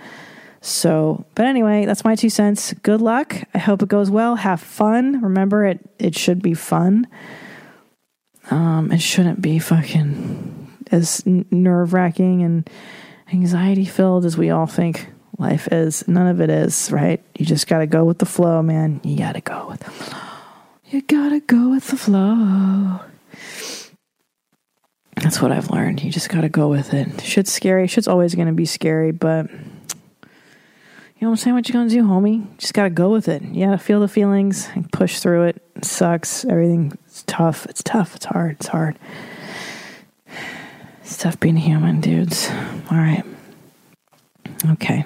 So, 0.61 1.25
but 1.35 1.45
anyway, 1.45 1.85
that's 1.85 2.03
my 2.03 2.15
two 2.15 2.29
cents. 2.29 2.73
Good 2.83 3.01
luck. 3.01 3.35
I 3.53 3.59
hope 3.59 3.81
it 3.81 3.87
goes 3.87 4.11
well. 4.11 4.35
Have 4.35 4.59
fun. 4.59 5.21
Remember, 5.21 5.65
it 5.65 5.79
it 5.97 6.17
should 6.17 6.41
be 6.41 6.53
fun. 6.53 7.07
Um, 8.51 8.91
it 8.91 9.01
shouldn't 9.01 9.41
be 9.41 9.59
fucking 9.59 10.77
as 10.91 11.23
nerve 11.25 11.93
wracking 11.93 12.43
and 12.43 12.69
anxiety 13.31 13.85
filled 13.85 14.25
as 14.25 14.37
we 14.37 14.49
all 14.49 14.65
think 14.65 15.07
life 15.39 15.67
is. 15.71 16.07
None 16.07 16.27
of 16.27 16.41
it 16.41 16.49
is, 16.49 16.91
right? 16.91 17.23
You 17.37 17.45
just 17.45 17.67
got 17.67 17.79
to 17.79 17.87
go 17.87 18.05
with 18.05 18.19
the 18.19 18.25
flow, 18.25 18.61
man. 18.61 19.01
You 19.03 19.17
got 19.17 19.33
to 19.33 19.41
go 19.41 19.67
with 19.69 19.79
the 19.79 19.91
flow. 19.91 20.19
You 20.89 21.01
got 21.01 21.29
to 21.29 21.39
go 21.39 21.69
with 21.69 21.87
the 21.87 21.97
flow. 21.97 22.99
That's 25.15 25.41
what 25.41 25.51
I've 25.51 25.69
learned. 25.69 26.03
You 26.03 26.11
just 26.11 26.29
got 26.29 26.41
to 26.41 26.49
go 26.49 26.67
with 26.67 26.93
it. 26.93 27.21
Shit's 27.21 27.51
scary. 27.51 27.87
Shit's 27.87 28.07
always 28.07 28.35
going 28.35 28.47
to 28.47 28.53
be 28.53 28.65
scary, 28.65 29.11
but 29.11 29.49
you 31.19 31.25
know 31.25 31.31
what 31.31 31.39
I'm 31.39 31.43
saying? 31.43 31.55
What 31.55 31.67
you 31.67 31.73
gonna 31.73 31.89
do, 31.89 32.03
homie? 32.03 32.57
Just 32.59 32.73
gotta 32.73 32.89
go 32.89 33.09
with 33.09 33.27
it. 33.27 33.41
You 33.41 33.65
gotta 33.65 33.77
feel 33.77 33.99
the 33.99 34.07
feelings 34.07 34.69
and 34.73 34.89
push 34.89 35.19
through 35.19 35.47
it. 35.47 35.61
It 35.75 35.83
sucks. 35.83 36.45
Everything's 36.45 37.23
tough. 37.23 37.65
It's 37.65 37.83
tough. 37.83 38.15
It's 38.15 38.23
hard. 38.23 38.51
It's 38.51 38.67
hard. 38.67 38.97
It's 41.01 41.17
tough 41.17 41.37
being 41.41 41.57
human, 41.57 41.99
dudes. 41.99 42.49
All 42.89 42.97
right. 42.97 43.25
Okay. 44.71 45.03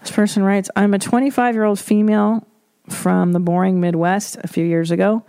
This 0.00 0.10
person 0.10 0.42
writes 0.42 0.70
I'm 0.76 0.94
a 0.94 0.98
25 0.98 1.54
year 1.54 1.64
old 1.64 1.78
female 1.78 2.46
from 2.88 3.32
the 3.32 3.40
boring 3.40 3.80
Midwest 3.80 4.36
a 4.42 4.48
few 4.48 4.64
years 4.64 4.90
ago. 4.90 5.24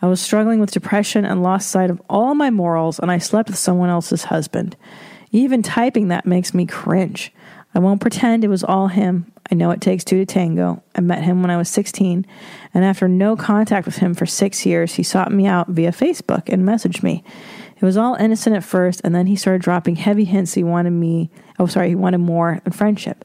I 0.00 0.06
was 0.06 0.20
struggling 0.20 0.58
with 0.58 0.72
depression 0.72 1.24
and 1.24 1.42
lost 1.42 1.70
sight 1.70 1.90
of 1.90 2.02
all 2.10 2.34
my 2.34 2.50
morals, 2.50 2.98
and 2.98 3.10
I 3.10 3.18
slept 3.18 3.48
with 3.48 3.58
someone 3.58 3.88
else's 3.88 4.24
husband. 4.24 4.76
Even 5.30 5.62
typing 5.62 6.08
that 6.08 6.26
makes 6.26 6.52
me 6.52 6.66
cringe. 6.66 7.32
I 7.74 7.78
won't 7.78 8.00
pretend 8.00 8.44
it 8.44 8.48
was 8.48 8.64
all 8.64 8.88
him. 8.88 9.32
I 9.50 9.54
know 9.54 9.70
it 9.70 9.80
takes 9.80 10.04
two 10.04 10.18
to 10.18 10.26
tango. 10.26 10.82
I 10.94 11.00
met 11.00 11.22
him 11.22 11.40
when 11.40 11.50
I 11.50 11.56
was 11.56 11.68
16, 11.68 12.26
and 12.74 12.84
after 12.84 13.08
no 13.08 13.36
contact 13.36 13.86
with 13.86 13.96
him 13.96 14.14
for 14.14 14.26
six 14.26 14.66
years, 14.66 14.94
he 14.94 15.02
sought 15.02 15.32
me 15.32 15.46
out 15.46 15.68
via 15.68 15.92
Facebook 15.92 16.52
and 16.52 16.64
messaged 16.64 17.02
me. 17.02 17.24
It 17.76 17.84
was 17.84 17.96
all 17.96 18.14
innocent 18.16 18.56
at 18.56 18.64
first, 18.64 19.00
and 19.04 19.14
then 19.14 19.26
he 19.26 19.36
started 19.36 19.62
dropping 19.62 19.96
heavy 19.96 20.24
hints 20.24 20.54
he 20.54 20.64
wanted 20.64 20.90
me, 20.90 21.30
oh, 21.58 21.66
sorry, 21.66 21.88
he 21.88 21.94
wanted 21.94 22.18
more 22.18 22.60
than 22.64 22.72
friendship. 22.72 23.24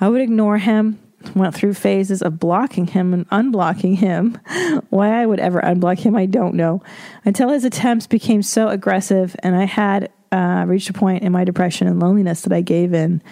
I 0.00 0.08
would 0.08 0.20
ignore 0.20 0.58
him, 0.58 0.98
went 1.34 1.54
through 1.54 1.74
phases 1.74 2.22
of 2.22 2.38
blocking 2.38 2.86
him 2.86 3.14
and 3.14 3.28
unblocking 3.30 3.96
him. 3.96 4.38
Why 4.90 5.20
I 5.20 5.26
would 5.26 5.40
ever 5.40 5.60
unblock 5.60 5.98
him, 5.98 6.14
I 6.14 6.26
don't 6.26 6.54
know. 6.54 6.82
Until 7.24 7.50
his 7.50 7.64
attempts 7.64 8.06
became 8.06 8.42
so 8.42 8.68
aggressive, 8.68 9.34
and 9.42 9.56
I 9.56 9.64
had 9.64 10.12
uh, 10.32 10.64
reached 10.66 10.90
a 10.90 10.92
point 10.92 11.22
in 11.22 11.32
my 11.32 11.44
depression 11.44 11.86
and 11.86 12.00
loneliness 12.00 12.42
that 12.42 12.52
I 12.52 12.60
gave 12.60 12.92
in. 12.92 13.22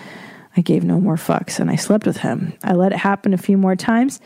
I 0.57 0.61
gave 0.61 0.85
no 0.85 1.01
more 1.01 1.17
fucks 1.17 1.59
and 1.59 1.69
I 1.69 1.77
slept 1.77 2.07
with 2.07 2.19
him. 2.19 2.53
I 2.63 2.75
let 2.75 2.93
it 2.93 2.99
happen 2.99 3.35
a 3.35 3.39
few 3.39 3.59
more 3.59 3.75
times 3.75 4.21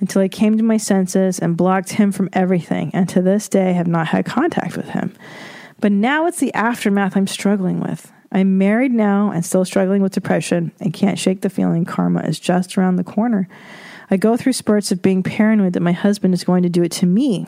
until 0.00 0.22
I 0.22 0.28
came 0.28 0.56
to 0.56 0.64
my 0.64 0.76
senses 0.76 1.38
and 1.38 1.56
blocked 1.56 1.90
him 1.90 2.12
from 2.12 2.28
everything, 2.32 2.90
and 2.94 3.08
to 3.08 3.22
this 3.22 3.48
day 3.48 3.72
have 3.72 3.86
not 3.86 4.08
had 4.08 4.24
contact 4.24 4.76
with 4.76 4.88
him. 4.90 5.14
But 5.80 5.92
now 5.92 6.26
it's 6.26 6.40
the 6.40 6.54
aftermath 6.54 7.16
I'm 7.16 7.26
struggling 7.26 7.80
with. 7.80 8.12
I'm 8.30 8.58
married 8.58 8.92
now 8.92 9.30
and 9.30 9.44
still 9.44 9.64
struggling 9.64 10.02
with 10.02 10.12
depression 10.12 10.72
and 10.80 10.92
can't 10.92 11.18
shake 11.18 11.40
the 11.40 11.50
feeling 11.50 11.84
karma 11.84 12.20
is 12.22 12.38
just 12.38 12.76
around 12.76 12.96
the 12.96 13.04
corner. 13.04 13.48
I 14.10 14.16
go 14.16 14.36
through 14.36 14.52
spurts 14.54 14.92
of 14.92 15.02
being 15.02 15.22
paranoid 15.22 15.74
that 15.74 15.80
my 15.80 15.92
husband 15.92 16.34
is 16.34 16.44
going 16.44 16.62
to 16.62 16.68
do 16.68 16.82
it 16.82 16.92
to 16.92 17.06
me, 17.06 17.46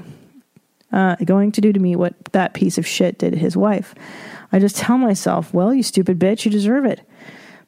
uh, 0.92 1.16
going 1.16 1.52
to 1.52 1.60
do 1.60 1.72
to 1.72 1.80
me 1.80 1.96
what 1.96 2.14
that 2.32 2.54
piece 2.54 2.78
of 2.78 2.86
shit 2.86 3.18
did 3.18 3.32
to 3.32 3.38
his 3.38 3.56
wife. 3.56 3.94
I 4.52 4.58
just 4.58 4.76
tell 4.76 4.98
myself, 4.98 5.54
well, 5.54 5.72
you 5.72 5.82
stupid 5.82 6.18
bitch, 6.18 6.44
you 6.44 6.50
deserve 6.50 6.84
it. 6.84 7.00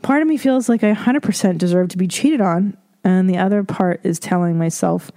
Part 0.02 0.22
of 0.22 0.28
me 0.28 0.36
feels 0.36 0.68
like 0.68 0.82
I 0.82 0.92
100% 0.92 1.58
deserve 1.58 1.88
to 1.90 1.98
be 1.98 2.08
cheated 2.08 2.40
on, 2.40 2.76
and 3.04 3.30
the 3.30 3.38
other 3.38 3.62
part 3.62 4.00
is 4.02 4.18
telling 4.18 4.58
myself, 4.58 5.10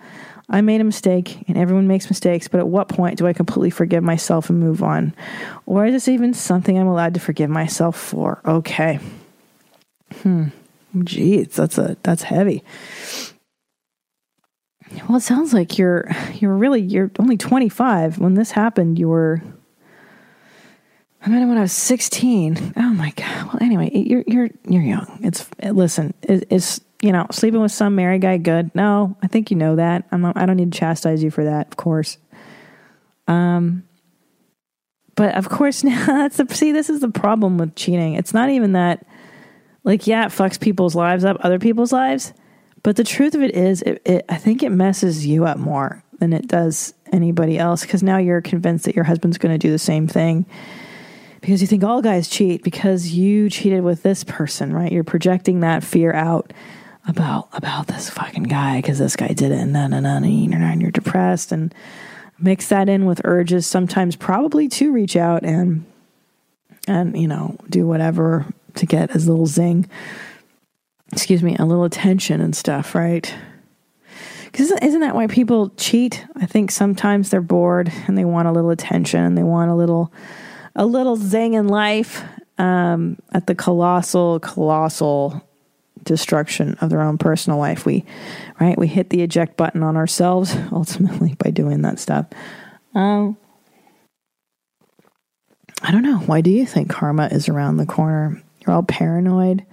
I 0.50 0.62
made 0.62 0.82
a 0.82 0.84
mistake 0.84 1.44
and 1.48 1.58
everyone 1.58 1.88
makes 1.88 2.10
mistakes, 2.10 2.48
but 2.48 2.60
at 2.60 2.68
what 2.68 2.88
point 2.88 3.18
do 3.18 3.28
I 3.28 3.34
completely 3.34 3.72
forgive 3.72 4.04
myself 4.04 4.50
and 4.50 4.60
move 4.60 4.84
on? 4.84 5.14
Or 5.66 5.86
is 5.86 5.94
this 5.94 6.08
even 6.08 6.34
something 6.34 6.78
I'm 6.78 6.88
allowed 6.88 7.16
to 7.16 7.20
forgive 7.20 7.50
myself 7.50 7.98
for? 7.98 8.42
Okay. 8.46 9.00
Hmm. 10.22 10.50
Geez, 11.04 11.56
that's 11.56 11.78
a 11.78 11.98
that's 12.04 12.24
heavy. 12.24 12.64
Well, 15.10 15.18
it 15.18 15.22
sounds 15.22 15.54
like 15.54 15.78
you're 15.78 16.10
you're 16.36 16.56
really 16.56 16.82
you're 16.82 17.12
only 17.20 17.38
25 17.38 18.20
when 18.20 18.36
this 18.36 18.52
happened. 18.52 19.00
You 19.00 19.10
were 19.10 19.42
I 21.26 21.30
met 21.30 21.42
him 21.42 21.50
when 21.50 21.58
I 21.58 21.62
was 21.62 21.72
16. 21.72 22.74
Oh 22.78 22.94
my 22.94 23.12
god. 23.16 23.48
Well, 23.48 23.58
anyway, 23.62 23.90
you're 23.94 24.24
you're 24.28 24.50
you're 24.70 24.84
young. 24.84 25.20
It's 25.24 25.50
listen. 25.64 26.14
Is 26.22 26.82
you 27.06 27.12
know 27.12 27.28
sleeping 27.32 27.62
with 27.62 27.72
some 27.72 27.96
married 27.96 28.22
guy 28.22 28.38
good? 28.38 28.74
No, 28.74 29.16
I 29.22 29.28
think 29.28 29.52
you 29.52 29.58
know 29.58 29.76
that. 29.76 30.06
I'm 30.12 30.22
not, 30.22 30.38
I 30.38 30.46
don't 30.46 30.58
need 30.58 30.72
to 30.72 30.80
chastise 30.80 31.24
you 31.24 31.32
for 31.32 31.44
that, 31.44 31.68
of 31.68 31.78
course. 31.78 32.18
Um, 33.28 33.84
but 35.16 35.36
of 35.36 35.50
course 35.50 35.84
now 35.84 36.06
that's 36.06 36.38
the 36.38 36.48
see. 36.54 36.72
This 36.72 36.90
is 36.90 37.02
the 37.02 37.10
problem 37.10 37.58
with 37.58 37.76
cheating. 37.76 38.16
It's 38.16 38.34
not 38.34 38.50
even 38.50 38.74
that. 38.74 39.06
Like, 39.84 40.08
yeah, 40.08 40.26
it 40.26 40.30
fucks 40.30 40.60
people's 40.60 40.96
lives 40.96 41.24
up, 41.24 41.38
other 41.42 41.60
people's 41.60 41.92
lives. 41.92 42.34
But 42.82 42.96
the 42.96 43.04
truth 43.04 43.36
of 43.36 43.44
it 43.44 43.56
is, 43.56 43.84
it, 43.84 44.02
it 44.04 44.26
I 44.30 44.38
think 44.38 44.64
it 44.64 44.72
messes 44.72 45.26
you 45.26 45.46
up 45.46 45.58
more 45.58 46.04
than 46.20 46.34
it 46.34 46.48
does 46.48 46.94
anybody 47.12 47.58
else 47.60 47.82
because 47.82 48.02
now 48.02 48.18
you're 48.18 48.42
convinced 48.42 48.86
that 48.86 48.96
your 48.96 49.06
husband's 49.06 49.38
going 49.38 49.54
to 49.54 49.60
do 49.60 49.72
the 49.72 49.80
same 49.80 50.08
thing 50.08 50.46
because 51.46 51.62
you 51.62 51.68
think 51.68 51.84
all 51.84 52.02
guys 52.02 52.28
cheat 52.28 52.64
because 52.64 53.10
you 53.10 53.50
cheated 53.50 53.84
with 53.84 54.02
this 54.02 54.24
person, 54.24 54.74
right? 54.74 54.92
You're 54.92 55.04
projecting 55.04 55.60
that 55.60 55.84
fear 55.84 56.12
out 56.12 56.52
about 57.08 57.50
about 57.54 57.88
this 57.88 58.10
fucking 58.10 58.44
guy 58.44 58.82
because 58.82 59.00
this 59.00 59.16
guy 59.16 59.30
did 59.30 59.52
it, 59.52 59.60
and 59.60 59.76
then 59.76 59.94
and 59.94 60.06
then 60.06 60.24
and 60.24 60.82
you're 60.82 60.92
depressed, 60.92 61.52
and 61.52 61.74
mix 62.40 62.70
that 62.70 62.90
in 62.90 63.06
with 63.06 63.22
urges 63.24 63.66
sometimes 63.66 64.16
probably 64.16 64.68
to 64.68 64.92
reach 64.92 65.16
out 65.16 65.44
and 65.44 65.86
and 66.88 67.20
you 67.20 67.28
know 67.28 67.58
do 67.70 67.88
whatever 67.88 68.46
to 68.76 68.86
get 68.86 69.12
his 69.12 69.28
little 69.28 69.46
zing. 69.46 69.90
Excuse 71.12 71.44
me, 71.44 71.56
a 71.58 71.66
little 71.66 71.84
attention 71.84 72.42
and 72.42 72.56
stuff, 72.56 72.96
right? 72.96 73.34
Because 74.46 74.72
isn't 74.72 75.02
that 75.02 75.16
why 75.16 75.28
people 75.28 75.70
cheat? 75.78 76.26
I 76.36 76.46
think 76.46 76.72
sometimes 76.72 77.30
they're 77.30 77.42
bored 77.42 77.92
and 78.08 78.18
they 78.18 78.26
want 78.26 78.48
a 78.48 78.52
little 78.52 78.70
attention 78.70 79.22
and 79.22 79.38
they 79.38 79.44
want 79.44 79.70
a 79.70 79.76
little 79.76 80.12
a 80.76 80.86
little 80.86 81.16
zing 81.16 81.54
in 81.54 81.68
life 81.68 82.24
um, 82.58 83.18
at 83.32 83.48
the 83.48 83.56
colossal, 83.56 84.40
colossal 84.40 85.42
destruction 86.06 86.78
of 86.82 86.90
their 86.90 87.02
own 87.02 87.18
personal 87.18 87.60
life. 87.60 87.86
We, 87.86 88.06
right, 88.60 88.78
we 88.78 88.88
hit 88.88 89.10
the 89.10 89.22
eject 89.22 89.58
button 89.58 89.84
on 89.84 89.98
ourselves 89.98 90.56
ultimately 90.72 91.36
by 91.36 91.50
doing 91.50 91.82
that 91.82 92.00
stuff. 92.00 92.28
Um, 92.94 93.38
I 95.82 95.92
don't 95.92 96.04
know. 96.04 96.20
Why 96.20 96.42
do 96.42 96.50
you 96.50 96.66
think 96.66 96.90
karma 96.90 97.28
is 97.28 97.50
around 97.50 97.78
the 97.78 97.86
corner? 97.86 98.42
You're 98.62 98.76
all 98.76 98.84
paranoid. 98.84 99.66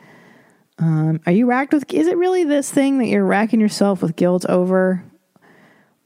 Um, 0.79 1.21
are 1.27 1.33
you 1.33 1.47
racked 1.47 1.73
with? 1.73 1.93
Is 1.93 2.09
it 2.09 2.17
really 2.17 2.45
this 2.45 2.71
thing 2.71 2.99
that 2.99 3.07
you're 3.07 3.25
racking 3.25 3.61
yourself 3.61 4.03
with 4.03 4.17
guilt 4.17 4.45
over, 4.47 5.05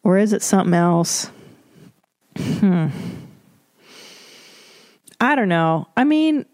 or 0.02 0.18
is 0.18 0.32
it 0.32 0.42
something 0.42 0.74
else? 0.74 1.30
Hmm. 2.36 2.88
I 5.18 5.34
don't 5.34 5.48
know. 5.48 5.88
I 5.96 6.04
mean, 6.04 6.44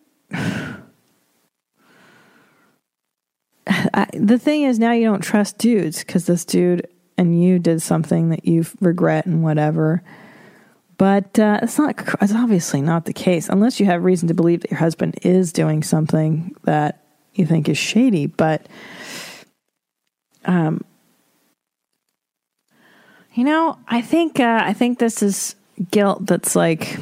I, 3.94 4.06
the 4.14 4.38
thing 4.38 4.62
is 4.62 4.78
now 4.78 4.92
you 4.92 5.04
don't 5.04 5.22
trust 5.22 5.58
dudes 5.58 6.00
because 6.00 6.26
this 6.26 6.44
dude 6.44 6.86
and 7.18 7.42
you 7.42 7.58
did 7.58 7.82
something 7.82 8.30
that 8.30 8.46
you 8.46 8.64
regret 8.80 9.26
and 9.26 9.42
whatever. 9.42 10.02
But 10.98 11.38
uh, 11.38 11.60
it's 11.62 11.78
not. 11.78 11.96
It's 12.20 12.34
obviously 12.34 12.80
not 12.80 13.06
the 13.06 13.12
case 13.12 13.48
unless 13.48 13.80
you 13.80 13.86
have 13.86 14.04
reason 14.04 14.28
to 14.28 14.34
believe 14.34 14.60
that 14.60 14.70
your 14.70 14.78
husband 14.78 15.18
is 15.22 15.52
doing 15.52 15.82
something 15.82 16.54
that 16.64 17.02
you 17.34 17.44
think 17.46 17.68
is 17.68 17.78
shady. 17.78 18.26
But, 18.26 18.66
um, 20.44 20.84
you 23.34 23.44
know, 23.44 23.78
I 23.88 24.00
think 24.00 24.38
uh, 24.38 24.62
I 24.64 24.74
think 24.74 24.98
this 24.98 25.22
is 25.22 25.56
guilt 25.90 26.26
that's 26.26 26.54
like 26.54 26.98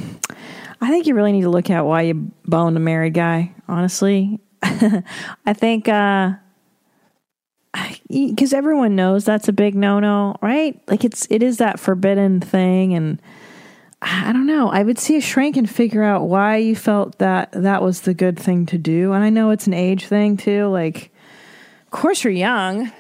I 0.81 0.89
think 0.89 1.07
you 1.07 1.15
really 1.15 1.33
need 1.33 1.43
to 1.43 1.51
look 1.51 1.69
at 1.69 1.85
why 1.85 2.03
you 2.03 2.31
boned 2.47 2.77
a 2.77 2.81
married 2.81 3.15
guy, 3.15 3.53
honestly. 3.69 4.41
I 4.63 5.53
think, 5.53 5.89
uh, 5.89 6.35
because 8.11 8.53
everyone 8.53 8.97
knows 8.97 9.25
that's 9.25 9.49
a 9.49 9.53
big 9.53 9.75
no 9.75 10.01
no, 10.01 10.35
right? 10.43 10.81
Like 10.89 11.05
it's, 11.05 11.27
it 11.31 11.43
is 11.43 11.59
that 11.59 11.79
forbidden 11.79 12.41
thing. 12.41 12.95
And 12.95 13.23
I 14.03 14.33
don't 14.33 14.47
know. 14.47 14.71
I 14.71 14.83
would 14.83 14.99
see 14.99 15.17
a 15.17 15.21
shrink 15.21 15.57
and 15.57 15.69
figure 15.69 16.03
out 16.03 16.23
why 16.23 16.57
you 16.57 16.75
felt 16.75 17.19
that 17.19 17.53
that 17.53 17.83
was 17.83 18.03
the 18.03 18.15
good 18.15 18.39
thing 18.39 18.67
to 18.67 18.79
do. 18.79 19.13
And 19.13 19.23
I 19.23 19.31
know 19.31 19.51
it's 19.51 19.67
an 19.67 19.75
age 19.75 20.07
thing 20.07 20.37
too. 20.37 20.67
Like, 20.67 21.11
of 21.85 21.91
course 21.91 22.25
you're 22.25 22.33
young, 22.33 22.91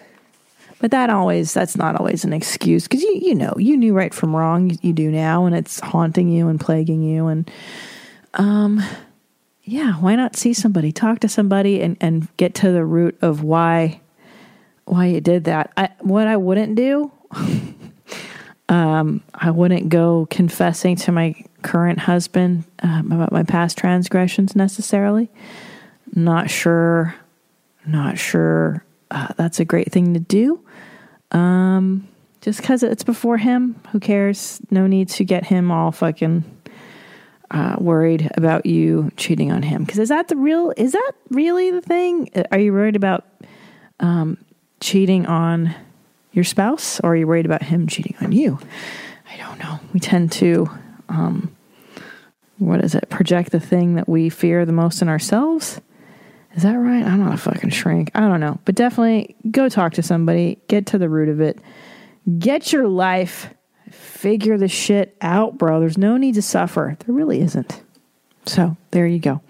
but 0.78 0.90
that 0.90 1.10
always 1.10 1.52
that's 1.54 1.76
not 1.76 1.96
always 1.96 2.24
an 2.24 2.32
excuse 2.32 2.84
because 2.84 3.02
you 3.02 3.18
you 3.22 3.34
know 3.34 3.54
you 3.56 3.76
knew 3.76 3.94
right 3.94 4.12
from 4.12 4.34
wrong. 4.34 4.70
You, 4.70 4.78
you, 4.82 4.92
do 4.92 5.10
now, 5.10 5.46
and 5.46 5.54
it's 5.54 5.80
haunting 5.80 6.28
you 6.28 6.48
and 6.48 6.60
plaguing 6.60 7.02
you. 7.02 7.26
And 7.26 7.50
um, 8.34 8.82
yeah, 9.62 9.94
why 9.94 10.16
not 10.16 10.36
see 10.36 10.52
somebody, 10.52 10.92
talk 10.92 11.20
to 11.20 11.28
somebody, 11.28 11.80
and 11.80 11.96
and 12.00 12.28
get 12.36 12.54
to 12.56 12.72
the 12.72 12.84
root 12.84 13.16
of 13.22 13.42
why 13.42 14.00
why 14.90 15.06
you 15.06 15.20
did 15.20 15.44
that. 15.44 15.72
I, 15.76 15.90
what 16.00 16.26
I 16.26 16.36
wouldn't 16.36 16.74
do, 16.74 17.12
um, 18.68 19.22
I 19.32 19.50
wouldn't 19.50 19.88
go 19.88 20.26
confessing 20.30 20.96
to 20.96 21.12
my 21.12 21.34
current 21.62 22.00
husband 22.00 22.64
um, 22.82 23.12
about 23.12 23.30
my 23.30 23.44
past 23.44 23.78
transgressions 23.78 24.56
necessarily. 24.56 25.30
Not 26.12 26.50
sure. 26.50 27.14
Not 27.86 28.18
sure 28.18 28.84
uh, 29.10 29.28
that's 29.36 29.60
a 29.60 29.64
great 29.64 29.92
thing 29.92 30.14
to 30.14 30.20
do. 30.20 30.60
Um, 31.30 32.08
just 32.40 32.60
because 32.60 32.82
it's 32.82 33.04
before 33.04 33.36
him, 33.36 33.80
who 33.92 34.00
cares? 34.00 34.60
No 34.70 34.86
need 34.86 35.08
to 35.10 35.24
get 35.24 35.44
him 35.44 35.70
all 35.70 35.92
fucking 35.92 36.44
uh, 37.50 37.76
worried 37.78 38.30
about 38.36 38.66
you 38.66 39.10
cheating 39.16 39.52
on 39.52 39.62
him. 39.62 39.84
Because 39.84 39.98
is 39.98 40.08
that 40.08 40.28
the 40.28 40.36
real? 40.36 40.72
Is 40.76 40.92
that 40.92 41.12
really 41.28 41.70
the 41.70 41.80
thing? 41.80 42.30
Are 42.50 42.58
you 42.58 42.72
worried 42.72 42.96
about 42.96 43.24
um, 44.00 44.38
cheating 44.80 45.26
on 45.26 45.74
your 46.32 46.44
spouse, 46.44 47.00
or 47.00 47.12
are 47.12 47.16
you 47.16 47.26
worried 47.26 47.46
about 47.46 47.62
him 47.62 47.86
cheating 47.86 48.16
on 48.20 48.32
you? 48.32 48.58
I 49.32 49.36
don't 49.36 49.58
know. 49.58 49.78
We 49.92 50.00
tend 50.00 50.32
to, 50.32 50.68
um, 51.08 51.54
what 52.58 52.82
is 52.84 52.94
it? 52.94 53.08
Project 53.10 53.52
the 53.52 53.60
thing 53.60 53.94
that 53.94 54.08
we 54.08 54.28
fear 54.28 54.64
the 54.64 54.72
most 54.72 55.02
in 55.02 55.08
ourselves 55.08 55.80
Is 56.54 56.64
that 56.64 56.74
right? 56.74 57.04
I'm 57.04 57.20
not 57.20 57.34
a 57.34 57.36
fucking 57.36 57.70
shrink. 57.70 58.10
I 58.14 58.20
don't 58.20 58.40
know. 58.40 58.58
But 58.64 58.74
definitely 58.74 59.36
go 59.50 59.68
talk 59.68 59.92
to 59.94 60.02
somebody, 60.02 60.58
get 60.68 60.86
to 60.86 60.98
the 60.98 61.08
root 61.08 61.28
of 61.28 61.40
it, 61.40 61.58
get 62.38 62.72
your 62.72 62.88
life, 62.88 63.54
figure 63.90 64.58
the 64.58 64.68
shit 64.68 65.16
out, 65.20 65.58
bro. 65.58 65.78
There's 65.80 65.98
no 65.98 66.16
need 66.16 66.34
to 66.34 66.42
suffer. 66.42 66.96
There 67.06 67.14
really 67.14 67.40
isn't. 67.40 67.82
So 68.46 68.76
there 68.90 69.06
you 69.06 69.18
go. 69.18 69.40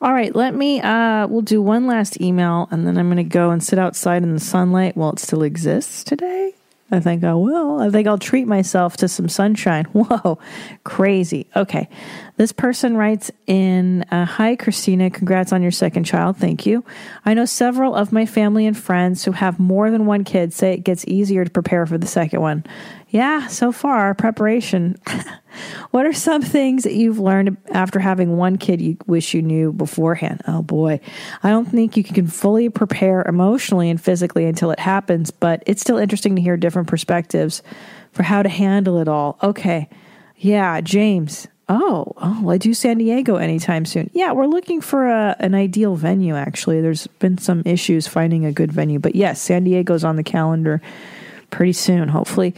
All 0.00 0.12
right, 0.12 0.34
let 0.34 0.54
me 0.54 0.80
uh 0.80 1.26
we'll 1.26 1.42
do 1.42 1.62
one 1.62 1.86
last 1.86 2.20
email 2.20 2.68
and 2.70 2.86
then 2.86 2.98
I'm 2.98 3.08
gonna 3.08 3.24
go 3.24 3.50
and 3.50 3.62
sit 3.62 3.78
outside 3.78 4.22
in 4.22 4.34
the 4.34 4.40
sunlight 4.40 4.96
while 4.96 5.12
it 5.12 5.18
still 5.18 5.42
exists 5.42 6.04
today. 6.04 6.54
I 6.90 7.00
think 7.00 7.24
I 7.24 7.34
will. 7.34 7.80
I 7.80 7.90
think 7.90 8.06
I'll 8.06 8.18
treat 8.18 8.46
myself 8.46 8.96
to 8.98 9.08
some 9.08 9.28
sunshine. 9.28 9.84
Whoa, 9.92 10.38
crazy. 10.84 11.46
Okay. 11.56 11.88
This 12.36 12.50
person 12.50 12.96
writes 12.96 13.30
in 13.46 14.02
uh, 14.10 14.24
Hi, 14.24 14.56
Christina. 14.56 15.08
Congrats 15.08 15.52
on 15.52 15.62
your 15.62 15.70
second 15.70 16.02
child. 16.02 16.36
Thank 16.36 16.66
you. 16.66 16.84
I 17.24 17.32
know 17.32 17.44
several 17.44 17.94
of 17.94 18.10
my 18.10 18.26
family 18.26 18.66
and 18.66 18.76
friends 18.76 19.24
who 19.24 19.30
have 19.32 19.60
more 19.60 19.88
than 19.88 20.04
one 20.06 20.24
kid 20.24 20.52
say 20.52 20.72
it 20.72 20.82
gets 20.82 21.06
easier 21.06 21.44
to 21.44 21.50
prepare 21.50 21.86
for 21.86 21.96
the 21.96 22.08
second 22.08 22.40
one. 22.40 22.64
Yeah, 23.08 23.46
so 23.46 23.70
far, 23.70 24.12
preparation. 24.14 24.96
what 25.92 26.06
are 26.06 26.12
some 26.12 26.42
things 26.42 26.82
that 26.82 26.94
you've 26.94 27.20
learned 27.20 27.56
after 27.70 28.00
having 28.00 28.36
one 28.36 28.58
kid 28.58 28.80
you 28.80 28.96
wish 29.06 29.32
you 29.32 29.40
knew 29.40 29.72
beforehand? 29.72 30.42
Oh 30.48 30.62
boy. 30.62 30.98
I 31.44 31.50
don't 31.50 31.66
think 31.66 31.96
you 31.96 32.02
can 32.02 32.26
fully 32.26 32.68
prepare 32.68 33.22
emotionally 33.22 33.88
and 33.88 34.00
physically 34.00 34.44
until 34.44 34.72
it 34.72 34.80
happens, 34.80 35.30
but 35.30 35.62
it's 35.66 35.80
still 35.80 35.98
interesting 35.98 36.34
to 36.34 36.42
hear 36.42 36.56
different 36.56 36.88
perspectives 36.88 37.62
for 38.10 38.24
how 38.24 38.42
to 38.42 38.48
handle 38.48 38.98
it 38.98 39.06
all. 39.06 39.38
Okay. 39.40 39.88
Yeah, 40.36 40.80
James. 40.80 41.46
Oh, 41.68 42.12
oh, 42.18 42.50
I 42.50 42.58
do 42.58 42.74
San 42.74 42.98
Diego 42.98 43.36
anytime 43.36 43.86
soon. 43.86 44.10
Yeah, 44.12 44.32
we're 44.32 44.46
looking 44.46 44.82
for 44.82 45.06
a, 45.08 45.34
an 45.38 45.54
ideal 45.54 45.96
venue, 45.96 46.36
actually. 46.36 46.82
There's 46.82 47.06
been 47.06 47.38
some 47.38 47.62
issues 47.64 48.06
finding 48.06 48.44
a 48.44 48.52
good 48.52 48.70
venue, 48.70 48.98
but 48.98 49.14
yes, 49.14 49.40
San 49.40 49.64
Diego's 49.64 50.04
on 50.04 50.16
the 50.16 50.22
calendar 50.22 50.82
pretty 51.50 51.72
soon, 51.72 52.08
hopefully. 52.08 52.54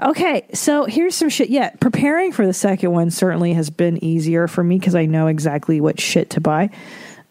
Okay, 0.00 0.46
so 0.54 0.84
here's 0.84 1.14
some 1.14 1.28
shit. 1.28 1.50
Yeah, 1.50 1.70
preparing 1.80 2.32
for 2.32 2.46
the 2.46 2.52
second 2.54 2.92
one 2.92 3.10
certainly 3.10 3.52
has 3.54 3.68
been 3.68 4.02
easier 4.02 4.48
for 4.48 4.64
me 4.64 4.78
because 4.78 4.94
I 4.94 5.06
know 5.06 5.26
exactly 5.26 5.80
what 5.80 6.00
shit 6.00 6.30
to 6.30 6.40
buy. 6.40 6.70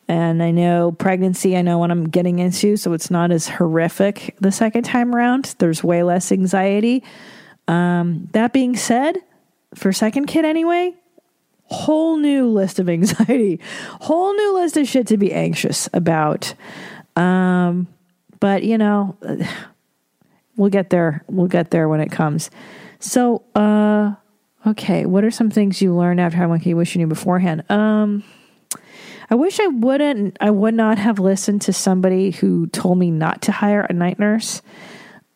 And 0.07 0.43
I 0.43 0.51
know 0.51 0.91
pregnancy, 0.91 1.57
I 1.57 1.63
know 1.63 1.79
what 1.79 1.89
I'm 1.89 2.09
getting 2.09 2.37
into, 2.37 2.77
so 2.77 2.93
it's 2.93 3.09
not 3.09 3.31
as 3.31 3.47
horrific 3.47 4.35
the 4.39 4.51
second 4.51 4.83
time 4.83 5.15
around. 5.15 5.55
There's 5.57 5.83
way 5.83 6.03
less 6.03 6.31
anxiety. 6.31 7.03
Um, 7.67 8.29
that 8.33 8.53
being 8.53 8.75
said, 8.75 9.17
for 9.73 9.91
second 9.91 10.27
kid 10.27 10.45
anyway, 10.45 10.93
whole 11.65 12.17
new 12.17 12.47
list 12.47 12.79
of 12.79 12.89
anxiety, 12.89 13.59
whole 14.01 14.33
new 14.33 14.53
list 14.55 14.77
of 14.77 14.87
shit 14.87 15.07
to 15.07 15.17
be 15.17 15.33
anxious 15.33 15.89
about. 15.93 16.53
Um, 17.15 17.87
but 18.39 18.63
you 18.63 18.77
know, 18.77 19.17
we'll 20.55 20.69
get 20.69 20.89
there. 20.89 21.23
We'll 21.27 21.47
get 21.47 21.71
there 21.71 21.87
when 21.89 22.01
it 22.01 22.11
comes. 22.11 22.49
So, 22.99 23.43
uh, 23.55 24.15
okay, 24.65 25.05
what 25.05 25.23
are 25.23 25.31
some 25.31 25.49
things 25.51 25.81
you 25.81 25.95
learned 25.95 26.19
after 26.19 26.37
having 26.37 26.61
you 26.63 26.75
wish 26.75 26.95
you 26.95 26.99
knew 26.99 27.07
beforehand? 27.07 27.69
Um, 27.69 28.23
I 29.29 29.35
wish 29.35 29.59
I 29.59 29.67
wouldn't. 29.67 30.37
I 30.39 30.51
would 30.51 30.73
not 30.73 30.97
have 30.97 31.19
listened 31.19 31.61
to 31.63 31.73
somebody 31.73 32.31
who 32.31 32.67
told 32.67 32.97
me 32.97 33.11
not 33.11 33.41
to 33.43 33.51
hire 33.51 33.81
a 33.81 33.93
night 33.93 34.19
nurse. 34.19 34.61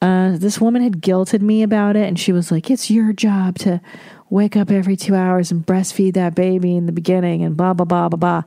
Uh, 0.01 0.37
this 0.37 0.61
woman 0.61 0.81
had 0.81 1.01
guilted 1.01 1.41
me 1.41 1.63
about 1.63 1.95
it, 1.95 2.07
and 2.07 2.19
she 2.19 2.31
was 2.31 2.51
like, 2.51 2.69
"It's 2.69 2.89
your 2.89 3.13
job 3.13 3.57
to 3.59 3.81
wake 4.29 4.55
up 4.55 4.71
every 4.71 4.95
two 4.95 5.15
hours 5.15 5.51
and 5.51 5.65
breastfeed 5.65 6.13
that 6.13 6.35
baby 6.35 6.75
in 6.75 6.85
the 6.85 6.91
beginning," 6.91 7.43
and 7.43 7.55
blah 7.57 7.73
blah 7.73 7.85
blah 7.85 8.09
blah 8.09 8.17
blah. 8.17 8.43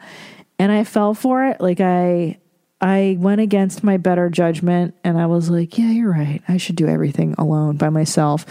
And 0.59 0.70
I 0.70 0.85
fell 0.85 1.14
for 1.14 1.47
it. 1.47 1.61
Like 1.61 1.80
I, 1.80 2.39
I 2.80 3.16
went 3.18 3.41
against 3.41 3.83
my 3.83 3.97
better 3.97 4.30
judgment, 4.30 4.95
and 5.05 5.18
I 5.18 5.26
was 5.26 5.51
like, 5.51 5.78
"Yeah, 5.78 5.91
you're 5.91 6.11
right. 6.11 6.43
I 6.49 6.57
should 6.57 6.76
do 6.76 6.87
everything 6.87 7.35
alone 7.39 7.76
by 7.76 7.89
myself." 7.89 8.47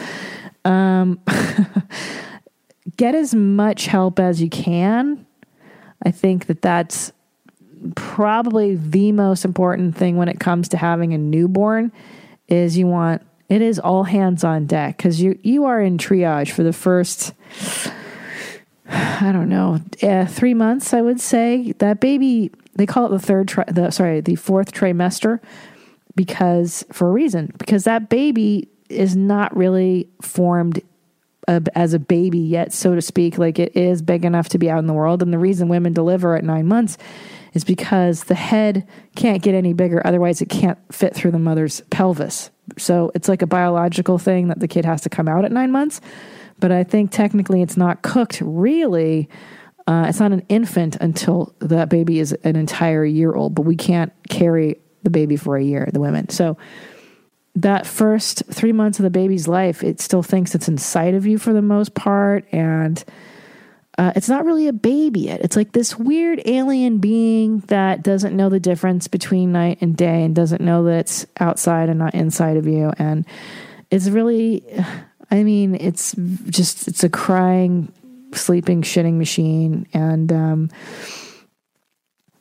Um, 0.66 1.20
get 2.98 3.16
as 3.16 3.34
much 3.34 3.88
help 3.88 4.20
as 4.20 4.42
you 4.42 4.50
can. 4.50 5.26
I 6.04 6.12
think 6.12 6.48
that 6.48 6.62
that's 6.62 7.12
probably 7.96 8.76
the 8.76 9.12
most 9.12 9.46
important 9.46 9.96
thing 9.96 10.18
when 10.18 10.28
it 10.28 10.40
comes 10.40 10.70
to 10.70 10.78
having 10.78 11.14
a 11.14 11.18
newborn 11.18 11.92
is 12.48 12.78
you 12.78 12.88
want 12.88 13.24
it 13.52 13.62
is 13.62 13.80
all 13.80 14.06
hands 14.06 14.46
on 14.46 14.66
deck 14.66 14.96
because 14.96 15.22
you 15.22 15.38
you 15.44 15.66
are 15.66 15.82
in 15.82 15.98
triage 15.98 16.52
for 16.52 16.64
the 16.64 16.72
first 16.72 17.34
I 18.88 19.32
don't 19.34 19.50
know 19.50 19.80
uh, 20.02 20.26
three 20.26 20.54
months 20.54 20.94
I 20.94 21.02
would 21.02 21.20
say. 21.20 21.74
That 21.80 22.00
baby 22.00 22.52
they 22.76 22.86
call 22.86 23.08
it 23.08 23.10
the 23.10 23.20
third 23.20 23.50
tri- 23.50 23.66
the 23.68 23.92
sorry 23.92 24.22
the 24.22 24.36
fourth 24.36 24.72
trimester 24.72 25.42
because 26.16 26.86
for 26.94 27.10
a 27.10 27.12
reason 27.12 27.54
because 27.58 27.84
that 27.84 28.08
baby 28.08 28.70
is 28.88 29.18
not 29.18 29.56
really 29.56 30.08
formed 30.22 30.82
as 31.48 31.94
a 31.94 32.00
baby 32.00 32.40
yet 32.40 32.72
so 32.72 32.96
to 32.96 33.02
speak. 33.02 33.38
Like 33.38 33.60
it 33.60 33.76
is 33.76 34.02
big 34.02 34.24
enough 34.24 34.48
to 34.50 34.58
be 34.58 34.70
out 34.70 34.80
in 34.80 34.88
the 34.88 34.94
world 34.94 35.22
and 35.22 35.34
the 35.34 35.40
reason 35.40 35.68
women 35.68 35.92
deliver 35.92 36.38
at 36.38 36.46
nine 36.46 36.68
months 36.68 36.98
is 37.54 37.66
because 37.66 38.24
the 38.24 38.36
head 38.36 38.88
can't 39.18 39.44
get 39.44 39.56
any 39.56 39.74
bigger 39.74 40.02
otherwise 40.08 40.42
it 40.42 40.48
can't 40.48 40.80
fit 40.90 41.14
through 41.14 41.32
the 41.32 41.40
mother's 41.40 41.82
pelvis 41.90 42.50
so 42.78 43.12
it's 43.14 43.28
like 43.28 43.42
a 43.42 43.48
biological 43.48 44.18
thing 44.18 44.48
that 44.48 44.60
the 44.60 44.68
kid 44.68 44.86
has 44.86 45.02
to 45.02 45.10
come 45.10 45.28
out 45.28 45.46
at 45.46 45.52
nine 45.52 45.72
months. 45.72 46.02
But 46.60 46.72
i 46.72 46.84
think 46.84 47.12
technically 47.12 47.62
it's 47.62 47.78
not 47.78 48.02
cooked 48.02 48.42
really. 48.42 49.30
Uh, 49.88 50.06
it's 50.08 50.20
not 50.20 50.32
an 50.32 50.46
infant 50.48 50.96
until 50.98 51.56
that 51.60 51.90
baby 51.90 52.20
is 52.20 52.34
an 52.44 52.56
entire 52.56 53.04
year 53.04 53.34
old 53.34 53.56
but 53.56 53.64
we 53.64 53.76
can't 53.76 54.14
carry 54.30 54.80
the 55.02 55.10
baby 55.10 55.36
for 55.36 55.58
a 55.58 55.64
year 55.64 55.90
the 55.92 56.00
women. 56.00 56.30
So 56.30 56.58
that 57.56 57.86
first 57.86 58.44
three 58.50 58.72
months 58.72 59.00
of 59.00 59.04
the 59.04 59.10
baby's 59.10 59.48
life, 59.48 59.84
it 59.84 60.00
still 60.00 60.24
thinks 60.24 60.56
it's 60.56 60.68
inside 60.68 61.16
of 61.16 61.26
you 61.26 61.38
for 61.38 61.52
the 61.52 61.62
most 61.62 61.94
part. 61.96 62.46
And 62.52 63.04
uh, 63.98 64.14
it's 64.16 64.30
not 64.30 64.46
really 64.46 64.68
a 64.68 64.74
baby 64.74 65.22
yet. 65.22 65.42
It's 65.42 65.56
like 65.56 65.74
this 65.74 65.98
weird 65.98 66.42
alien 66.46 67.00
being 67.00 67.60
that 67.68 68.04
doesn't 68.04 68.36
know 68.36 68.50
the 68.50 68.60
difference 68.60 69.08
between 69.08 69.52
night 69.52 69.80
and 69.82 69.98
day 69.98 70.24
and 70.24 70.36
doesn't 70.36 70.62
know 70.62 70.86
that 70.86 71.00
it's 71.00 71.26
outside 71.40 71.90
and 71.90 72.00
not 72.00 72.16
inside 72.16 72.58
of 72.58 72.68
you. 72.68 72.92
And 72.98 73.26
it's 73.90 74.08
really, 74.08 74.64
I 75.30 75.44
mean, 75.44 75.76
it's 75.76 76.16
just, 76.50 76.88
it's 76.88 77.04
a 77.04 77.10
crying, 77.10 77.92
sleeping, 78.34 78.82
shitting 78.82 79.18
machine. 79.18 79.88
And, 79.94 80.32
um, 80.32 80.70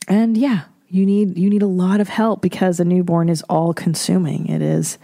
and 0.06 0.36
yeah, 0.36 0.64
you 0.90 1.06
need 1.06 1.38
you 1.38 1.48
need 1.48 1.62
a 1.62 1.68
lot 1.68 2.00
of 2.00 2.08
help 2.08 2.42
because 2.42 2.80
a 2.80 2.84
newborn 2.84 3.28
is 3.28 3.42
all 3.42 3.72
consuming. 3.72 4.48
It 4.48 4.60
is 4.60 4.98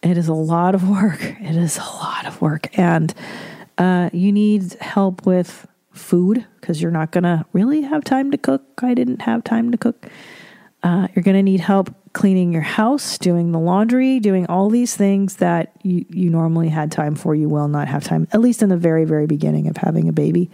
it 0.00 0.16
is 0.16 0.28
a 0.28 0.34
lot 0.34 0.74
of 0.74 0.88
work. 0.88 1.20
It 1.22 1.56
is 1.56 1.76
a 1.76 1.82
lot 1.82 2.24
of 2.24 2.40
work, 2.40 2.78
and 2.78 3.12
uh, 3.78 4.10
you 4.12 4.32
need 4.32 4.74
help 4.80 5.26
with 5.26 5.66
food 5.92 6.46
because 6.60 6.82
you're 6.82 6.90
not 6.90 7.10
gonna 7.10 7.46
really 7.52 7.82
have 7.82 8.04
time 8.04 8.30
to 8.30 8.38
cook. 8.38 8.62
I 8.82 8.94
didn't 8.94 9.22
have 9.22 9.42
time 9.44 9.70
to 9.72 9.78
cook. 9.78 10.06
Uh, 10.82 11.08
you're 11.14 11.22
gonna 11.22 11.42
need 11.42 11.60
help 11.60 11.94
cleaning 12.12 12.52
your 12.52 12.62
house, 12.62 13.18
doing 13.18 13.52
the 13.52 13.58
laundry, 13.58 14.20
doing 14.20 14.46
all 14.46 14.68
these 14.68 14.96
things 14.96 15.36
that 15.36 15.72
you, 15.82 16.04
you 16.08 16.30
normally 16.30 16.68
had 16.68 16.92
time 16.92 17.14
for. 17.14 17.34
You 17.34 17.48
will 17.48 17.68
not 17.68 17.88
have 17.88 18.04
time, 18.04 18.28
at 18.32 18.40
least 18.40 18.62
in 18.62 18.68
the 18.68 18.76
very, 18.76 19.04
very 19.04 19.26
beginning 19.26 19.68
of 19.68 19.76
having 19.76 20.08
a 20.08 20.12
baby. 20.12 20.50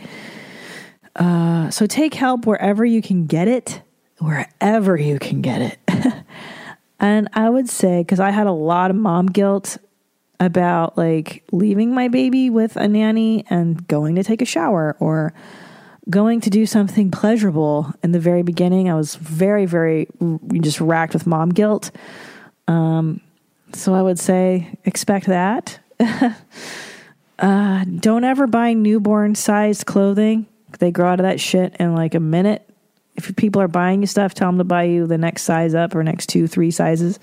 Uh, 1.16 1.70
so 1.70 1.86
take 1.86 2.14
help 2.14 2.46
wherever 2.46 2.84
you 2.84 3.00
can 3.00 3.26
get 3.26 3.48
it 3.48 3.82
wherever 4.18 4.96
you 4.96 5.18
can 5.18 5.42
get 5.42 5.60
it. 5.62 5.78
and 7.00 7.28
I 7.32 7.50
would 7.50 7.68
say, 7.68 8.00
because 8.00 8.20
I 8.20 8.30
had 8.30 8.46
a 8.46 8.52
lot 8.52 8.90
of 8.90 8.96
mom 8.96 9.26
guilt 9.26 9.78
about 10.44 10.96
like 10.96 11.44
leaving 11.52 11.94
my 11.94 12.08
baby 12.08 12.50
with 12.50 12.76
a 12.76 12.88
nanny 12.88 13.44
and 13.50 13.86
going 13.88 14.14
to 14.16 14.22
take 14.22 14.42
a 14.42 14.46
shower 14.46 14.96
or 15.00 15.32
going 16.10 16.40
to 16.42 16.50
do 16.50 16.66
something 16.66 17.10
pleasurable 17.10 17.92
in 18.02 18.12
the 18.12 18.20
very 18.20 18.42
beginning. 18.42 18.90
I 18.90 18.94
was 18.94 19.14
very, 19.16 19.66
very 19.66 20.06
just 20.60 20.80
racked 20.80 21.14
with 21.14 21.26
mom 21.26 21.50
guilt. 21.50 21.90
Um, 22.68 23.20
so 23.72 23.94
I 23.94 24.02
would 24.02 24.18
say 24.18 24.78
expect 24.84 25.26
that. 25.26 25.78
uh, 27.38 27.84
don't 27.84 28.24
ever 28.24 28.46
buy 28.46 28.74
newborn 28.74 29.34
sized 29.34 29.86
clothing. 29.86 30.46
They 30.78 30.90
grow 30.90 31.08
out 31.10 31.20
of 31.20 31.24
that 31.24 31.40
shit 31.40 31.74
in 31.78 31.94
like 31.94 32.14
a 32.14 32.20
minute 32.20 32.68
if 33.16 33.34
people 33.36 33.62
are 33.62 33.68
buying 33.68 34.00
you 34.00 34.06
stuff, 34.06 34.34
tell 34.34 34.48
them 34.48 34.58
to 34.58 34.64
buy 34.64 34.84
you 34.84 35.06
the 35.06 35.18
next 35.18 35.42
size 35.42 35.74
up 35.74 35.94
or 35.94 36.02
next 36.02 36.28
two, 36.28 36.46
three 36.46 36.70
sizes. 36.70 37.18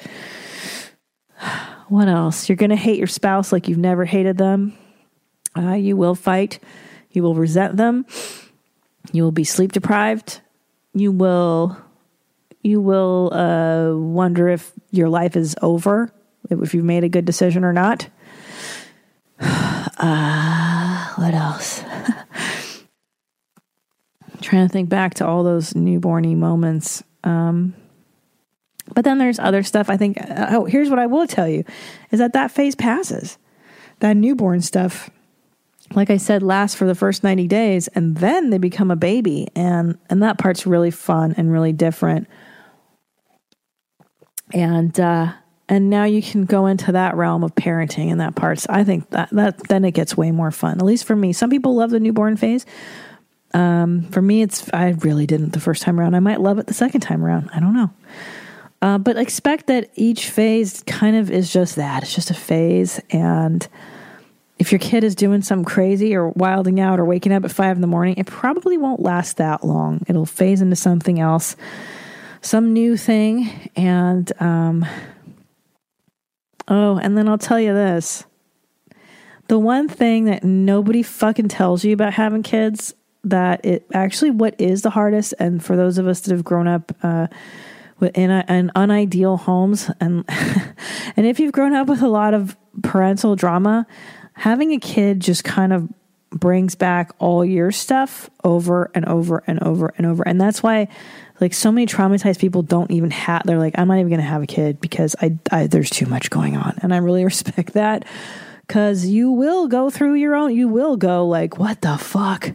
What 1.92 2.08
else? 2.08 2.48
You're 2.48 2.56
going 2.56 2.70
to 2.70 2.78
hate 2.78 2.98
your 2.98 3.06
spouse 3.06 3.52
like 3.52 3.68
you've 3.68 3.78
never 3.78 4.06
hated 4.06 4.38
them. 4.38 4.78
Uh, 5.58 5.74
you 5.74 5.98
will 5.98 6.16
fight. 6.16 6.58
You 7.12 7.22
will 7.22 7.36
resent 7.36 7.76
them. 7.76 8.06
You 9.12 9.24
will 9.24 9.34
be 9.34 9.44
sleep 9.44 9.74
deprived. 9.74 10.39
You 10.94 11.12
will. 11.12 11.76
You 12.62 12.80
will 12.80 13.34
uh, 13.34 13.94
wonder 13.94 14.48
if 14.48 14.72
your 14.92 15.10
life 15.10 15.36
is 15.36 15.54
over, 15.62 16.14
if 16.50 16.74
you've 16.74 16.86
made 16.86 17.04
a 17.04 17.10
good 17.10 17.26
decision 17.26 17.66
or 17.66 17.74
not. 17.74 18.08
Uh, 19.98 21.08
what 21.18 21.36
else? 21.36 21.84
trying 24.42 24.68
to 24.68 24.72
think 24.72 24.89
back 24.89 25.14
to 25.14 25.28
all 25.28 25.44
those 25.44 25.74
newborny 25.74 26.36
moments. 26.36 27.04
Um, 27.24 27.76
But 28.94 29.06
then 29.06 29.18
there's 29.18 29.39
other 29.39 29.64
stuff. 29.64 29.89
I 29.89 29.98
think. 29.98 30.20
Uh, 30.20 30.48
oh, 30.52 30.66
here's 30.66 30.89
what 30.89 31.00
I 31.00 31.08
will 31.08 31.28
tell 31.28 31.48
you: 31.48 31.64
is 32.12 32.20
that 32.20 32.34
that 32.34 32.52
phase 32.52 32.76
passes. 32.76 33.38
That 34.00 34.18
newborn 34.18 34.62
stuff, 34.62 35.12
like 35.94 36.10
I 36.10 36.18
said, 36.18 36.42
lasts 36.42 36.76
for 36.76 36.86
the 36.86 36.96
first 36.96 37.24
ninety 37.24 37.48
days, 37.48 37.88
and 37.89 38.18
then 38.18 38.50
they 38.50 38.58
become 38.58 38.92
a 38.92 38.96
baby, 38.96 39.48
and 39.56 39.98
and 40.10 40.24
that 40.24 40.38
part's 40.38 40.66
really 40.66 40.92
fun 40.92 41.34
and 41.38 41.52
really 41.52 41.74
different. 41.74 42.28
And 44.54 45.00
uh, 45.00 45.34
and 45.72 45.89
now 45.89 46.04
you 46.04 46.22
can 46.22 46.44
go 46.44 46.66
into 46.66 46.92
that 46.92 47.16
realm 47.16 47.46
of 47.46 47.56
parenting 47.56 48.12
and 48.12 48.20
that 48.20 48.36
parts. 48.36 48.68
I 48.68 48.84
think 48.84 49.10
that 49.12 49.30
that 49.30 49.58
then 49.70 49.86
it 49.86 49.92
gets 49.92 50.18
way 50.18 50.32
more 50.32 50.52
fun. 50.52 50.80
At 50.80 50.86
least 50.86 51.06
for 51.06 51.16
me. 51.16 51.32
Some 51.32 51.50
people 51.50 51.76
love 51.76 51.92
the 51.92 52.00
newborn 52.00 52.36
phase. 52.36 52.66
Um, 53.54 54.04
for 54.12 54.22
me, 54.22 54.42
it's 54.42 54.70
I 54.74 54.89
really 55.00 55.26
didn't 55.26 55.54
the 55.54 55.62
first 55.62 55.82
time 55.82 55.98
around. 55.98 56.16
I 56.16 56.20
might 56.20 56.42
love 56.42 56.60
it 56.60 56.68
the 56.68 56.74
second 56.74 57.00
time 57.02 57.24
around. 57.24 57.50
I 57.54 57.62
don't 57.62 57.74
know. 57.74 57.89
Uh, 58.82 58.98
but 58.98 59.18
expect 59.18 59.68
that 59.68 59.90
each 59.96 60.30
phase 60.30 60.84
kind 60.88 61.16
of 61.16 61.30
is 61.30 61.52
just 61.52 61.76
that. 61.76 62.02
It's 62.02 62.16
just 62.16 62.32
a 62.32 62.36
phase. 62.36 63.00
And 63.12 63.68
if 64.58 64.72
your 64.72 64.80
kid 64.80 65.04
is 65.04 65.14
doing 65.14 65.44
something 65.44 65.66
crazy 65.66 66.16
or 66.16 66.30
wilding 66.30 66.80
out 66.80 67.00
or 67.00 67.06
waking 67.06 67.32
up 67.32 67.46
at 67.46 67.52
five 67.52 67.78
in 67.78 67.82
the 67.82 67.88
morning, 67.88 68.16
it 68.18 68.26
probably 68.26 68.78
won't 68.78 69.00
last 69.00 69.38
that 69.38 69.64
long. 69.64 70.02
It'll 70.08 70.26
phase 70.26 70.62
into 70.62 70.76
something 70.76 71.20
else, 71.20 71.56
some 72.42 72.74
new 72.74 72.98
thing. 72.98 73.70
And, 73.76 74.32
um, 74.42 74.86
oh, 76.68 76.98
and 76.98 77.16
then 77.16 77.28
I'll 77.30 77.38
tell 77.38 77.60
you 77.60 77.74
this 77.74 78.26
the 79.48 79.60
one 79.60 79.90
thing 79.90 80.26
that 80.26 80.46
nobody 80.46 81.04
fucking 81.04 81.50
tells 81.50 81.84
you 81.84 81.92
about 81.92 82.14
having 82.14 82.42
kids 82.42 82.94
that 83.26 83.66
it 83.66 83.86
actually 83.94 84.32
what 84.32 84.56
is 84.58 84.82
the 84.82 84.90
hardest 84.90 85.34
and 85.40 85.62
for 85.62 85.76
those 85.76 85.98
of 85.98 86.08
us 86.08 86.22
that 86.22 86.32
have 86.32 86.46
grown 86.46 86.70
up 86.70 86.96
uh, 87.04 87.28
in 88.02 88.32
a, 88.32 88.43
an 88.47 88.72
unideal 88.76 89.38
homes 89.38 89.89
and 89.99 90.26
and 91.16 91.26
if 91.26 91.39
you've 91.39 91.52
grown 91.52 91.74
up 91.74 91.88
with 91.88 92.02
a 92.02 92.08
lot 92.08 92.34
of 92.34 92.58
parental 92.84 93.36
drama 93.36 93.86
having 94.34 94.72
a 94.72 94.80
kid 94.80 95.20
just 95.20 95.43
kind 95.43 95.74
of 95.74 95.88
brings 96.32 96.76
back 96.76 97.12
all 97.20 97.43
your 97.43 97.72
stuff 97.72 98.30
over 98.43 98.89
and 98.95 99.06
over 99.06 99.43
and 99.47 99.62
over 99.62 99.93
and 99.97 100.08
over. 100.08 100.24
And 100.24 100.39
that's 100.39 100.64
why 100.64 100.88
like 101.41 101.54
so 101.54 101.72
many 101.72 101.86
traumatized 101.86 102.39
people 102.39 102.62
don't 102.62 102.91
even 102.91 103.10
have 103.10 103.41
they're 103.45 103.58
like 103.58 103.74
i'm 103.80 103.88
not 103.88 103.95
even 103.97 104.10
going 104.10 104.22
to 104.22 104.26
have 104.26 104.43
a 104.43 104.47
kid 104.47 104.80
because 104.80 105.16
I, 105.20 105.39
I 105.52 105.66
there's 105.66 105.89
too 105.89 106.06
much 106.06 106.30
going 106.30 106.56
on. 106.56 106.78
And 106.82 106.93
i 106.93 106.97
really 106.97 107.26
respect 107.26 107.74
that 107.74 108.06
because 108.68 109.06
you 109.06 109.32
will 109.32 109.68
go 109.68 109.89
through 109.89 110.16
your 110.16 110.36
own 110.36 110.56
you 110.56 110.68
will 110.68 110.97
go 110.97 111.28
like 111.28 111.58
what 111.58 111.82
the 111.82 111.97
fuck? 111.97 112.52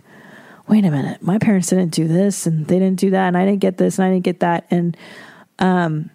Wait 0.68 0.84
a 0.84 0.90
minute. 0.90 1.22
My 1.22 1.38
parents 1.38 1.68
didn't 1.68 1.92
do 1.92 2.08
this 2.08 2.46
and 2.46 2.66
they 2.66 2.78
didn't 2.78 2.98
do 2.98 3.10
that 3.10 3.28
and 3.28 3.36
i 3.36 3.44
didn't 3.44 3.60
get 3.60 3.76
this 3.76 3.98
and 3.98 4.06
i 4.06 4.10
didn't 4.10 4.24
get 4.24 4.40
that. 4.40 4.66
And 4.70 4.96
um, 5.58 6.10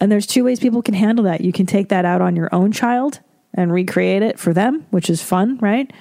and 0.00 0.10
there's 0.10 0.26
two 0.26 0.44
ways 0.44 0.60
people 0.60 0.82
can 0.82 0.94
handle 0.94 1.24
that. 1.26 1.42
You 1.42 1.52
can 1.52 1.66
take 1.66 1.88
that 1.90 2.04
out 2.04 2.20
on 2.20 2.36
your 2.36 2.48
own 2.54 2.72
child 2.72 3.20
and 3.54 3.72
recreate 3.72 4.22
it 4.22 4.38
for 4.38 4.52
them, 4.52 4.86
which 4.90 5.10
is 5.10 5.22
fun, 5.22 5.58
right? 5.58 5.92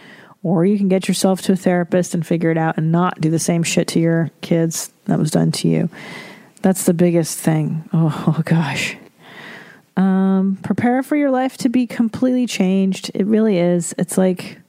Or 0.41 0.65
you 0.65 0.77
can 0.77 0.87
get 0.87 1.07
yourself 1.07 1.41
to 1.43 1.53
a 1.53 1.57
therapist 1.57 2.13
and 2.13 2.25
figure 2.25 2.51
it 2.51 2.57
out 2.57 2.77
and 2.77 2.91
not 2.91 3.19
do 3.19 3.29
the 3.29 3.39
same 3.39 3.63
shit 3.63 3.87
to 3.89 3.99
your 3.99 4.31
kids 4.41 4.93
that 5.05 5.19
was 5.19 5.31
done 5.31 5.51
to 5.53 5.67
you. 5.67 5.89
That's 6.61 6.85
the 6.85 6.93
biggest 6.93 7.37
thing. 7.37 7.89
Oh, 7.91 8.23
oh 8.27 8.41
gosh. 8.45 8.95
Um, 9.97 10.57
prepare 10.63 11.03
for 11.03 11.17
your 11.17 11.31
life 11.31 11.57
to 11.57 11.69
be 11.69 11.85
completely 11.85 12.47
changed. 12.47 13.11
It 13.13 13.25
really 13.25 13.57
is. 13.57 13.93
It's 13.97 14.17
like 14.17 14.59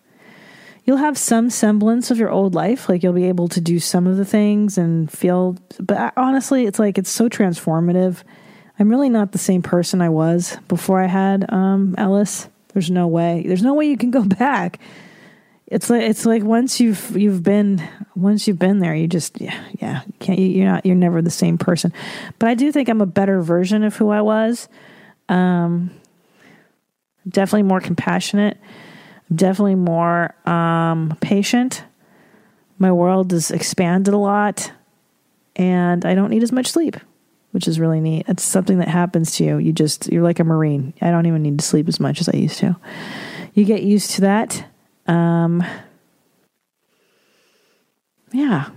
you'll 0.84 0.96
have 0.96 1.18
some 1.18 1.50
semblance 1.50 2.10
of 2.10 2.18
your 2.18 2.30
old 2.30 2.54
life. 2.54 2.88
Like 2.88 3.02
you'll 3.02 3.12
be 3.12 3.26
able 3.26 3.48
to 3.48 3.60
do 3.60 3.78
some 3.78 4.06
of 4.06 4.16
the 4.16 4.24
things 4.24 4.78
and 4.78 5.10
feel, 5.10 5.56
but 5.78 6.12
honestly, 6.16 6.66
it's 6.66 6.78
like 6.78 6.98
it's 6.98 7.10
so 7.10 7.28
transformative. 7.28 8.22
I'm 8.78 8.88
really 8.88 9.08
not 9.08 9.32
the 9.32 9.38
same 9.38 9.62
person 9.62 10.00
I 10.00 10.08
was 10.08 10.56
before 10.68 11.02
I 11.02 11.06
had 11.06 11.52
um, 11.52 11.94
Ellis. 11.98 12.48
There's 12.72 12.90
no 12.90 13.08
way. 13.08 13.44
There's 13.46 13.62
no 13.62 13.74
way 13.74 13.86
you 13.86 13.96
can 13.96 14.10
go 14.10 14.24
back. 14.24 14.80
It's 15.66 15.88
like 15.88 16.02
it's 16.02 16.26
like 16.26 16.42
once 16.42 16.80
you've 16.80 17.16
you've 17.16 17.44
been 17.44 17.86
once 18.16 18.48
you've 18.48 18.58
been 18.58 18.80
there, 18.80 18.94
you 18.94 19.06
just 19.06 19.40
yeah 19.40 19.62
yeah 19.78 20.02
you 20.04 20.14
can't 20.18 20.38
you're 20.38 20.66
not 20.66 20.84
you're 20.84 20.96
never 20.96 21.22
the 21.22 21.30
same 21.30 21.58
person. 21.58 21.92
But 22.40 22.48
I 22.48 22.54
do 22.54 22.72
think 22.72 22.88
I'm 22.88 23.00
a 23.00 23.06
better 23.06 23.40
version 23.40 23.84
of 23.84 23.94
who 23.94 24.10
I 24.10 24.20
was. 24.20 24.68
Um, 25.28 25.92
definitely 27.28 27.62
more 27.62 27.80
compassionate 27.80 28.58
definitely 29.34 29.76
more 29.76 30.34
um, 30.48 31.16
patient. 31.20 31.84
My 32.78 32.92
world 32.92 33.32
has 33.32 33.50
expanded 33.50 34.14
a 34.14 34.18
lot, 34.18 34.72
and 35.56 36.04
I 36.04 36.14
don't 36.14 36.30
need 36.30 36.42
as 36.42 36.52
much 36.52 36.68
sleep, 36.68 36.96
which 37.52 37.68
is 37.68 37.78
really 37.78 38.00
neat. 38.00 38.26
It's 38.28 38.42
something 38.42 38.78
that 38.78 38.88
happens 38.88 39.36
to 39.36 39.44
you. 39.44 39.58
You 39.58 39.72
just 39.72 40.10
you're 40.10 40.22
like 40.22 40.40
a 40.40 40.44
marine. 40.44 40.94
I 41.00 41.10
don't 41.10 41.26
even 41.26 41.42
need 41.42 41.58
to 41.58 41.64
sleep 41.64 41.88
as 41.88 42.00
much 42.00 42.20
as 42.20 42.28
I 42.28 42.36
used 42.36 42.58
to. 42.58 42.76
You 43.54 43.64
get 43.64 43.82
used 43.82 44.12
to 44.12 44.20
that. 44.22 44.64
Um, 45.06 45.62
yeah, 48.32 48.70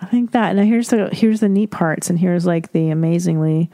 I 0.00 0.06
think 0.06 0.32
that. 0.32 0.54
Now 0.54 0.62
here's 0.62 0.90
the 0.90 1.08
here's 1.12 1.40
the 1.40 1.48
neat 1.48 1.70
parts, 1.70 2.10
and 2.10 2.18
here's 2.18 2.46
like 2.46 2.72
the 2.72 2.90
amazingly 2.90 3.70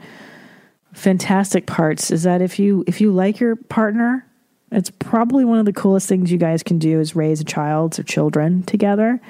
fantastic 0.93 1.67
parts. 1.67 2.09
Is 2.09 2.23
that 2.23 2.41
if 2.41 2.57
you 2.57 2.83
if 2.87 3.01
you 3.01 3.11
like 3.11 3.39
your 3.39 3.55
partner 3.55 4.25
it's 4.71 4.89
probably 4.89 5.45
one 5.45 5.59
of 5.59 5.65
the 5.65 5.73
coolest 5.73 6.09
things 6.09 6.31
you 6.31 6.37
guys 6.37 6.63
can 6.63 6.79
do 6.79 6.99
is 6.99 7.15
raise 7.15 7.39
a 7.41 7.45
child 7.45 7.97
or 7.99 8.03
children 8.03 8.63
together. 8.63 9.21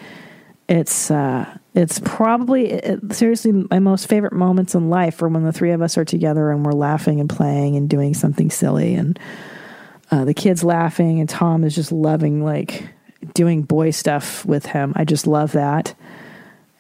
It's 0.68 1.12
uh, 1.12 1.58
it's 1.76 2.00
probably 2.00 2.72
it, 2.72 3.14
seriously 3.14 3.52
my 3.70 3.80
most 3.80 4.08
favorite 4.08 4.34
moments 4.34 4.74
in 4.74 4.90
life 4.90 5.22
are 5.22 5.28
when 5.28 5.44
the 5.44 5.52
three 5.52 5.72
of 5.72 5.82
us 5.82 5.98
are 5.98 6.06
together 6.06 6.50
and 6.50 6.66
we're 6.66 6.72
laughing 6.72 7.20
and 7.20 7.30
playing 7.30 7.76
and 7.76 7.90
doing 7.90 8.14
something 8.14 8.50
silly 8.50 8.96
and 8.96 9.20
uh, 10.10 10.26
the 10.26 10.34
kids 10.34 10.64
laughing 10.64 11.20
and 11.20 11.30
Tom 11.30 11.64
is 11.64 11.76
just 11.76 11.92
loving 11.92 12.44
like 12.44 12.90
doing 13.34 13.62
boy 13.62 13.92
stuff 13.92 14.46
with 14.46 14.66
him. 14.66 14.94
I 14.96 15.04
just 15.04 15.28
love 15.28 15.52
that. 15.52 15.94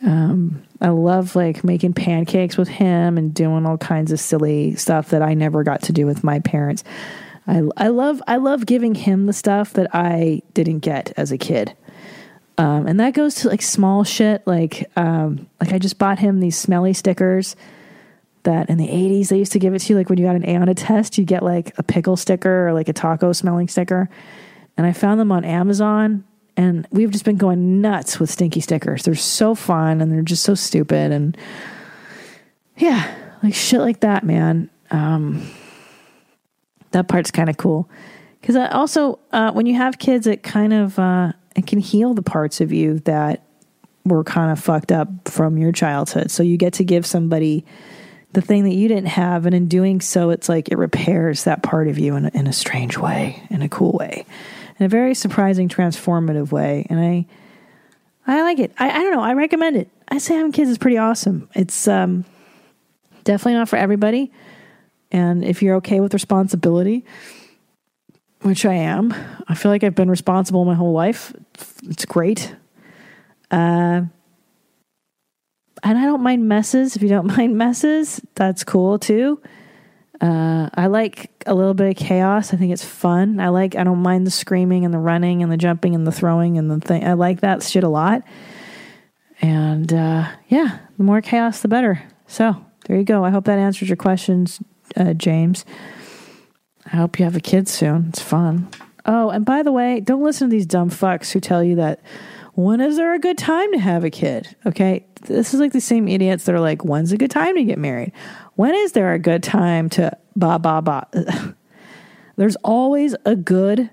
Um, 0.04 0.64
I 0.82 0.90
love 0.90 1.36
like 1.36 1.64
making 1.64 1.94
pancakes 1.94 2.58
with 2.58 2.68
him 2.68 3.18
and 3.18 3.34
doing 3.34 3.66
all 3.66 3.78
kinds 3.78 4.12
of 4.12 4.20
silly 4.20 4.76
stuff 4.76 5.10
that 5.10 5.22
I 5.22 5.34
never 5.34 5.64
got 5.64 5.84
to 5.84 5.94
do 5.94 6.06
with 6.06 6.24
my 6.24 6.40
parents. 6.40 6.84
I, 7.48 7.62
I 7.78 7.88
love 7.90 8.22
I 8.28 8.38
love 8.38 8.66
giving 8.66 8.96
him 8.96 9.26
the 9.26 9.34
stuff 9.34 9.74
that 9.74 9.94
I 9.94 10.42
didn't 10.54 10.80
get 10.80 11.14
as 11.18 11.32
a 11.32 11.38
kid. 11.38 11.76
Um, 12.58 12.88
and 12.88 13.00
that 13.00 13.14
goes 13.14 13.36
to 13.36 13.50
like 13.50 13.62
small 13.62 14.04
shit 14.04 14.46
like 14.48 14.90
um, 14.96 15.48
like 15.60 15.74
I 15.74 15.80
just 15.80 15.98
bought 15.98 16.20
him 16.20 16.40
these 16.40 16.58
smelly 16.58 16.94
stickers 16.94 17.56
that 18.44 18.70
in 18.70 18.78
the 18.78 18.88
80s 18.88 19.30
they 19.30 19.40
used 19.40 19.52
to 19.54 19.60
give 19.60 19.74
it 19.74 19.80
to 19.80 19.94
you 19.94 19.98
like 19.98 20.08
when 20.08 20.18
you 20.20 20.26
got 20.26 20.36
an 20.36 20.48
A 20.48 20.56
on 20.56 20.70
a 20.70 20.76
test 20.76 21.18
you 21.18 21.26
get 21.26 21.44
like 21.44 21.74
a 21.78 21.84
pickle 21.84 22.16
sticker 22.16 22.68
or 22.68 22.74
like 22.74 22.88
a 22.88 22.94
taco 22.94 23.34
smelling 23.34 23.68
sticker 23.68 24.08
and 24.78 24.86
I 24.86 24.94
found 24.94 25.20
them 25.20 25.32
on 25.32 25.44
Amazon 25.44 26.24
and 26.56 26.88
we've 26.92 27.12
just 27.12 27.26
been 27.26 27.38
going 27.38 27.82
nuts 27.82 28.20
with 28.20 28.30
stinky 28.30 28.62
stickers. 28.62 29.04
They're 29.04 29.16
so 29.16 29.56
fun 29.56 30.00
and 30.00 30.12
they're 30.12 30.22
just 30.22 30.44
so 30.44 30.56
stupid 30.56 31.12
and 31.12 31.38
yeah, 32.78 33.14
like 33.44 33.54
shit 33.54 33.80
like 33.80 34.02
that, 34.02 34.24
man. 34.24 34.70
Um, 34.92 35.50
that 36.92 37.08
part's 37.08 37.32
kind 37.32 37.50
of 37.50 37.58
cool 37.58 37.90
because 38.42 38.56
also 38.56 39.20
uh, 39.32 39.52
when 39.52 39.66
you 39.66 39.76
have 39.76 39.98
kids 39.98 40.28
it 40.28 40.44
kind 40.44 40.74
of 40.74 40.98
uh, 41.00 41.32
it 41.56 41.68
can 41.68 41.80
heal 41.80 42.14
the 42.14 42.22
parts 42.22 42.62
of 42.62 42.72
you 42.72 43.00
that 43.00 43.44
were 44.04 44.24
kind 44.24 44.52
of 44.52 44.60
fucked 44.60 44.92
up 44.92 45.08
from 45.28 45.58
your 45.58 45.72
childhood. 45.72 46.30
So 46.30 46.44
you 46.44 46.58
get 46.58 46.74
to 46.74 46.84
give 46.84 47.06
somebody 47.06 47.66
the 48.34 48.42
thing 48.42 48.66
that 48.66 48.76
you 48.76 48.88
didn't 48.88 49.08
have 49.08 49.46
and 49.46 49.56
in 49.56 49.68
doing 49.68 50.02
so 50.02 50.30
it's 50.30 50.50
like 50.50 50.70
it 50.70 50.78
repairs 50.78 51.46
that 51.46 51.64
part 51.64 51.88
of 51.88 51.98
you 51.98 52.16
in 52.16 52.26
a, 52.26 52.32
in 52.34 52.48
a 52.48 52.54
strange 52.54 52.98
way 52.98 53.42
in 53.50 53.62
a 53.62 53.70
cool 53.70 53.94
way 53.94 54.26
in 54.78 54.86
a 54.86 54.90
very 54.90 55.16
surprising 55.16 55.70
transformative 55.70 56.52
way. 56.52 56.86
And 56.90 57.00
i 57.00 57.26
i 58.28 58.42
like 58.42 58.60
it. 58.60 58.74
I, 58.78 58.90
I 58.90 59.04
don't 59.04 59.14
know. 59.14 59.22
I 59.22 59.34
recommend 59.34 59.78
it. 59.78 59.90
I 60.08 60.18
say 60.18 60.36
having 60.36 60.52
kids 60.52 60.70
is 60.70 60.78
pretty 60.78 60.98
awesome. 60.98 61.50
It's 61.56 61.88
um, 61.88 62.26
definitely 63.24 63.54
not 63.54 63.70
for 63.70 63.78
everybody 63.78 64.32
and 65.12 65.44
if 65.44 65.62
you're 65.62 65.76
okay 65.76 66.00
with 66.00 66.14
responsibility, 66.14 67.06
which 68.42 68.66
I 68.66 68.74
am, 68.74 69.14
I 69.48 69.56
feel 69.56 69.72
like 69.72 69.84
I've 69.84 69.96
been 69.96 70.10
responsible 70.10 70.66
my 70.66 70.76
whole 70.76 70.94
life. 70.94 71.34
It's 71.84 72.06
great. 72.06 72.56
Uh, 73.50 74.02
and 75.84 75.98
I 75.98 76.06
don't 76.06 76.22
mind 76.22 76.48
messes. 76.48 76.96
If 76.96 77.02
you 77.02 77.10
don't 77.10 77.28
mind 77.38 77.58
messes, 77.58 78.22
that's 78.36 78.64
cool 78.64 79.00
too. 79.00 79.42
Uh, 80.22 80.70
I 80.74 80.88
like 80.88 81.30
a 81.46 81.54
little 81.54 81.74
bit 81.74 81.90
of 81.90 81.96
chaos. 81.96 82.54
I 82.54 82.58
think 82.58 82.72
it's 82.72 82.86
fun. 82.86 83.40
I 83.40 83.50
like. 83.50 83.76
I 83.76 83.84
don't 83.84 84.02
mind 84.02 84.26
the 84.26 84.32
screaming 84.32 84.86
and 84.86 84.94
the 84.94 85.00
running 85.00 85.44
and 85.44 85.52
the 85.52 85.58
jumping 85.58 85.94
and 85.94 86.08
the 86.08 86.12
throwing 86.12 86.58
and 86.58 86.72
the 86.72 86.80
thing. 86.80 87.06
I 87.06 87.14
like 87.14 87.42
that 87.42 87.64
shit 87.64 87.84
a 87.84 87.90
lot. 87.90 88.24
And 89.42 89.92
uh, 89.92 90.30
yeah, 90.48 90.80
the 90.98 91.04
more 91.04 91.22
chaos, 91.22 91.62
the 91.62 91.68
better. 91.68 92.02
So 92.28 92.56
there 92.88 92.98
you 92.98 93.04
go. 93.04 93.26
I 93.26 93.30
hope 93.30 93.46
that 93.46 93.60
answers 93.60 93.90
your 93.90 93.98
questions, 93.98 94.62
uh, 94.96 95.14
James. 95.14 95.66
I 96.86 96.98
hope 96.98 97.20
you 97.20 97.26
have 97.26 97.36
a 97.36 97.42
kid 97.42 97.68
soon. 97.68 98.08
It's 98.10 98.22
fun. 98.22 98.70
Oh, 99.06 99.30
and 99.30 99.46
by 99.46 99.64
the 99.64 99.72
way, 99.72 100.00
don't 100.00 100.24
listen 100.24 100.50
to 100.50 100.52
these 100.52 100.66
dumb 100.66 100.90
fucks 100.90 101.32
who 101.32 101.40
tell 101.40 101.64
you 101.64 101.76
that 101.76 102.02
when 102.54 102.80
is 102.80 102.96
there 102.96 103.14
a 103.14 103.20
good 103.20 103.38
time 103.38 103.72
to 103.74 103.80
have 103.80 104.04
a 104.04 104.10
kid? 104.10 104.56
Okay. 104.66 105.06
This 105.24 105.54
is 105.54 105.60
like 105.60 105.74
the 105.74 105.82
same 105.82 106.08
idiots 106.08 106.46
that 106.46 106.56
are 106.56 106.62
like, 106.62 106.86
when's 106.86 107.12
a 107.12 107.18
good 107.18 107.32
time 107.32 107.56
to 107.56 107.64
get 107.64 107.78
married? 107.78 108.14
When 108.56 108.74
is 108.74 108.94
there 108.94 109.14
a 109.14 109.20
good 109.20 109.44
time 109.44 109.90
to 109.92 110.18
ba 110.36 110.58
ba 110.60 110.82
ba? 110.82 111.08
There's 112.38 112.56
always 112.58 113.16
a 113.26 113.36
good 113.36 113.90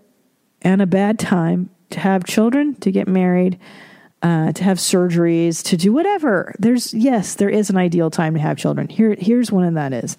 and 0.62 0.80
a 0.80 0.86
bad 0.86 1.18
time 1.18 1.70
to 1.90 2.00
have 2.00 2.24
children, 2.24 2.74
to 2.76 2.90
get 2.90 3.08
married, 3.08 3.58
uh, 4.22 4.52
to 4.52 4.64
have 4.64 4.78
surgeries, 4.78 5.62
to 5.64 5.76
do 5.76 5.92
whatever. 5.92 6.54
There's 6.58 6.94
yes, 6.94 7.34
there 7.34 7.50
is 7.50 7.70
an 7.70 7.76
ideal 7.76 8.10
time 8.10 8.34
to 8.34 8.40
have 8.40 8.56
children. 8.56 8.88
Here, 8.88 9.16
here's 9.18 9.50
one 9.50 9.64
of 9.64 9.74
that 9.74 9.92
is 9.92 10.16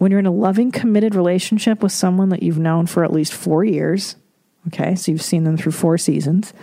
when 0.00 0.10
you're 0.10 0.18
in 0.18 0.24
a 0.24 0.32
loving, 0.32 0.72
committed 0.72 1.14
relationship 1.14 1.82
with 1.82 1.92
someone 1.92 2.30
that 2.30 2.42
you've 2.42 2.58
known 2.58 2.86
for 2.86 3.04
at 3.04 3.12
least 3.12 3.34
four 3.34 3.62
years. 3.62 4.16
Okay, 4.68 4.94
so 4.94 5.12
you've 5.12 5.20
seen 5.20 5.44
them 5.44 5.58
through 5.58 5.72
four 5.72 5.98
seasons. 5.98 6.54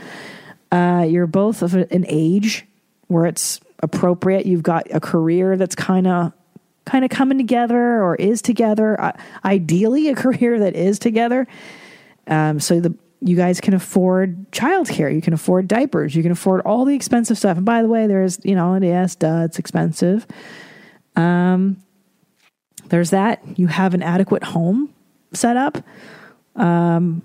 Uh, 0.72 1.06
you're 1.08 1.28
both 1.28 1.62
of 1.62 1.76
an 1.76 2.04
age 2.08 2.66
where 3.06 3.28
it's 3.28 3.60
appropriate. 3.84 4.48
You've 4.48 4.64
got 4.64 4.88
a 4.90 5.00
career 5.00 5.56
that's 5.56 5.76
kind 5.76 6.08
of 6.08 6.34
kind 6.86 7.06
of 7.06 7.12
coming 7.12 7.38
together 7.38 8.02
or 8.02 8.16
is 8.16 8.42
together. 8.42 9.00
Uh, 9.00 9.12
ideally, 9.46 10.08
a 10.08 10.16
career 10.24 10.58
that 10.58 10.76
is 10.76 10.98
together. 10.98 11.46
Um, 12.26 12.60
so 12.60 12.80
the 12.80 12.96
you 13.22 13.36
guys 13.36 13.62
can 13.62 13.76
afford 13.76 14.52
childcare. 14.52 15.14
You 15.14 15.22
can 15.22 15.36
afford 15.36 15.68
diapers. 15.68 16.16
You 16.16 16.24
can 16.24 16.32
afford 16.32 16.62
all 16.62 16.86
the 16.86 16.96
expensive 16.96 17.38
stuff. 17.38 17.58
And 17.58 17.68
by 17.68 17.84
the 17.84 17.88
way, 17.88 18.08
there's 18.08 18.40
you 18.44 18.56
know, 18.56 18.76
yes, 18.78 19.14
duh, 19.14 19.44
it's 19.46 19.60
expensive. 19.60 20.26
Um, 21.16 21.84
there's 22.90 23.12
that. 23.12 23.42
You 23.58 23.68
have 23.68 23.94
an 23.94 24.02
adequate 24.02 24.44
home 24.44 24.94
set 25.34 25.58
up, 25.58 25.78
um, 26.56 27.22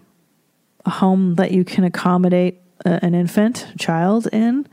a 0.84 0.90
home 0.90 1.36
that 1.36 1.52
you 1.52 1.64
can 1.64 1.84
accommodate 1.84 2.60
a, 2.84 3.04
an 3.04 3.14
infant, 3.14 3.66
child 3.78 4.28
in. 4.32 4.66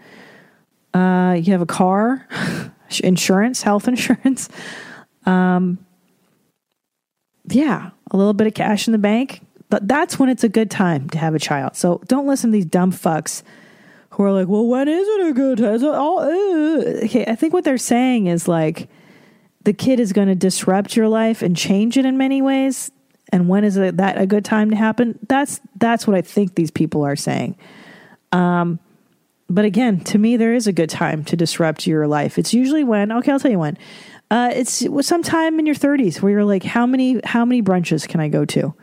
Uh, 0.94 1.38
you 1.40 1.52
have 1.52 1.62
a 1.62 1.68
car, 1.68 2.28
insurance, 3.04 3.62
health 3.62 3.88
insurance. 3.88 4.50
Um, 5.26 5.78
yeah, 7.48 7.92
a 8.12 8.18
little 8.18 8.34
bit 8.34 8.48
of 8.48 8.54
cash 8.54 8.88
in 8.88 8.92
the 8.92 8.98
bank. 8.98 9.42
But 9.70 9.88
that's 9.88 10.18
when 10.18 10.30
it's 10.30 10.44
a 10.44 10.50
good 10.50 10.72
time 10.72 11.10
to 11.12 11.20
have 11.20 11.36
a 11.36 11.40
child. 11.40 11.76
So 11.76 12.02
don't 12.08 12.26
listen 12.26 12.50
to 12.50 12.54
these 12.54 12.66
dumb 12.66 12.92
fucks 12.92 13.44
who 14.12 14.24
are 14.24 14.32
like, 14.32 14.48
well, 14.48 14.66
when 14.66 14.88
is 14.88 15.08
it 15.08 15.28
a 15.28 15.34
good 15.34 15.60
time? 15.60 15.80
Oh, 15.84 16.20
uh. 16.20 17.06
Okay, 17.06 17.26
I 17.28 17.36
think 17.36 17.54
what 17.54 17.64
they're 17.64 17.78
saying 17.78 18.26
is 18.26 18.48
like, 18.48 18.90
the 19.70 19.74
kid 19.74 20.00
is 20.00 20.14
going 20.14 20.28
to 20.28 20.34
disrupt 20.34 20.96
your 20.96 21.08
life 21.08 21.44
and 21.44 21.56
change 21.56 21.96
it 21.96 22.04
in 22.04 22.18
many 22.18 22.42
ways 22.42 22.90
and 23.32 23.48
when 23.48 23.64
is 23.64 23.76
that 23.76 24.20
a 24.20 24.26
good 24.26 24.44
time 24.44 24.72
to 24.72 24.76
happen? 24.76 25.20
That's 25.28 25.62
that's 25.76 26.08
what 26.08 26.16
i 26.16 26.22
think 26.22 26.56
these 26.56 26.72
people 26.72 27.06
are 27.06 27.16
saying. 27.16 27.56
Um, 28.32 28.80
but 29.48 29.66
again 29.66 30.00
to 30.06 30.18
me 30.18 30.38
there 30.38 30.56
is 30.56 30.66
a 30.66 30.74
good 30.74 30.90
time 30.90 31.24
to 31.26 31.36
disrupt 31.36 31.86
your 31.86 32.08
life. 32.08 32.40
It's 32.40 32.52
usually 32.52 32.84
when 32.84 33.12
okay 33.12 33.32
i'll 33.32 33.40
tell 33.40 33.52
you 33.52 33.60
when. 33.60 33.78
Uh, 34.32 34.50
it's 34.56 34.84
sometime 35.06 35.60
in 35.60 35.68
your 35.68 35.76
30s 35.76 36.20
where 36.20 36.32
you're 36.32 36.46
like 36.46 36.64
how 36.64 36.88
many 36.88 37.22
how 37.24 37.46
many 37.46 37.62
brunches 37.62 38.08
can 38.08 38.20
i 38.20 38.28
go 38.28 38.46
to? 38.46 38.74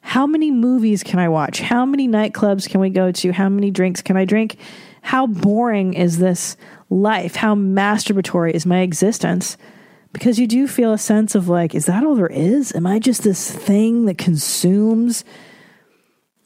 How 0.00 0.26
many 0.26 0.50
movies 0.50 1.04
can 1.04 1.20
i 1.20 1.28
watch? 1.28 1.60
How 1.60 1.86
many 1.86 2.08
nightclubs 2.08 2.68
can 2.68 2.80
we 2.80 2.90
go 2.90 3.12
to? 3.12 3.32
How 3.32 3.48
many 3.48 3.70
drinks 3.70 4.02
can 4.02 4.16
i 4.16 4.24
drink? 4.24 4.56
How 5.02 5.28
boring 5.28 5.94
is 5.94 6.18
this 6.18 6.56
life? 6.90 7.36
How 7.36 7.54
masturbatory 7.54 8.50
is 8.50 8.66
my 8.66 8.80
existence 8.80 9.56
because 10.12 10.38
you 10.38 10.46
do 10.46 10.66
feel 10.66 10.92
a 10.92 10.98
sense 10.98 11.34
of 11.34 11.48
like, 11.48 11.74
is 11.74 11.86
that 11.86 12.04
all 12.04 12.14
there 12.14 12.26
is? 12.26 12.74
Am 12.74 12.86
I 12.86 12.98
just 12.98 13.22
this 13.22 13.50
thing 13.50 14.06
that 14.06 14.18
consumes? 14.18 15.24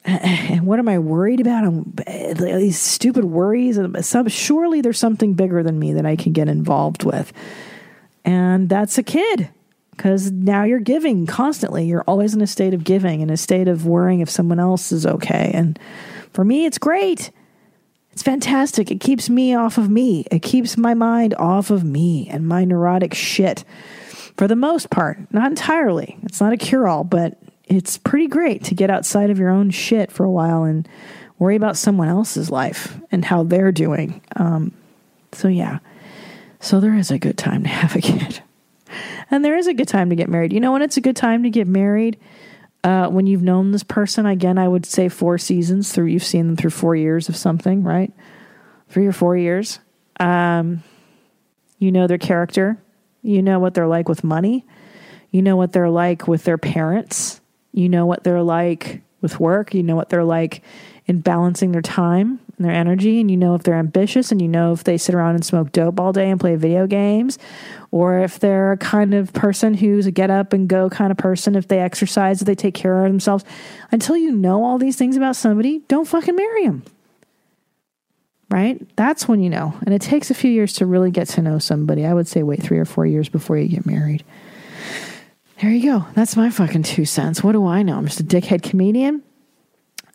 And 0.05 0.67
what 0.67 0.79
am 0.79 0.89
I 0.89 0.99
worried 0.99 1.41
about? 1.41 1.65
I'm, 1.65 1.95
eh, 2.07 2.33
these 2.33 2.81
stupid 2.81 3.25
worries. 3.25 3.79
Some, 4.01 4.29
surely 4.29 4.81
there's 4.81 4.99
something 4.99 5.35
bigger 5.35 5.63
than 5.63 5.79
me 5.79 5.93
that 5.93 6.07
I 6.07 6.17
can 6.17 6.33
get 6.33 6.49
involved 6.49 7.05
with. 7.05 7.33
And 8.25 8.69
that's 8.69 8.97
a 8.97 9.03
kid 9.03 9.51
because 9.91 10.31
now 10.33 10.63
you're 10.63 10.81
giving 10.81 11.27
constantly. 11.27 11.85
You're 11.85 12.05
always 12.07 12.35
in 12.35 12.41
a 12.41 12.47
state 12.47 12.73
of 12.73 12.85
giving, 12.85 13.21
in 13.21 13.29
a 13.29 13.37
state 13.37 13.69
of 13.69 13.85
worrying 13.85 14.21
if 14.21 14.31
someone 14.31 14.59
else 14.59 14.93
is 14.93 15.05
okay. 15.05 15.51
And 15.53 15.79
for 16.33 16.45
me, 16.45 16.65
it's 16.65 16.79
great. 16.79 17.31
It's 18.21 18.27
fantastic. 18.27 18.91
It 18.91 19.01
keeps 19.01 19.31
me 19.31 19.55
off 19.55 19.79
of 19.79 19.89
me. 19.89 20.27
It 20.31 20.41
keeps 20.43 20.77
my 20.77 20.93
mind 20.93 21.33
off 21.39 21.71
of 21.71 21.85
me 21.85 22.29
and 22.29 22.47
my 22.47 22.67
neurotic 22.67 23.15
shit 23.15 23.65
for 24.37 24.47
the 24.47 24.55
most 24.55 24.91
part. 24.91 25.17
Not 25.33 25.51
entirely. 25.51 26.19
It's 26.25 26.39
not 26.39 26.53
a 26.53 26.59
cure 26.59 26.87
all, 26.87 27.03
but 27.03 27.39
it's 27.65 27.97
pretty 27.97 28.27
great 28.27 28.63
to 28.65 28.75
get 28.75 28.91
outside 28.91 29.31
of 29.31 29.39
your 29.39 29.49
own 29.49 29.71
shit 29.71 30.13
for 30.13 30.25
a 30.25 30.31
while 30.31 30.65
and 30.65 30.87
worry 31.39 31.57
about 31.57 31.79
someone 31.79 32.09
else's 32.09 32.51
life 32.51 33.01
and 33.11 33.25
how 33.25 33.43
they're 33.43 33.73
doing. 33.73 34.21
Um, 34.37 34.75
so, 35.33 35.49
yeah. 35.49 35.79
So, 36.59 36.79
there 36.79 36.97
is 36.97 37.11
a 37.11 37.19
good 37.19 37.39
time 37.39 37.63
to 37.63 37.71
have 37.71 37.97
a 37.97 38.03
kid. 38.03 38.43
And 39.31 39.43
there 39.43 39.57
is 39.57 39.67
a 39.67 39.73
good 39.73 39.89
time 39.89 40.11
to 40.11 40.15
get 40.17 40.29
married. 40.29 40.53
You 40.53 40.61
know 40.61 40.73
when 40.73 40.83
it's 40.83 40.99
a 40.99 41.01
good 41.01 41.17
time 41.17 41.43
to 41.45 41.49
get 41.49 41.67
married? 41.67 42.19
Uh, 42.83 43.09
when 43.09 43.27
you've 43.27 43.43
known 43.43 43.73
this 43.73 43.83
person, 43.83 44.27
again, 44.27 44.59
I 44.59 44.67
would 44.67 44.87
say 44.87 45.09
four 45.09 45.39
seasons 45.39 45.93
through, 45.93 46.07
you've 46.07 46.25
seen 46.25 46.47
them 46.47 46.57
through 46.57 46.71
four 46.71 46.97
years 46.97 47.29
of 47.29 47.37
something, 47.37 47.83
right? 47.83 48.13
Three 48.89 49.07
or 49.07 49.13
four 49.13 49.37
years. 49.37 49.81
Um, 50.19 50.83
you 51.79 51.91
know 51.91 52.07
their 52.07 52.19
character. 52.19 52.79
You 53.23 53.43
know 53.43 53.59
what 53.59 53.75
they're 53.75 53.87
like 53.87 54.09
with 54.09 54.23
money. 54.23 54.65
You 55.31 55.43
know 55.43 55.57
what 55.57 55.73
they're 55.73 55.91
like 55.91 56.29
with 56.29 56.45
their 56.45 56.59
parents. 56.59 57.41
You 57.73 57.89
know 57.89 58.07
what 58.07 58.23
they're 58.23 58.43
like 58.43 59.03
with 59.21 59.41
work. 59.41 59.75
You 59.75 59.83
know 59.83 59.97
what 59.97 60.09
they're 60.09 60.25
like 60.25 60.63
in 61.07 61.21
balancing 61.21 61.73
their 61.73 61.83
time 61.83 62.39
and 62.61 62.69
their 62.69 62.77
energy. 62.77 63.21
And 63.21 63.31
you 63.31 63.39
know 63.39 63.55
if 63.55 63.63
they're 63.63 63.75
ambitious 63.75 64.31
and 64.31 64.41
you 64.41 64.47
know 64.47 64.73
if 64.73 64.85
they 64.85 64.99
sit 64.99 65.15
around 65.15 65.35
and 65.35 65.45
smoke 65.45 65.73
dope 65.73 65.99
all 65.99 66.13
day 66.13 66.31
and 66.31 66.39
play 66.39 66.57
video 66.57 66.87
games 66.87 67.39
or 67.91 68.19
if 68.19 68.39
they're 68.39 68.73
a 68.73 68.77
kind 68.77 69.15
of 69.15 69.33
person 69.33 69.75
who's 69.75 70.07
a 70.07 70.11
get 70.11 70.31
up 70.31 70.53
and 70.53 70.69
go 70.69 70.91
kind 70.91 71.11
of 71.11 71.17
person, 71.17 71.57
if 71.57 71.69
they 71.69 71.81
exercise, 71.81 72.43
if 72.43 72.47
they 72.47 72.55
take 72.55 72.75
care 72.75 73.05
of 73.05 73.11
themselves. 73.11 73.45
Until 73.91 74.17
you 74.17 74.31
know 74.31 74.63
all 74.63 74.77
these 74.77 74.97
things 74.97 75.17
about 75.17 75.37
somebody, 75.37 75.79
don't 75.89 76.07
fucking 76.07 76.37
marry 76.37 76.67
them. 76.67 76.83
Right? 78.51 78.87
That's 78.97 79.27
when 79.27 79.41
you 79.41 79.49
know. 79.49 79.75
And 79.87 79.95
it 79.95 80.03
takes 80.03 80.31
a 80.31 80.35
few 80.35 80.51
years 80.51 80.75
to 80.75 80.87
really 80.87 81.11
get 81.11 81.29
to 81.29 81.43
know 81.43 81.59
somebody. 81.59 82.05
I 82.05 82.13
would 82.13 82.29
say 82.29 82.43
wait 82.43 82.63
three 82.63 82.79
or 82.79 82.85
four 82.85 83.07
years 83.07 83.29
before 83.29 83.57
you 83.57 83.69
get 83.69 83.87
married. 83.87 84.23
There 85.63 85.71
you 85.71 85.83
go. 85.83 86.07
That's 86.15 86.37
my 86.37 86.51
fucking 86.51 86.83
two 86.83 87.05
cents. 87.05 87.43
What 87.43 87.53
do 87.53 87.67
I 87.67 87.83
know? 87.83 87.97
I'm 87.97 88.07
just 88.07 88.21
a 88.21 88.25
dickhead 88.25 88.63
comedian. 88.63 89.23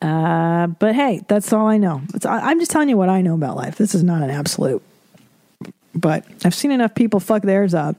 Uh, 0.06 0.68
but 0.68 0.94
hey, 0.94 1.22
that's 1.28 1.52
all 1.52 1.66
I 1.66 1.78
know. 1.78 2.00
It's, 2.14 2.28
I, 2.28 2.38
I'm 2.38 2.60
just 2.60 2.70
telling 2.70 2.90
you 2.90 2.98
what 2.98 3.10
I 3.10 3.22
know 3.22 3.34
about 3.34 3.58
life. 3.58 3.78
This 3.78 3.96
is 3.96 4.04
not 4.04 4.22
an 4.22 4.30
absolute. 4.30 4.84
But 5.96 6.26
I've 6.44 6.54
seen 6.54 6.70
enough 6.70 6.94
people 6.94 7.20
fuck 7.20 7.42
theirs 7.42 7.74
up. 7.74 7.96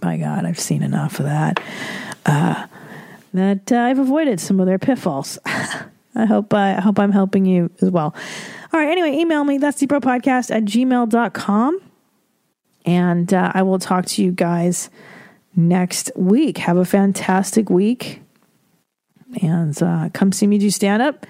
By 0.00 0.18
God, 0.18 0.44
I've 0.44 0.60
seen 0.60 0.82
enough 0.82 1.18
of 1.18 1.24
that. 1.24 1.58
Uh, 2.26 2.66
that 3.32 3.72
uh, 3.72 3.76
I've 3.76 3.98
avoided 3.98 4.40
some 4.40 4.60
of 4.60 4.66
their 4.66 4.78
pitfalls. 4.78 5.38
I 5.46 6.26
hope 6.26 6.52
I 6.52 6.74
hope 6.74 6.98
I'm 6.98 7.12
helping 7.12 7.46
you 7.46 7.70
as 7.80 7.90
well. 7.90 8.14
All 8.72 8.80
right, 8.80 8.90
anyway, 8.90 9.12
email 9.12 9.44
me. 9.44 9.56
That's 9.56 9.80
podcast 9.82 10.54
at 10.54 10.64
gmail.com. 10.64 11.80
And 12.84 13.32
uh, 13.32 13.52
I 13.54 13.62
will 13.62 13.78
talk 13.78 14.04
to 14.06 14.22
you 14.22 14.32
guys 14.32 14.90
next 15.56 16.10
week. 16.14 16.58
Have 16.58 16.76
a 16.76 16.84
fantastic 16.84 17.70
week. 17.70 18.20
And 19.42 19.80
uh, 19.82 20.08
come 20.12 20.32
see 20.32 20.46
me 20.46 20.58
do 20.58 20.70
stand 20.70 21.02
up. 21.02 21.26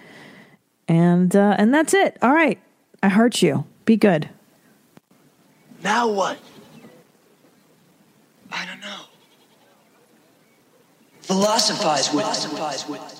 And 0.89 1.35
uh, 1.37 1.55
and 1.59 1.73
that's 1.73 1.95
it. 1.95 2.17
All 2.23 2.33
right. 2.33 2.59
I 3.03 3.09
heart 3.09 3.43
you. 3.43 3.65
Be 3.85 3.97
good. 3.97 4.29
Now 5.83 6.09
what? 6.09 6.39
I 8.51 8.67
don't 8.67 8.81
know. 8.81 9.03
Philosophize 11.21 12.13
with. 12.13 12.25
Philosophize 12.25 12.89
with. 12.89 13.20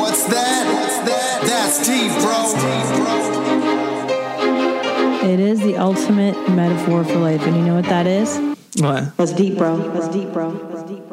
What's 0.00 0.24
that? 0.24 0.64
What's 0.72 0.98
that? 1.10 1.42
That's 1.42 1.86
deep, 1.86 2.10
bro. 2.22 2.38
It 5.30 5.38
is 5.38 5.60
the 5.60 5.76
ultimate 5.76 6.34
metaphor 6.48 7.04
for 7.04 7.16
life. 7.16 7.42
And 7.42 7.54
you 7.54 7.62
know 7.62 7.74
what 7.74 7.84
that 7.84 8.06
is? 8.06 8.38
What? 8.78 9.14
That's 9.18 9.32
deep, 9.32 9.58
bro. 9.58 9.76
That's 9.76 10.08
deep, 10.08 10.32
bro. 10.32 10.52
That's 10.52 10.84
deep, 10.84 11.06
bro. 11.06 11.09